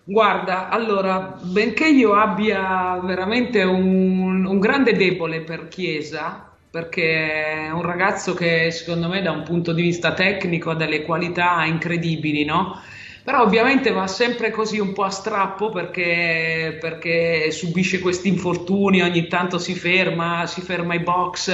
Guarda, 0.03 0.68
allora, 0.68 1.39
benché 1.41 1.87
io 1.87 2.14
abbia 2.14 2.99
veramente 3.05 3.62
un, 3.62 4.47
un 4.47 4.59
grande 4.59 4.95
debole 4.95 5.43
per 5.43 5.68
Chiesa, 5.68 6.47
perché 6.79 7.64
è 7.66 7.70
un 7.72 7.83
ragazzo 7.83 8.35
che 8.35 8.70
secondo 8.70 9.09
me 9.09 9.20
da 9.20 9.33
un 9.33 9.43
punto 9.43 9.72
di 9.72 9.83
vista 9.83 10.14
tecnico 10.14 10.70
ha 10.70 10.74
delle 10.76 11.03
qualità 11.03 11.64
incredibili, 11.64 12.45
no? 12.45 12.81
Però 13.24 13.43
ovviamente 13.43 13.91
va 13.91 14.07
sempre 14.07 14.53
così 14.53 14.79
un 14.79 14.93
po' 14.93 15.03
a 15.03 15.11
strappo 15.11 15.70
perché, 15.70 16.79
perché 16.81 17.51
subisce 17.51 17.99
questi 17.99 18.29
infortuni, 18.29 19.03
ogni 19.03 19.26
tanto 19.26 19.59
si 19.59 19.74
ferma, 19.74 20.47
si 20.47 20.61
ferma 20.61 20.95
i 20.95 21.01
box 21.01 21.49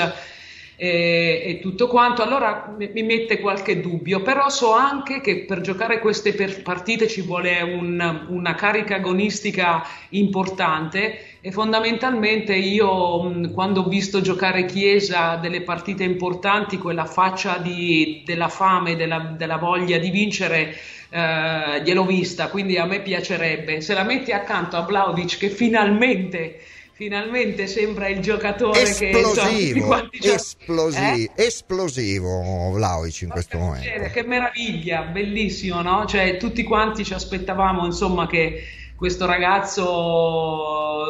e, 0.76 1.42
e, 1.46 1.58
tutto 1.60 1.86
quanto, 1.86 2.22
allora 2.22 2.74
mi 2.76 3.02
mette 3.02 3.40
qualche 3.40 3.80
dubbio, 3.80 4.20
però 4.20 4.50
so 4.50 4.72
anche 4.72 5.22
che 5.22 5.44
per 5.46 5.62
giocare 5.62 6.00
queste 6.00 6.34
partite 6.62 7.08
ci 7.08 7.22
vuole 7.22 7.62
un, 7.62 8.26
una 8.28 8.54
carica 8.54 8.96
agonistica 8.96 9.82
importante 10.10 11.33
e 11.46 11.52
fondamentalmente 11.52 12.54
io 12.54 13.50
quando 13.52 13.82
ho 13.82 13.86
visto 13.86 14.22
giocare 14.22 14.64
Chiesa 14.64 15.36
delle 15.36 15.60
partite 15.60 16.02
importanti, 16.02 16.78
quella 16.78 17.04
faccia 17.04 17.58
di, 17.58 18.22
della 18.24 18.48
fame, 18.48 18.96
della, 18.96 19.34
della, 19.36 19.58
voglia 19.58 19.98
di 19.98 20.08
vincere, 20.08 20.74
eh, 21.10 21.82
gliel'ho 21.84 22.06
vista, 22.06 22.48
quindi 22.48 22.78
a 22.78 22.86
me 22.86 23.02
piacerebbe. 23.02 23.82
Se 23.82 23.92
la 23.92 24.04
metti 24.04 24.32
accanto 24.32 24.78
a 24.78 24.86
Vlaovic 24.86 25.36
che 25.36 25.50
finalmente 25.50 26.60
finalmente 26.92 27.66
sembra 27.66 28.08
il 28.08 28.20
giocatore 28.20 28.80
esplosivo, 28.80 30.08
che 30.08 30.22
so, 30.22 30.34
esplosivo, 30.34 31.04
eh? 31.12 31.30
esplosivo 31.34 32.70
Vlaovic 32.70 33.20
in 33.20 33.28
questo 33.28 33.58
momento. 33.58 34.10
Che 34.10 34.22
meraviglia, 34.22 35.02
bellissimo, 35.02 35.82
no? 35.82 36.06
Cioè, 36.06 36.38
tutti 36.38 36.62
quanti 36.62 37.04
ci 37.04 37.12
aspettavamo, 37.12 37.84
insomma, 37.84 38.26
che 38.26 38.62
questo 39.04 39.26
ragazzo 39.26 39.84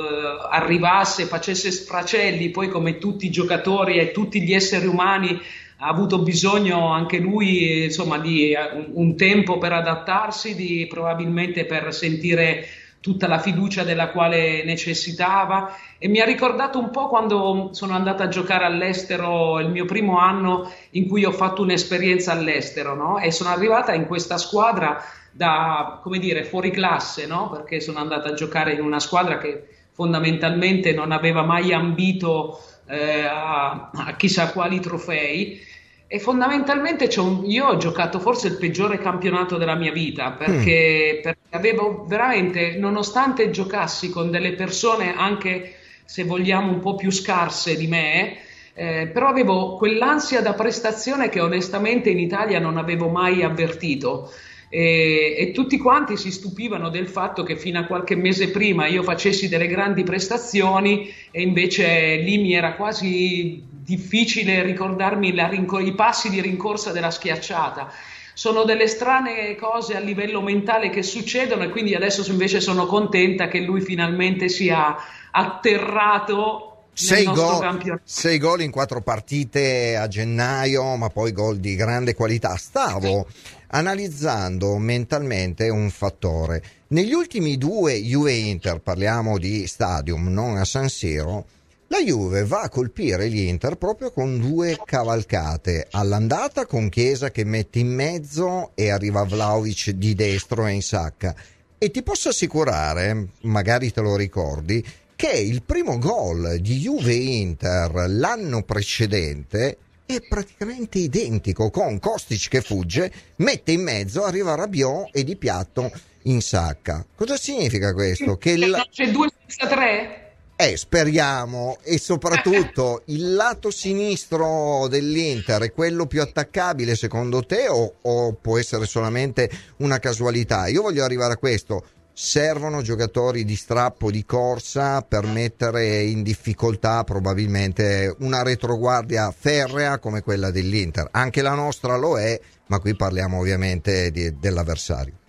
eh, 0.02 0.48
arrivasse, 0.50 1.26
facesse 1.26 1.70
sfracelli, 1.70 2.50
poi 2.50 2.68
come 2.68 2.98
tutti 2.98 3.24
i 3.26 3.30
giocatori 3.30 3.98
e 3.98 4.10
tutti 4.10 4.42
gli 4.42 4.52
esseri 4.52 4.88
umani 4.88 5.40
ha 5.76 5.86
avuto 5.86 6.18
bisogno 6.18 6.88
anche 6.88 7.18
lui 7.18 7.84
insomma, 7.84 8.18
di 8.18 8.52
un 8.94 9.14
tempo 9.14 9.58
per 9.58 9.74
adattarsi, 9.74 10.56
di, 10.56 10.88
probabilmente 10.88 11.66
per 11.66 11.94
sentire 11.94 12.66
tutta 13.04 13.28
la 13.28 13.38
fiducia 13.38 13.82
della 13.82 14.08
quale 14.08 14.64
necessitava 14.64 15.76
e 15.98 16.08
mi 16.08 16.20
ha 16.20 16.24
ricordato 16.24 16.78
un 16.78 16.88
po' 16.88 17.08
quando 17.08 17.68
sono 17.72 17.92
andata 17.92 18.24
a 18.24 18.28
giocare 18.28 18.64
all'estero 18.64 19.60
il 19.60 19.68
mio 19.68 19.84
primo 19.84 20.18
anno 20.18 20.72
in 20.92 21.06
cui 21.06 21.26
ho 21.26 21.30
fatto 21.30 21.60
un'esperienza 21.60 22.32
all'estero 22.32 22.94
no? 22.94 23.18
e 23.18 23.30
sono 23.30 23.50
arrivata 23.50 23.92
in 23.92 24.06
questa 24.06 24.38
squadra 24.38 25.04
da, 25.30 26.00
come 26.02 26.18
dire, 26.18 26.44
fuori 26.44 26.70
classe, 26.70 27.26
no? 27.26 27.50
perché 27.50 27.78
sono 27.78 27.98
andata 27.98 28.30
a 28.30 28.32
giocare 28.32 28.72
in 28.72 28.80
una 28.80 29.00
squadra 29.00 29.36
che 29.36 29.68
fondamentalmente 29.92 30.94
non 30.94 31.12
aveva 31.12 31.42
mai 31.42 31.74
ambito 31.74 32.58
eh, 32.88 33.26
a, 33.26 33.90
a 33.92 34.16
chissà 34.16 34.50
quali 34.50 34.80
trofei 34.80 35.60
e 36.06 36.18
fondamentalmente 36.18 37.10
un, 37.20 37.42
io 37.44 37.66
ho 37.66 37.76
giocato 37.76 38.18
forse 38.18 38.48
il 38.48 38.56
peggiore 38.56 38.96
campionato 38.96 39.58
della 39.58 39.74
mia 39.74 39.92
vita 39.92 40.30
perché, 40.30 41.18
mm. 41.18 41.22
Avevo 41.54 42.04
veramente, 42.06 42.76
nonostante 42.76 43.50
giocassi 43.50 44.10
con 44.10 44.30
delle 44.30 44.54
persone 44.54 45.14
anche 45.16 45.76
se 46.04 46.24
vogliamo 46.24 46.70
un 46.70 46.80
po' 46.80 46.96
più 46.96 47.10
scarse 47.10 47.76
di 47.76 47.86
me, 47.86 48.36
eh, 48.74 49.08
però 49.12 49.28
avevo 49.28 49.76
quell'ansia 49.76 50.42
da 50.42 50.52
prestazione 50.52 51.28
che 51.28 51.40
onestamente 51.40 52.10
in 52.10 52.18
Italia 52.18 52.58
non 52.58 52.76
avevo 52.76 53.08
mai 53.08 53.42
avvertito. 53.42 54.30
E, 54.68 55.36
e, 55.38 55.52
tutti 55.52 55.78
quanti 55.78 56.16
si 56.16 56.32
stupivano 56.32 56.88
del 56.88 57.06
fatto 57.06 57.44
che 57.44 57.56
fino 57.56 57.78
a 57.78 57.84
qualche 57.84 58.16
mese 58.16 58.50
prima 58.50 58.88
io 58.88 59.04
facessi 59.04 59.48
delle 59.48 59.68
grandi 59.68 60.02
prestazioni 60.02 61.14
e 61.30 61.42
invece 61.42 62.16
lì 62.16 62.38
mi 62.38 62.54
era 62.54 62.74
quasi 62.74 63.62
difficile 63.70 64.64
ricordarmi 64.64 65.30
rincor- 65.30 65.86
i 65.86 65.94
passi 65.94 66.28
di 66.28 66.40
rincorsa 66.40 66.90
della 66.90 67.12
schiacciata. 67.12 67.92
Sono 68.34 68.64
delle 68.64 68.88
strane 68.88 69.54
cose 69.56 69.96
a 69.96 70.00
livello 70.00 70.42
mentale 70.42 70.90
che 70.90 71.02
succedono 71.02 71.62
e 71.62 71.70
quindi 71.70 71.94
adesso 71.94 72.28
invece 72.30 72.60
sono 72.60 72.86
contenta 72.86 73.48
che 73.48 73.60
lui 73.60 73.80
finalmente 73.80 74.48
sia 74.48 74.96
atterrato 75.30 76.74
sei 76.94 77.24
gol, 77.24 78.00
sei 78.04 78.38
gol, 78.38 78.60
in 78.60 78.70
quattro 78.70 79.02
partite 79.02 79.96
a 79.96 80.06
gennaio, 80.06 80.94
ma 80.94 81.08
poi 81.08 81.32
gol 81.32 81.58
di 81.58 81.74
grande 81.74 82.14
qualità. 82.14 82.56
Stavo 82.56 83.26
analizzando 83.68 84.78
mentalmente 84.78 85.68
un 85.68 85.90
fattore. 85.90 86.62
Negli 86.88 87.12
ultimi 87.12 87.58
due 87.58 88.00
Juve-Inter, 88.00 88.78
parliamo 88.78 89.38
di 89.38 89.66
stadium, 89.66 90.28
non 90.28 90.56
a 90.56 90.64
San 90.64 90.88
Siro, 90.88 91.46
la 91.88 92.02
Juve 92.02 92.44
va 92.44 92.62
a 92.62 92.68
colpire 92.68 93.26
l'Inter 93.26 93.76
proprio 93.76 94.10
con 94.10 94.40
due 94.40 94.78
cavalcate. 94.84 95.86
All'andata 95.90 96.66
con 96.66 96.88
Chiesa 96.88 97.30
che 97.30 97.44
mette 97.44 97.78
in 97.78 97.88
mezzo 97.88 98.72
e 98.74 98.90
arriva 98.90 99.22
Vlaovic 99.24 99.90
di 99.90 100.14
destro 100.14 100.66
e 100.66 100.72
in 100.72 100.82
sacca. 100.82 101.34
E 101.76 101.90
ti 101.90 102.02
posso 102.02 102.30
assicurare, 102.30 103.28
magari 103.42 103.92
te 103.92 104.00
lo 104.00 104.16
ricordi, 104.16 104.84
che 105.14 105.30
il 105.30 105.62
primo 105.62 105.98
gol 105.98 106.58
di 106.60 106.78
Juve-Inter 106.78 108.06
l'anno 108.08 108.62
precedente 108.62 109.76
è 110.06 110.20
praticamente 110.26 110.98
identico 110.98 111.70
con 111.70 111.98
Kostic 111.98 112.48
che 112.48 112.60
fugge, 112.60 113.12
mette 113.36 113.72
in 113.72 113.82
mezzo, 113.82 114.24
arriva 114.24 114.54
Rabiot 114.54 115.10
e 115.12 115.22
di 115.22 115.36
piatto 115.36 115.92
in 116.22 116.40
sacca. 116.40 117.04
Cosa 117.14 117.36
significa 117.36 117.92
questo? 117.92 118.36
Che 118.36 118.50
il... 118.50 118.86
C'è 118.90 119.10
2 119.10 119.28
senza 119.46 119.74
3? 119.74 120.23
Eh, 120.56 120.76
speriamo 120.76 121.78
e 121.82 121.98
soprattutto 121.98 123.02
il 123.06 123.34
lato 123.34 123.72
sinistro 123.72 124.86
dell'Inter 124.88 125.62
è 125.62 125.72
quello 125.72 126.06
più 126.06 126.22
attaccabile 126.22 126.94
secondo 126.94 127.44
te 127.44 127.68
o, 127.68 127.94
o 128.00 128.32
può 128.34 128.56
essere 128.58 128.86
solamente 128.86 129.50
una 129.78 129.98
casualità? 129.98 130.68
Io 130.68 130.82
voglio 130.82 131.02
arrivare 131.02 131.32
a 131.32 131.38
questo 131.38 131.84
servono 132.16 132.80
giocatori 132.80 133.44
di 133.44 133.56
strappo 133.56 134.08
di 134.08 134.24
corsa 134.24 135.02
per 135.02 135.26
mettere 135.26 136.02
in 136.04 136.22
difficoltà 136.22 137.02
probabilmente 137.02 138.14
una 138.20 138.44
retroguardia 138.44 139.34
ferrea 139.36 139.98
come 139.98 140.22
quella 140.22 140.52
dell'Inter. 140.52 141.08
Anche 141.10 141.42
la 141.42 141.54
nostra 141.54 141.96
lo 141.96 142.16
è, 142.16 142.40
ma 142.68 142.78
qui 142.78 142.94
parliamo 142.94 143.38
ovviamente 143.38 144.12
di, 144.12 144.38
dell'avversario. 144.38 145.23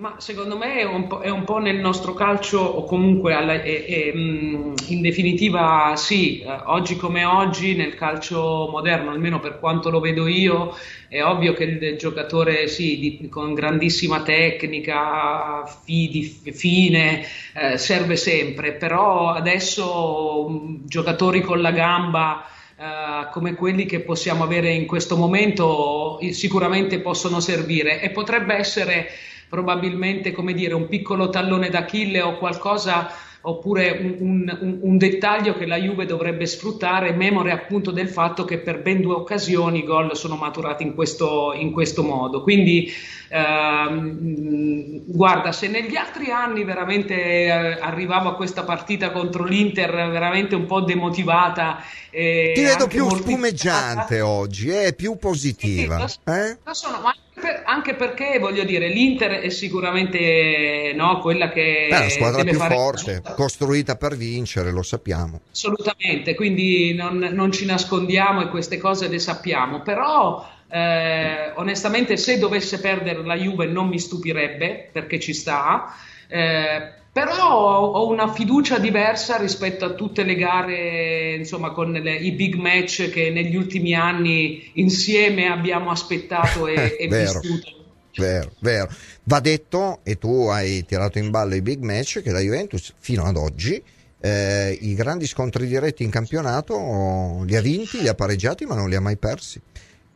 Ma 0.00 0.14
secondo 0.16 0.56
me 0.56 0.76
è 0.76 0.84
un, 0.84 1.08
è 1.20 1.28
un, 1.28 1.44
po', 1.44 1.58
nel 1.58 1.76
nostro 1.76 2.14
calcio, 2.14 2.58
o 2.58 2.84
comunque 2.84 3.34
alla, 3.34 3.60
è, 3.60 3.84
è, 3.84 4.12
mm, 4.14 4.72
in 4.88 5.02
definitiva 5.02 5.92
sì, 5.94 6.40
eh, 6.40 6.50
oggi 6.64 6.96
come 6.96 7.26
oggi 7.26 7.76
nel 7.76 7.94
calcio 7.96 8.66
moderno, 8.70 9.10
almeno 9.10 9.40
per 9.40 9.58
quanto 9.58 9.90
lo 9.90 10.00
vedo 10.00 10.26
io, 10.26 10.74
è 11.06 11.22
ovvio 11.22 11.52
che 11.52 11.64
il 11.64 11.98
giocatore 11.98 12.66
sì, 12.66 12.98
di, 12.98 13.28
con 13.28 13.52
grandissima 13.52 14.22
tecnica, 14.22 15.66
fi, 15.66 16.08
di, 16.08 16.50
fine, 16.50 17.22
eh, 17.54 17.76
serve 17.76 18.16
sempre, 18.16 18.72
però 18.72 19.28
adesso 19.28 20.46
um, 20.46 20.80
giocatori 20.86 21.42
con 21.42 21.60
la 21.60 21.72
gamba... 21.72 22.44
Uh, 22.80 23.28
come 23.30 23.56
quelli 23.56 23.84
che 23.84 24.00
possiamo 24.00 24.42
avere 24.42 24.72
in 24.72 24.86
questo 24.86 25.14
momento 25.14 26.18
sicuramente 26.30 26.98
possono 27.00 27.38
servire 27.38 28.00
e 28.00 28.08
potrebbe 28.08 28.54
essere 28.54 29.10
probabilmente 29.50 30.30
come 30.30 30.54
dire 30.54 30.72
un 30.72 30.88
piccolo 30.88 31.28
tallone 31.28 31.68
d'Achille 31.68 32.22
o 32.22 32.38
qualcosa 32.38 33.10
oppure 33.42 34.16
un, 34.18 34.58
un, 34.60 34.78
un, 34.82 34.98
dettaglio 34.98 35.54
che 35.54 35.64
la 35.64 35.76
Juve 35.76 36.04
dovrebbe 36.04 36.44
sfruttare, 36.46 37.12
memore 37.12 37.52
appunto 37.52 37.90
del 37.90 38.08
fatto 38.08 38.44
che 38.44 38.58
per 38.58 38.82
ben 38.82 39.00
due 39.00 39.14
occasioni 39.14 39.78
i 39.78 39.84
gol 39.84 40.14
sono 40.14 40.36
maturati 40.36 40.82
in 40.82 40.94
questo, 40.94 41.54
in 41.54 41.72
questo 41.72 42.02
modo. 42.02 42.42
Quindi 42.42 42.92
ehm, 43.28 45.04
guarda, 45.06 45.52
se 45.52 45.68
negli 45.68 45.96
altri 45.96 46.30
anni 46.30 46.64
veramente 46.64 47.14
eh, 47.14 47.50
arrivavo 47.80 48.28
a 48.28 48.34
questa 48.34 48.64
partita 48.64 49.10
contro 49.10 49.44
l'Inter 49.44 49.90
veramente 49.90 50.54
un 50.54 50.66
po' 50.66 50.80
demotivata. 50.80 51.82
Eh, 52.10 52.52
Ti 52.54 52.62
vedo 52.62 52.88
più 52.88 53.08
spumeggiante 53.08 54.20
oggi, 54.20 54.68
è 54.68 54.88
eh, 54.88 54.92
più 54.92 55.16
positiva. 55.16 56.06
Sì, 56.06 56.18
lo, 56.24 56.34
eh? 56.34 56.58
lo 56.62 56.74
sono, 56.74 57.00
ma 57.00 57.14
per, 57.40 57.62
anche 57.64 57.94
perché 57.94 58.38
voglio 58.38 58.62
dire, 58.62 58.88
l'Inter 58.88 59.40
è 59.40 59.48
sicuramente 59.48 60.92
no, 60.94 61.18
quella 61.20 61.50
che 61.50 61.86
è 61.86 61.88
la 61.88 62.08
squadra 62.08 62.44
più 62.44 62.58
forte, 62.58 63.22
costruita 63.34 63.96
per 63.96 64.16
vincere, 64.16 64.70
lo 64.70 64.82
sappiamo. 64.82 65.40
Assolutamente, 65.50 66.34
quindi 66.34 66.94
non, 66.94 67.18
non 67.18 67.50
ci 67.50 67.64
nascondiamo 67.64 68.42
e 68.42 68.48
queste 68.48 68.78
cose 68.78 69.08
le 69.08 69.18
sappiamo, 69.18 69.82
però 69.82 70.46
eh, 70.68 71.50
onestamente 71.56 72.16
se 72.16 72.38
dovesse 72.38 72.78
perdere 72.78 73.24
la 73.24 73.34
Juve 73.34 73.66
non 73.66 73.88
mi 73.88 73.98
stupirebbe 73.98 74.90
perché 74.92 75.18
ci 75.18 75.34
sta. 75.34 75.92
Eh, 76.28 76.98
però 77.12 77.90
ho 77.90 78.08
una 78.08 78.32
fiducia 78.32 78.78
diversa 78.78 79.36
rispetto 79.36 79.84
a 79.84 79.94
tutte 79.94 80.22
le 80.22 80.34
gare, 80.36 81.34
insomma, 81.36 81.70
con 81.72 81.92
le, 81.92 82.16
i 82.16 82.32
big 82.32 82.54
match 82.54 83.10
che 83.10 83.30
negli 83.30 83.56
ultimi 83.56 83.94
anni 83.94 84.70
insieme 84.74 85.48
abbiamo 85.48 85.90
aspettato 85.90 86.66
e, 86.66 86.96
e 86.98 87.08
vero, 87.08 87.40
vissuto. 87.40 87.70
Vero, 88.16 88.52
vero. 88.60 88.88
Va 89.24 89.40
detto, 89.40 90.00
e 90.02 90.18
tu 90.18 90.46
hai 90.46 90.84
tirato 90.84 91.18
in 91.18 91.30
ballo 91.30 91.54
i 91.54 91.62
big 91.62 91.82
match, 91.82 92.22
che 92.22 92.30
la 92.30 92.40
Juventus 92.40 92.94
fino 92.98 93.24
ad 93.24 93.36
oggi 93.36 93.82
eh, 94.20 94.76
i 94.80 94.94
grandi 94.94 95.26
scontri 95.26 95.66
diretti 95.66 96.04
in 96.04 96.10
campionato 96.10 97.42
li 97.44 97.56
ha 97.56 97.60
vinti, 97.60 98.00
li 98.00 98.08
ha 98.08 98.14
pareggiati, 98.14 98.66
ma 98.66 98.74
non 98.74 98.88
li 98.88 98.94
ha 98.94 99.00
mai 99.00 99.16
persi. 99.16 99.60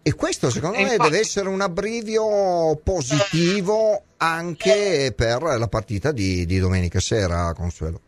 E 0.07 0.13
questo 0.13 0.51
secondo 0.51 0.79
me 0.79 0.99
deve 0.99 1.19
essere 1.19 1.49
un 1.49 1.63
abbrivio 1.63 2.79
positivo 2.85 4.03
anche 4.19 5.15
per 5.17 5.43
la 5.43 5.67
partita 5.67 6.13
di, 6.13 6.45
di 6.45 6.59
domenica 6.59 7.01
sera, 7.01 7.55
Consuelo. 7.55 8.01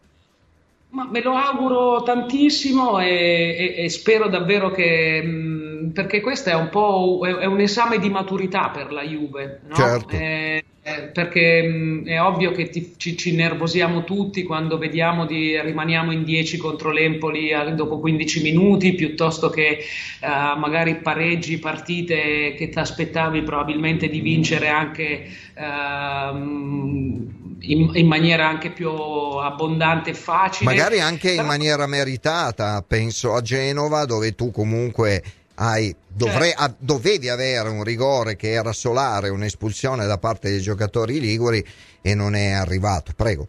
Ma 0.91 1.09
me 1.11 1.23
lo 1.23 1.35
auguro 1.35 2.03
tantissimo 2.03 3.01
e, 3.01 3.75
e, 3.77 3.85
e 3.85 3.89
spero 3.89 4.29
davvero 4.29 4.71
che 4.71 5.23
mh, 5.23 5.56
perché 5.93 6.21
questo 6.21 6.51
è 6.51 6.55
un 6.55 6.69
po' 6.69 7.21
è, 7.25 7.45
un 7.47 7.61
esame 7.61 7.99
di 7.99 8.09
maturità 8.11 8.71
per 8.71 8.93
la 8.93 9.03
Juve, 9.03 9.61
no? 9.67 9.75
certo. 9.75 10.15
eh, 10.15 10.65
eh, 10.89 11.09
perché 11.13 11.63
mh, 11.63 12.07
è 12.07 12.23
ovvio 12.23 12.53
che 12.53 12.69
ti, 12.69 12.95
ci, 12.97 13.17
ci, 13.17 13.35
nervosiamo 13.35 14.05
tutti 14.05 14.45
quando 14.45 14.79
vediamo 14.79 15.27
di 15.27 15.61
rimaniamo 15.61 16.13
in 16.13 16.23
10 16.23 16.59
contro 16.59 16.93
l'Empoli 16.93 17.51
dopo 17.75 17.99
15 17.99 18.43
minuti 18.43 18.95
piuttosto 18.95 19.51
che 19.51 19.81
uh, 20.21 20.57
magari 20.57 20.95
pareggi 20.99 21.59
partite 21.59 22.55
che 22.57 22.69
ti 22.69 22.79
aspettavi 22.79 23.43
probabilmente 23.43 24.09
di 24.09 24.21
vincere 24.21 24.69
anche 24.69 25.27
uh, 25.57 26.37
in, 26.37 27.91
in, 27.93 28.07
maniera 28.07 28.47
anche 28.47 28.71
più 28.71 28.91
abbondante 28.91 30.11
e 30.11 30.15
facile. 30.15 30.73
Magari 30.73 31.01
anche 31.01 31.33
in 31.33 31.47
maniera 31.47 31.89
meritata, 31.89 32.85
penso 32.87 33.35
a 33.35 33.41
Genova 33.41 34.05
dove 34.05 34.37
tu 34.37 34.53
comunque 34.53 35.23
hai, 35.57 35.95
dovre, 36.07 36.49
certo. 36.49 36.63
a, 36.63 36.75
dovevi 36.79 37.29
avere 37.29 37.69
un 37.69 37.83
rigore 37.83 38.37
che 38.37 38.53
era 38.53 38.73
solare, 38.73 39.29
un'espulsione 39.29 40.07
da 40.07 40.19
parte 40.19 40.51
dei 40.51 40.61
giocatori 40.61 41.21
liguri 41.21 41.65
e 42.01 42.15
non 42.15 42.35
è 42.35 42.51
arrivato. 42.53 43.13
Prego. 43.15 43.49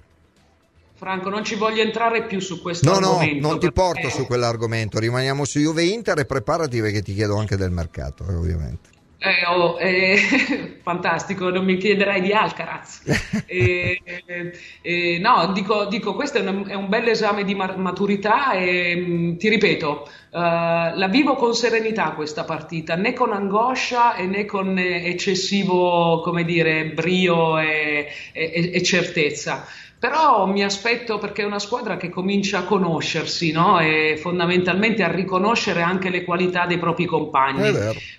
Franco, 0.95 1.29
non 1.29 1.43
ci 1.43 1.55
voglio 1.55 1.83
entrare 1.83 2.25
più 2.25 2.39
su 2.39 2.61
questo 2.61 2.89
no, 2.89 2.95
argomento. 2.95 3.41
No, 3.41 3.49
non 3.49 3.59
ti 3.59 3.71
porto 3.71 4.09
su 4.09 4.25
quell'argomento, 4.25 4.99
rimaniamo 4.99 5.45
su 5.45 5.59
Juve 5.59 5.83
Inter 5.83 6.19
e 6.19 6.25
preparati 6.25 6.81
perché 6.81 7.03
ti 7.03 7.13
chiedo 7.13 7.37
anche 7.37 7.55
del 7.55 7.69
mercato, 7.69 8.25
ovviamente. 8.27 8.95
Eh, 9.19 9.45
oh, 9.47 9.79
eh, 9.79 10.77
fantastico, 10.83 11.49
non 11.49 11.65
mi 11.65 11.77
chiederai 11.77 12.21
di 12.21 12.31
Alcaraz. 12.31 13.01
eh, 13.47 15.17
no, 15.19 15.51
dico, 15.53 15.85
dico 15.85 16.13
questo 16.13 16.37
è 16.37 16.47
un, 16.47 16.67
è 16.67 16.75
un 16.75 16.87
bel 16.87 17.07
esame 17.07 17.43
di 17.43 17.55
maturità 17.55 18.51
e 18.51 18.95
mh, 18.95 19.11
mm, 19.11 19.37
ti 19.37 19.49
ripeto, 19.49 20.07
uh, 20.31 20.37
la 20.39 21.07
vivo 21.09 21.35
con 21.35 21.55
serenità 21.55 22.11
questa 22.11 22.43
partita, 22.43 22.95
né 22.95 23.13
con 23.13 23.33
angoscia 23.33 24.15
e 24.15 24.27
né 24.27 24.45
con 24.45 24.77
eccessivo, 24.77 26.21
come 26.21 26.43
dire, 26.43 26.85
brio 26.85 27.57
e, 27.57 28.07
e, 28.33 28.71
e 28.71 28.83
certezza. 28.83 29.65
Però 29.99 30.45
mi 30.45 30.63
aspetto 30.63 31.17
perché 31.17 31.41
è 31.41 31.45
una 31.45 31.57
squadra 31.57 31.97
che 31.97 32.09
comincia 32.09 32.59
a 32.59 32.63
conoscersi 32.65 33.51
no? 33.51 33.79
e 33.79 34.15
fondamentalmente 34.21 35.01
a 35.01 35.09
riconoscere 35.09 35.81
anche 35.81 36.11
le 36.11 36.23
qualità 36.23 36.67
dei 36.67 36.77
propri 36.77 37.05
compagni. 37.05 37.71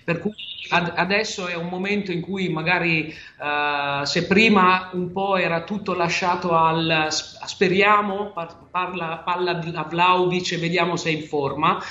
Per 0.03 0.19
cui 0.19 0.33
ad, 0.69 0.93
adesso 0.95 1.47
è 1.47 1.55
un 1.55 1.67
momento 1.67 2.11
in 2.11 2.21
cui 2.21 2.49
magari 2.49 3.13
uh, 3.39 4.03
se 4.03 4.25
prima 4.25 4.89
un 4.93 5.11
po' 5.11 5.37
era 5.37 5.63
tutto 5.63 5.93
lasciato 5.93 6.55
al 6.55 7.07
speriamo, 7.09 8.33
parla, 8.69 9.21
parla 9.23 9.59
a 9.59 9.83
Vlaovic 9.83 10.51
e 10.51 10.57
vediamo 10.57 10.95
se 10.95 11.09
è 11.09 11.13
in 11.13 11.23
forma. 11.23 11.81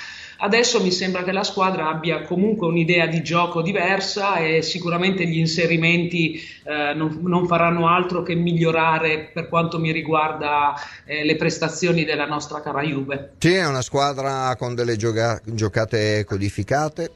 Adesso 0.41 0.81
mi 0.81 0.93
sembra 0.93 1.25
che 1.25 1.33
la 1.33 1.43
squadra 1.43 1.89
abbia 1.89 2.23
comunque 2.23 2.69
un'idea 2.69 3.07
di 3.07 3.25
gioco 3.25 3.61
diversa 3.61 4.37
e 4.37 4.63
sicuramente 4.63 5.27
gli 5.27 5.39
inserimenti 5.39 6.41
eh, 6.63 6.95
non, 6.95 7.19
non, 7.23 7.49
faranno 7.49 7.89
altro 7.89 8.23
che 8.23 8.37
migliorare 8.37 9.31
per 9.35 9.49
quanto 9.49 9.81
mi 9.81 9.91
riguarda 9.91 10.75
eh, 11.05 11.25
le 11.25 11.35
prestazioni 11.35 12.05
della 12.05 12.27
nostra 12.27 12.61
cara 12.61 12.83
Juve. 12.83 13.33
Sì, 13.39 13.55
è 13.55 13.67
una 13.67 13.83
squadra 13.83 14.55
con 14.57 14.77
delle 14.77 14.95
gioca- 14.95 15.41
giocate 15.45 16.25
codificate 16.25 17.11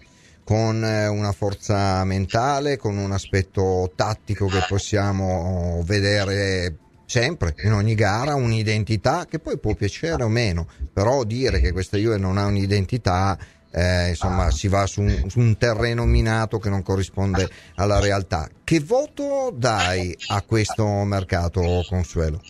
con 0.44 0.84
eh, 0.84 1.06
una 1.06 1.32
forza 1.32 2.04
mentale, 2.04 2.76
con 2.76 2.96
un 2.96 3.12
aspetto 3.12 3.92
tattico 3.94 4.46
che 4.46 4.64
possiamo 4.68 5.82
vedere 5.84 6.76
sempre, 7.06 7.54
in 7.64 7.72
ogni 7.72 7.94
gara, 7.94 8.34
un'identità 8.34 9.26
che 9.28 9.38
poi 9.38 9.58
può 9.58 9.74
piacere 9.74 10.22
o 10.22 10.28
meno, 10.28 10.66
però 10.92 11.24
dire 11.24 11.60
che 11.60 11.72
questa 11.72 11.98
Juve 11.98 12.16
non 12.16 12.38
ha 12.38 12.46
un'identità, 12.46 13.38
eh, 13.70 14.08
insomma, 14.08 14.50
si 14.50 14.68
va 14.68 14.86
su 14.86 15.02
un, 15.02 15.24
su 15.28 15.38
un, 15.38 15.56
terreno 15.58 16.06
minato 16.06 16.58
che 16.58 16.70
non 16.70 16.82
corrisponde 16.82 17.48
alla 17.74 18.00
realtà. 18.00 18.48
Che 18.64 18.80
voto 18.80 19.52
dai 19.54 20.16
a 20.28 20.42
questo 20.42 20.86
mercato, 21.04 21.84
Consuelo? 21.86 22.40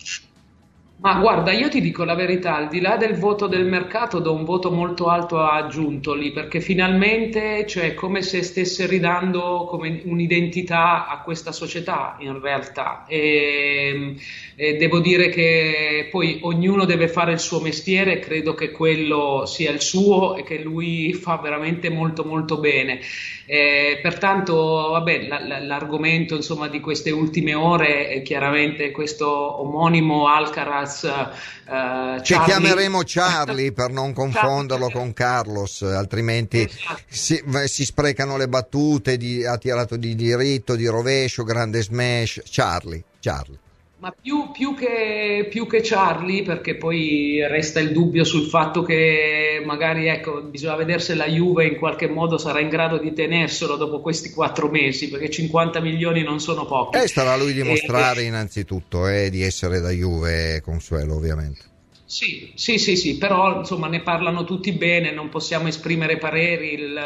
Ma 1.03 1.15
guarda, 1.15 1.51
io 1.51 1.67
ti 1.67 1.81
dico 1.81 2.05
la 2.05 2.15
verità, 2.15 2.55
al 2.55 2.69
di 2.69 2.79
là 2.79 2.95
del 2.95 3.15
voto 3.15 3.47
del 3.47 3.65
mercato, 3.65 4.19
do 4.19 4.31
un 4.31 4.45
voto 4.45 4.71
molto 4.71 5.09
alto 5.09 5.41
a 5.41 5.67
Giuntoli, 5.67 6.31
perché 6.31 6.61
finalmente, 6.61 7.65
cioè, 7.67 7.87
è 7.87 7.93
come 7.93 8.21
se 8.21 8.41
stesse 8.41 8.87
ridando 8.87 9.69
un'identità 10.05 11.05
a 11.09 11.21
questa 11.21 11.51
società, 11.51 12.15
in 12.19 12.39
realtà. 12.39 13.03
E, 13.05 14.15
e 14.55 14.77
devo 14.77 14.99
dire 15.01 15.27
che 15.27 16.07
poi 16.09 16.39
ognuno 16.43 16.85
deve 16.85 17.09
fare 17.09 17.33
il 17.33 17.39
suo 17.39 17.59
mestiere, 17.59 18.19
credo 18.19 18.53
che 18.53 18.71
quello 18.71 19.43
sia 19.45 19.71
il 19.71 19.81
suo 19.81 20.37
e 20.37 20.43
che 20.43 20.59
lui 20.59 21.11
fa 21.11 21.35
veramente 21.35 21.89
molto 21.89 22.23
molto 22.23 22.59
bene. 22.59 23.01
E, 23.45 23.99
pertanto, 24.01 24.91
vabbè, 24.91 25.27
l'argomento 25.63 26.33
insomma, 26.35 26.69
di 26.69 26.79
queste 26.79 27.11
ultime 27.11 27.53
ore 27.55 28.07
è 28.07 28.21
chiaramente 28.21 28.91
questo 28.91 29.27
omonimo 29.59 30.27
Alcaraz 30.27 30.91
Uh, 31.01 32.21
che 32.21 32.39
chiameremo 32.43 33.01
Charlie 33.05 33.71
per 33.71 33.89
non 33.89 34.13
confonderlo 34.13 34.89
con 34.89 35.13
Carlos, 35.13 35.81
altrimenti 35.81 36.61
esatto. 36.61 37.01
si, 37.07 37.43
si, 37.65 37.85
sprecano 37.85 38.37
le 38.37 38.47
battute, 38.47 39.17
di, 39.17 39.45
ha 39.45 39.57
tirato 39.57 39.95
di 39.95 40.15
diritto, 40.15 40.75
di 40.75 40.87
rovescio, 40.87 41.43
grande 41.43 41.81
smash. 41.81 42.41
Charlie, 42.45 43.03
Charlie. 43.19 43.62
Ma 44.03 44.13
più, 44.21 44.51
più, 44.51 44.75
che, 44.75 45.47
più, 45.49 45.65
che, 45.65 45.79
Charlie, 45.81 46.43
perché 46.43 46.75
poi 46.75 47.39
resta 47.47 47.79
il 47.79 47.93
dubbio 47.93 48.25
sul 48.25 48.47
fatto 48.47 48.83
che 48.83 49.63
magari 49.65 50.07
ecco, 50.07 50.41
bisogna 50.41 50.75
vedere 50.75 50.99
se 50.99 51.15
la 51.15 51.25
Juve 51.25 51.67
in 51.67 51.77
qualche 51.77 52.09
modo 52.09 52.37
sarà 52.37 52.59
in 52.59 52.67
grado 52.67 52.97
di 52.97 53.13
tenerselo 53.13 53.77
dopo 53.77 54.01
questi 54.01 54.31
quattro 54.31 54.67
mesi, 54.67 55.07
perché 55.07 55.29
50 55.29 55.79
milioni 55.79 56.21
non 56.21 56.41
sono 56.41 56.65
pochi. 56.65 56.97
E 56.97 57.07
starà 57.07 57.37
lui 57.37 57.53
dimostrare 57.53 58.23
e, 58.23 58.25
innanzitutto 58.25 59.07
eh, 59.07 59.29
di 59.29 59.41
essere 59.41 59.79
da 59.79 59.91
Juve, 59.91 60.59
Consuelo 60.61 61.15
ovviamente. 61.15 61.61
Sì, 62.03 62.51
sì, 62.55 62.79
sì, 62.79 62.97
sì, 62.97 63.17
però 63.17 63.59
insomma 63.59 63.87
ne 63.87 64.01
parlano 64.01 64.43
tutti 64.43 64.73
bene, 64.73 65.13
non 65.13 65.29
possiamo 65.29 65.69
esprimere 65.69 66.17
pareri. 66.17 66.73
Il, 66.73 67.01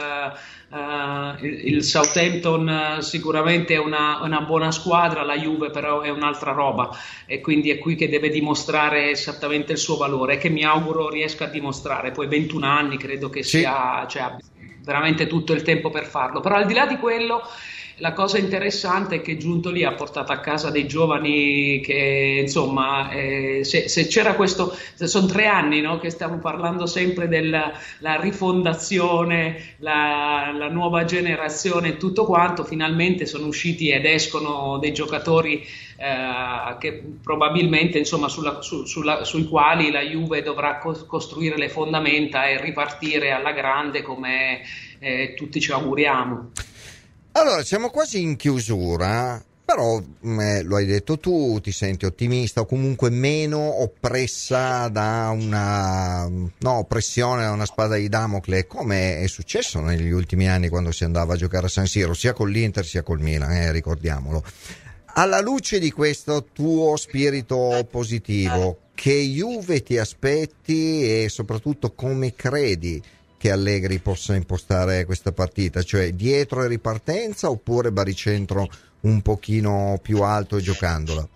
Uh, 0.70 1.42
il, 1.46 1.76
il, 1.76 1.84
Southampton 1.84 2.98
uh, 2.98 3.02
sicuramente 3.02 3.76
è 3.76 3.78
una, 3.78 4.20
una, 4.22 4.42
buona 4.42 4.70
squadra, 4.72 5.24
la 5.24 5.38
Juve 5.38 5.70
però 5.70 6.02
è 6.02 6.10
un'altra 6.10 6.52
roba 6.52 6.90
e 7.26 7.40
quindi 7.40 7.70
è 7.70 7.78
qui 7.78 7.96
che 7.96 8.10
deve 8.10 8.28
dimostrare 8.28 9.10
esattamente 9.10 9.72
il 9.72 9.78
suo 9.78 9.96
valore 9.96 10.38
che 10.38 10.50
mi 10.50 10.66
auguro 10.66 11.10
riesca 11.10 11.46
a 11.46 11.48
dimostrare. 11.48 12.12
Poi 12.12 12.28
21 12.28 12.66
anni 12.66 12.98
credo 12.98 13.30
che 13.30 13.44
sì. 13.44 13.60
sia 13.60 14.06
cioè, 14.10 14.36
veramente 14.84 15.26
tutto 15.26 15.54
il 15.54 15.62
tempo 15.62 15.90
per 15.90 16.06
farlo. 16.06 16.42
Però 16.42 16.56
al 16.56 16.66
di 16.66 16.74
là 16.74 16.86
di 16.86 16.98
quello 16.98 17.44
la 18.00 18.14
cosa 18.14 18.38
interessante 18.38 19.16
è 19.16 19.22
che 19.22 19.38
giunto 19.38 19.72
lì 19.72 19.84
ha 19.84 19.94
portato 19.94 20.32
a 20.32 20.40
casa 20.40 20.70
dei 20.70 20.88
giovani 20.88 21.82
che 21.82 22.42
insomma 22.42 23.10
eh, 23.10 23.64
se, 23.64 23.88
se, 23.88 24.06
c'era 24.08 24.36
questo 24.36 24.76
sono 24.96 25.26
tre 25.26 25.48
anni 25.48 25.82
no, 25.82 25.98
che 25.98 26.10
stiamo 26.10 26.38
parlando 26.38 26.86
sempre 26.86 27.28
della 27.28 27.72
rifondazione 28.20 29.76
la, 29.78 30.54
la, 30.56 30.70
nuova 30.70 31.06
generazione 31.06 31.90
e 31.90 31.98
tutto 31.98 32.26
quanto 32.26 32.64
finalmente 32.64 33.26
sono 33.26 33.48
usciti 33.48 33.90
ed 33.90 34.06
escono 34.06 34.78
dei 34.78 34.94
giocatori 34.94 35.66
eh, 35.98 36.78
che 36.80 37.04
probabilmente 37.24 37.98
insomma 37.98 38.28
sulla, 38.28 38.62
su, 38.62 38.86
sulla, 38.86 39.24
sui 39.24 39.48
quali 39.48 39.90
la 39.90 40.02
Juve 40.02 40.44
dovrà 40.44 40.78
co- 40.78 41.06
costruire 41.08 41.58
le 41.58 41.70
fondamenta 41.70 42.46
e 42.46 42.62
ripartire 42.62 43.32
alla 43.32 43.54
grande 43.54 44.04
come 44.04 44.62
eh, 45.00 45.34
tutti 45.36 45.60
ci 45.60 45.72
auguriamo. 45.72 46.52
Allora, 47.40 47.64
siamo 47.64 47.92
quasi 47.92 48.20
in 48.20 48.36
chiusura, 48.36 49.40
però 49.64 50.02
mm, 50.26 50.40
eh, 50.40 50.64
lo 50.64 50.78
hai 50.78 50.88
detto 50.88 51.20
tu, 51.20 51.60
ti 51.62 51.72
senti 51.72 52.06
ottimista 52.06 52.62
o 52.62 52.66
comunque 52.66 53.12
meno 53.12 53.84
oppressa 53.84 54.88
da 54.88 55.30
una 55.32 56.28
no, 56.28 56.72
oppressione, 56.72 57.44
da 57.44 57.52
una 57.52 57.68
spada 57.68 57.96
di 57.96 58.10
Damocle, 58.10 58.66
come 58.66 59.20
è 59.20 59.28
successo 59.28 59.80
negli 59.82 60.10
ultimi 60.10 60.50
anni 60.50 60.68
quando 60.68 60.92
si 60.92 61.04
andava 61.04 61.36
a 61.36 61.38
giocare 61.38 61.68
a 61.68 61.70
San 61.70 61.86
Siro, 61.86 62.16
sia 62.16 62.34
con 62.34 62.50
l'Inter 62.50 62.84
sia 62.84 63.04
col 63.04 63.22
Milan, 63.22 63.52
eh, 63.52 63.72
ricordiamolo. 63.72 64.44
Alla 65.14 65.40
luce 65.40 65.78
di 65.78 65.92
questo 65.92 66.46
tuo 66.52 66.98
spirito 66.98 67.88
positivo, 67.88 68.80
che 68.96 69.14
Juve 69.14 69.84
ti 69.84 70.00
aspetti 70.00 71.22
e 71.22 71.30
soprattutto 71.30 71.92
come 71.92 72.34
credi 72.34 73.00
che 73.38 73.52
Allegri 73.52 74.00
possa 74.00 74.36
impostare 74.36 75.06
questa 75.06 75.32
partita, 75.32 75.84
cioè 75.84 76.12
dietro 76.12 76.64
e 76.64 76.68
ripartenza 76.68 77.50
oppure 77.50 77.92
baricentro 77.92 78.68
un 79.02 79.22
pochino 79.22 80.00
più 80.02 80.22
alto 80.22 80.58
e 80.58 80.62
giocandola? 80.62 81.28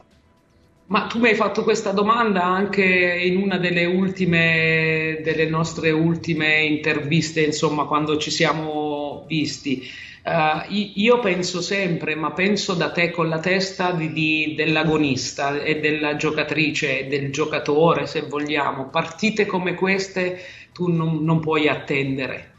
Ma 0.88 1.08
tu 1.08 1.20
mi 1.20 1.30
hai 1.30 1.36
fatto 1.36 1.64
questa 1.64 1.92
domanda 1.92 2.44
anche 2.44 2.84
in 2.84 3.38
una 3.38 3.58
delle 3.58 3.86
ultime 3.86 5.22
delle 5.24 5.48
nostre 5.48 5.90
ultime 5.92 6.64
interviste, 6.64 7.42
insomma, 7.42 7.86
quando 7.86 8.18
ci 8.18 8.30
siamo 8.30 9.24
visti. 9.26 9.88
Uh, 10.24 10.72
io 10.96 11.20
penso 11.20 11.62
sempre, 11.62 12.14
ma 12.14 12.32
penso 12.34 12.74
da 12.74 12.92
te 12.92 13.10
con 13.10 13.30
la 13.30 13.40
testa 13.40 13.92
di, 13.92 14.12
di, 14.12 14.54
dell'agonista 14.56 15.64
e 15.64 15.80
della 15.80 16.16
giocatrice 16.16 17.08
del 17.08 17.32
giocatore, 17.32 18.06
se 18.06 18.22
vogliamo. 18.24 18.90
Partite 18.90 19.46
come 19.46 19.74
queste 19.76 20.42
tu 20.74 20.92
non, 20.92 21.24
non 21.24 21.40
puoi 21.40 21.68
attendere. 21.68 22.50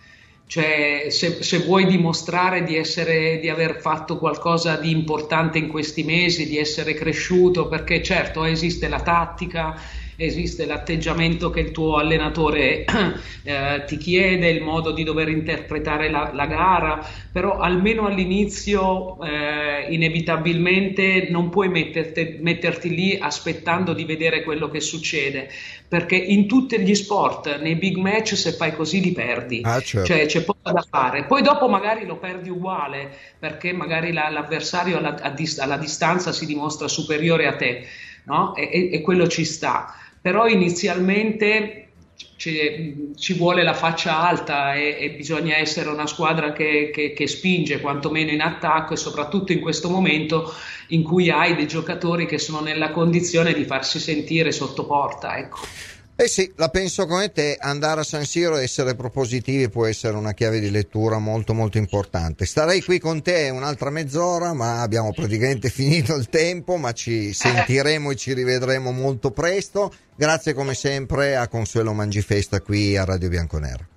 Cioè, 0.46 1.06
se, 1.08 1.42
se, 1.42 1.58
vuoi 1.60 1.86
dimostrare 1.86 2.62
di, 2.62 2.76
essere, 2.76 3.38
di 3.40 3.48
aver 3.48 3.80
fatto 3.80 4.18
qualcosa 4.18 4.76
di 4.76 4.90
importante 4.90 5.56
in 5.56 5.68
questi 5.68 6.02
mesi, 6.02 6.46
di 6.46 6.58
essere 6.58 6.92
cresciuto, 6.92 7.68
perché 7.68 8.02
certo 8.02 8.44
esiste 8.44 8.86
la 8.88 9.00
tattica, 9.00 9.74
esiste 10.24 10.66
l'atteggiamento 10.66 11.50
che 11.50 11.60
il 11.60 11.70
tuo 11.70 11.96
allenatore 11.96 12.84
eh, 13.44 13.84
ti 13.86 13.96
chiede, 13.96 14.48
il 14.48 14.62
modo 14.62 14.92
di 14.92 15.02
dover 15.04 15.28
interpretare 15.28 16.10
la, 16.10 16.30
la 16.32 16.46
gara, 16.46 17.06
però 17.30 17.58
almeno 17.58 18.06
all'inizio 18.06 19.22
eh, 19.22 19.86
inevitabilmente 19.90 21.28
non 21.30 21.48
puoi 21.48 21.68
metterti, 21.68 22.38
metterti 22.40 22.94
lì 22.94 23.18
aspettando 23.20 23.92
di 23.92 24.04
vedere 24.04 24.42
quello 24.42 24.68
che 24.68 24.80
succede, 24.80 25.48
perché 25.88 26.16
in 26.16 26.46
tutti 26.46 26.78
gli 26.80 26.94
sport, 26.94 27.58
nei 27.60 27.74
big 27.76 27.96
match, 27.96 28.36
se 28.36 28.52
fai 28.52 28.74
così 28.74 29.02
li 29.02 29.12
perdi, 29.12 29.60
ah, 29.62 29.80
certo. 29.80 30.06
cioè 30.06 30.26
c'è 30.26 30.42
poco 30.42 30.70
da 30.70 30.84
fare. 30.88 31.24
Poi 31.24 31.42
dopo 31.42 31.68
magari 31.68 32.06
lo 32.06 32.16
perdi 32.16 32.48
uguale, 32.48 33.10
perché 33.38 33.72
magari 33.72 34.12
la, 34.12 34.30
l'avversario 34.30 34.96
alla, 34.98 35.16
alla, 35.20 35.76
distanza 35.76 36.32
si 36.32 36.46
dimostra 36.46 36.88
superiore 36.88 37.46
a 37.46 37.56
te, 37.56 37.86
no? 38.24 38.54
e, 38.54 38.70
e, 38.72 38.90
e 38.92 39.00
quello 39.00 39.26
ci 39.26 39.44
sta 39.44 39.94
però 40.22 40.46
inizialmente 40.46 41.88
ci, 42.36 43.34
vuole 43.34 43.62
la 43.62 43.74
faccia 43.74 44.20
alta 44.20 44.74
e, 44.74 44.96
e 44.98 45.10
bisogna 45.10 45.56
essere 45.56 45.88
una 45.88 46.06
squadra 46.06 46.52
che, 46.52 46.90
che, 46.92 47.12
che, 47.12 47.26
spinge 47.26 47.80
quantomeno 47.80 48.30
in 48.30 48.40
attacco 48.40 48.94
e 48.94 48.96
soprattutto 48.96 49.52
in 49.52 49.60
questo 49.60 49.88
momento 49.90 50.52
in 50.88 51.02
cui 51.02 51.30
hai 51.30 51.54
dei 51.54 51.66
giocatori 51.66 52.26
che 52.26 52.38
sono 52.38 52.60
nella 52.60 52.90
condizione 52.90 53.52
di 53.52 53.64
farsi 53.64 53.98
sentire 53.98 54.52
sotto 54.52 54.86
porta. 54.86 55.36
Ecco. 55.36 55.58
Eh 56.14 56.28
sì, 56.28 56.52
la 56.56 56.68
penso 56.68 57.06
come 57.06 57.32
te, 57.32 57.56
andare 57.58 58.00
a 58.00 58.04
San 58.04 58.24
Siro 58.26 58.58
e 58.58 58.64
essere 58.64 58.94
propositivi 58.94 59.70
può 59.70 59.86
essere 59.86 60.16
una 60.16 60.34
chiave 60.34 60.60
di 60.60 60.70
lettura 60.70 61.18
molto 61.18 61.54
molto 61.54 61.78
importante. 61.78 62.44
Starei 62.44 62.82
qui 62.82 63.00
con 63.00 63.22
te 63.22 63.48
un'altra 63.48 63.90
mezz'ora, 63.90 64.52
ma 64.52 64.82
abbiamo 64.82 65.12
praticamente 65.12 65.68
finito 65.70 66.14
il 66.14 66.28
tempo, 66.28 66.76
ma 66.76 66.92
ci 66.92 67.32
sentiremo 67.32 68.10
e 68.10 68.16
ci 68.16 68.34
rivedremo 68.34 68.92
molto 68.92 69.30
presto. 69.30 69.92
Grazie 70.14 70.52
come 70.52 70.74
sempre 70.74 71.34
a 71.34 71.48
Consuelo 71.48 71.92
Mangifesta 71.94 72.60
qui 72.60 72.96
a 72.96 73.04
Radio 73.04 73.28
Bianconera. 73.28 73.91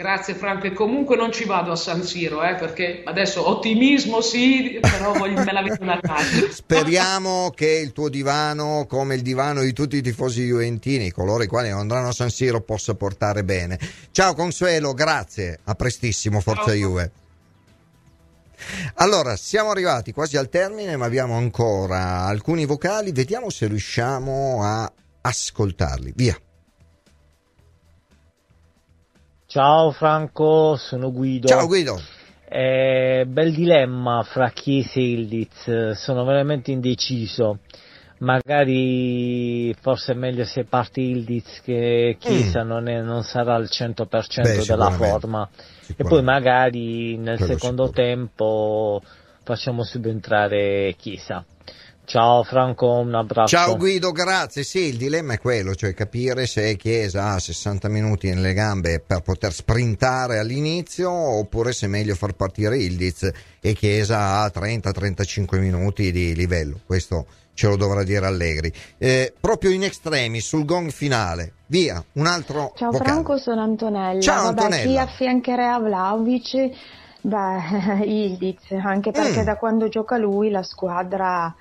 Grazie 0.00 0.34
Franco 0.34 0.66
e 0.66 0.72
comunque 0.72 1.14
non 1.14 1.30
ci 1.30 1.44
vado 1.44 1.72
a 1.72 1.76
San 1.76 2.02
Siro 2.02 2.42
eh, 2.42 2.54
perché 2.54 3.02
adesso 3.04 3.46
ottimismo 3.46 4.22
sì, 4.22 4.78
però 4.80 5.12
voglio, 5.12 5.44
me 5.44 5.52
la 5.52 5.60
vedo 5.60 5.84
da 5.84 6.00
casa. 6.00 6.50
Speriamo 6.50 7.52
che 7.54 7.68
il 7.68 7.92
tuo 7.92 8.08
divano, 8.08 8.86
come 8.88 9.16
il 9.16 9.20
divano 9.20 9.60
di 9.60 9.74
tutti 9.74 9.98
i 9.98 10.00
tifosi 10.00 10.46
juventini, 10.46 11.10
coloro 11.10 11.42
i 11.42 11.46
quali 11.46 11.68
non 11.68 11.80
andranno 11.80 12.08
a 12.08 12.12
San 12.12 12.30
Siro, 12.30 12.62
possa 12.62 12.94
portare 12.94 13.44
bene. 13.44 13.78
Ciao 14.10 14.32
Consuelo, 14.32 14.94
grazie, 14.94 15.58
a 15.64 15.74
prestissimo, 15.74 16.40
Forza 16.40 16.70
Ciao. 16.70 16.74
Juve. 16.76 17.12
Allora, 18.94 19.36
siamo 19.36 19.68
arrivati 19.68 20.12
quasi 20.12 20.38
al 20.38 20.48
termine, 20.48 20.96
ma 20.96 21.04
abbiamo 21.04 21.36
ancora 21.36 22.24
alcuni 22.24 22.64
vocali, 22.64 23.12
vediamo 23.12 23.50
se 23.50 23.66
riusciamo 23.66 24.62
a 24.62 24.90
ascoltarli. 25.20 26.14
Via. 26.16 26.40
Ciao 29.50 29.90
Franco, 29.90 30.76
sono 30.76 31.10
Guido. 31.10 31.48
Ciao 31.48 31.66
Guido. 31.66 32.00
Eh, 32.48 33.24
bel 33.26 33.52
dilemma 33.52 34.22
fra 34.22 34.50
Chiesa 34.50 35.00
e 35.00 35.10
Ildiz, 35.10 35.90
sono 35.94 36.22
veramente 36.22 36.70
indeciso. 36.70 37.58
Magari 38.18 39.74
forse 39.80 40.12
è 40.12 40.14
meglio 40.14 40.44
se 40.44 40.66
parte 40.66 41.00
Ildiz 41.00 41.62
che 41.64 42.16
Chiesa 42.20 42.62
mm. 42.62 42.68
non, 42.68 42.88
è, 42.88 43.00
non, 43.00 43.24
sarà 43.24 43.56
al 43.56 43.68
100% 43.68 44.42
Beh, 44.42 44.64
della 44.64 44.90
forma. 44.90 45.48
E 45.96 46.04
poi 46.04 46.22
magari 46.22 47.16
nel 47.16 47.36
Quello 47.38 47.52
secondo 47.52 47.90
tempo 47.90 49.02
facciamo 49.42 49.82
subentrare 49.82 50.94
Chiesa. 50.96 51.44
Ciao 52.10 52.42
Franco, 52.42 52.88
un 52.88 53.14
abbraccio. 53.14 53.56
Ciao 53.56 53.76
Guido, 53.76 54.10
grazie. 54.10 54.64
Sì, 54.64 54.80
il 54.86 54.96
dilemma 54.96 55.34
è 55.34 55.38
quello, 55.38 55.76
cioè 55.76 55.94
capire 55.94 56.44
se 56.48 56.74
Chiesa 56.74 57.34
ha 57.34 57.38
60 57.38 57.88
minuti 57.88 58.28
nelle 58.30 58.52
gambe 58.52 58.98
per 58.98 59.20
poter 59.20 59.52
sprintare 59.52 60.40
all'inizio 60.40 61.08
oppure 61.08 61.72
se 61.72 61.86
è 61.86 61.88
meglio 61.88 62.16
far 62.16 62.32
partire 62.32 62.78
Ildiz 62.78 63.30
e 63.60 63.74
Chiesa 63.74 64.40
ha 64.40 64.50
30-35 64.52 65.60
minuti 65.60 66.10
di 66.10 66.34
livello. 66.34 66.80
Questo 66.84 67.26
ce 67.54 67.68
lo 67.68 67.76
dovrà 67.76 68.02
dire 68.02 68.26
Allegri. 68.26 68.72
Eh, 68.98 69.32
proprio 69.38 69.70
in 69.70 69.84
extremis, 69.84 70.44
sul 70.44 70.64
gong 70.64 70.90
finale. 70.90 71.52
Via, 71.66 72.04
un 72.14 72.26
altro 72.26 72.72
Ciao 72.74 72.90
vocale. 72.90 73.08
Franco, 73.08 73.38
sono 73.38 73.62
Antonella. 73.62 74.20
Ciao 74.20 74.46
Vabbè, 74.46 74.62
Antonella. 74.62 74.90
Chi 74.90 74.98
affiancherà 74.98 75.78
Vlaovic? 75.78 76.70
Beh, 77.20 78.02
Ildiz, 78.02 78.72
anche 78.82 79.12
perché 79.12 79.42
mm. 79.42 79.44
da 79.44 79.56
quando 79.56 79.88
gioca 79.88 80.16
lui 80.16 80.50
la 80.50 80.64
squadra 80.64 81.54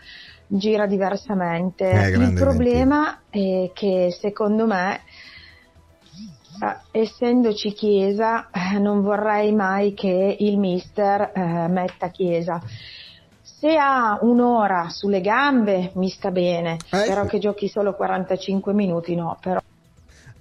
gira 0.49 0.87
diversamente. 0.87 1.89
Eh, 1.89 2.09
il 2.09 2.33
problema 2.33 3.21
è 3.29 3.71
che 3.73 4.15
secondo 4.19 4.65
me, 4.65 5.01
eh, 6.91 6.99
essendoci 6.99 7.71
Chiesa, 7.71 8.49
eh, 8.49 8.79
non 8.79 9.01
vorrei 9.01 9.53
mai 9.53 9.93
che 9.93 10.35
il 10.39 10.57
mister 10.57 11.31
eh, 11.33 11.67
metta 11.67 12.09
Chiesa. 12.09 12.61
Se 13.41 13.75
ha 13.75 14.17
un'ora 14.21 14.87
sulle 14.89 15.21
gambe 15.21 15.91
mi 15.95 16.09
sta 16.09 16.31
bene, 16.31 16.77
eh, 16.91 17.03
però 17.07 17.25
che 17.25 17.39
giochi 17.39 17.67
solo 17.67 17.93
45 17.93 18.73
minuti 18.73 19.15
no. 19.15 19.37
Però... 19.39 19.59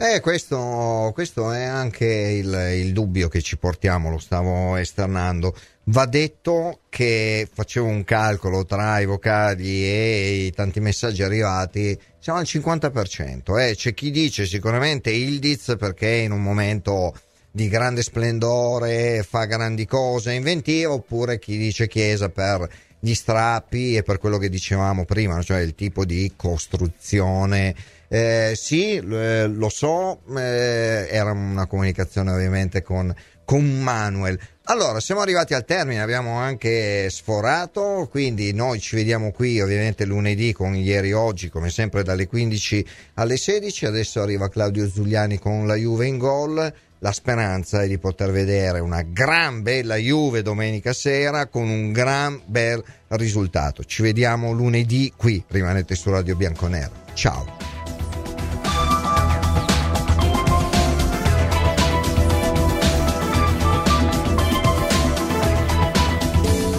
Eh, 0.01 0.21
questo, 0.21 1.11
questo, 1.13 1.51
è 1.51 1.65
anche 1.65 2.07
il, 2.07 2.55
il, 2.77 2.93
dubbio 2.93 3.27
che 3.27 3.43
ci 3.43 3.59
portiamo, 3.59 4.11
lo 4.11 4.19
stavo 4.19 4.77
esternando. 4.77 5.53
Va 5.91 6.05
detto 6.05 6.81
che 6.91 7.49
facevo 7.51 7.87
un 7.87 8.05
calcolo 8.05 8.67
tra 8.67 9.01
i 9.01 9.07
vocali 9.07 9.85
e 9.85 10.45
i 10.45 10.53
tanti 10.53 10.81
messaggi 10.81 11.23
arrivati, 11.23 11.99
siamo 12.19 12.39
al 12.39 12.45
50%. 12.45 13.59
Eh. 13.59 13.75
C'è 13.75 13.95
chi 13.95 14.11
dice 14.11 14.45
sicuramente 14.45 15.11
Ildiz 15.11 15.77
perché 15.79 16.09
in 16.09 16.33
un 16.33 16.43
momento 16.43 17.15
di 17.51 17.69
grande 17.69 18.03
splendore, 18.03 19.25
fa 19.27 19.47
grandi 19.47 19.87
cose, 19.87 20.35
inventiva, 20.35 20.93
oppure 20.93 21.39
chi 21.39 21.57
dice 21.57 21.89
Chiesa 21.89 22.29
per 22.29 22.69
gli 23.01 23.15
strappi 23.15 23.97
e 23.97 24.03
per 24.03 24.19
quello 24.19 24.37
che 24.37 24.51
dicevamo 24.51 25.07
prima, 25.07 25.41
cioè 25.43 25.61
il 25.61 25.75
tipo 25.75 26.05
di 26.05 26.35
costruzione 26.37 27.75
eh, 28.11 28.55
sì, 28.57 28.97
eh, 28.97 29.47
lo 29.47 29.69
so, 29.69 30.21
eh, 30.35 31.09
era 31.11 31.31
una 31.33 31.67
comunicazione 31.67 32.33
ovviamente 32.33 32.83
con, 32.83 33.15
con 33.45 33.65
Manuel. 33.83 34.39
Allora, 34.71 35.01
siamo 35.01 35.23
arrivati 35.23 35.55
al 35.55 35.65
termine, 35.65 36.03
abbiamo 36.03 36.37
anche 36.37 37.09
sforato, 37.09 38.07
quindi 38.11 38.53
noi 38.53 38.81
ci 38.81 38.97
vediamo 38.97 39.33
qui 39.33 39.59
ovviamente 39.63 40.05
lunedì 40.05 40.53
con 40.53 40.75
ieri 40.75 41.15
oggi, 41.15 41.49
come 41.49 41.71
sempre 41.71 42.03
dalle 42.03 42.27
15 42.27 42.87
alle 43.15 43.39
16. 43.39 43.87
Adesso 43.87 44.21
arriva 44.21 44.51
Claudio 44.51 44.87
Zuliani 44.87 45.39
con 45.39 45.67
la 45.67 45.75
Juve 45.75 46.07
in 46.07 46.19
gol. 46.19 46.75
La 46.99 47.13
speranza 47.13 47.83
è 47.83 47.89
di 47.89 47.97
poter 47.97 48.31
vedere 48.31 48.81
una 48.81 49.01
gran 49.01 49.63
bella 49.63 49.97
Juve 49.97 50.43
domenica 50.43 50.93
sera 50.93 51.47
con 51.47 51.67
un 51.67 51.91
gran 51.91 52.39
bel 52.45 52.85
risultato. 53.09 53.85
Ci 53.85 54.03
vediamo 54.03 54.53
lunedì 54.53 55.11
qui, 55.17 55.43
rimanete 55.49 55.95
su 55.95 56.11
Radio 56.11 56.37
Bianconero. 56.37 56.93
Ciao. 57.15 57.78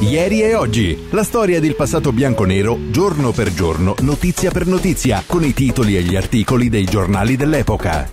Ieri 0.01 0.41
e 0.41 0.55
oggi. 0.55 1.07
La 1.09 1.23
storia 1.23 1.59
del 1.59 1.75
passato 1.75 2.13
bianco-nero, 2.13 2.89
giorno 2.89 3.33
per 3.33 3.53
giorno, 3.53 3.95
notizia 3.99 4.49
per 4.49 4.65
notizia, 4.65 5.21
con 5.27 5.43
i 5.43 5.53
titoli 5.53 5.97
e 5.97 6.01
gli 6.01 6.15
articoli 6.15 6.69
dei 6.69 6.85
giornali 6.85 7.35
dell'epoca. 7.35 8.07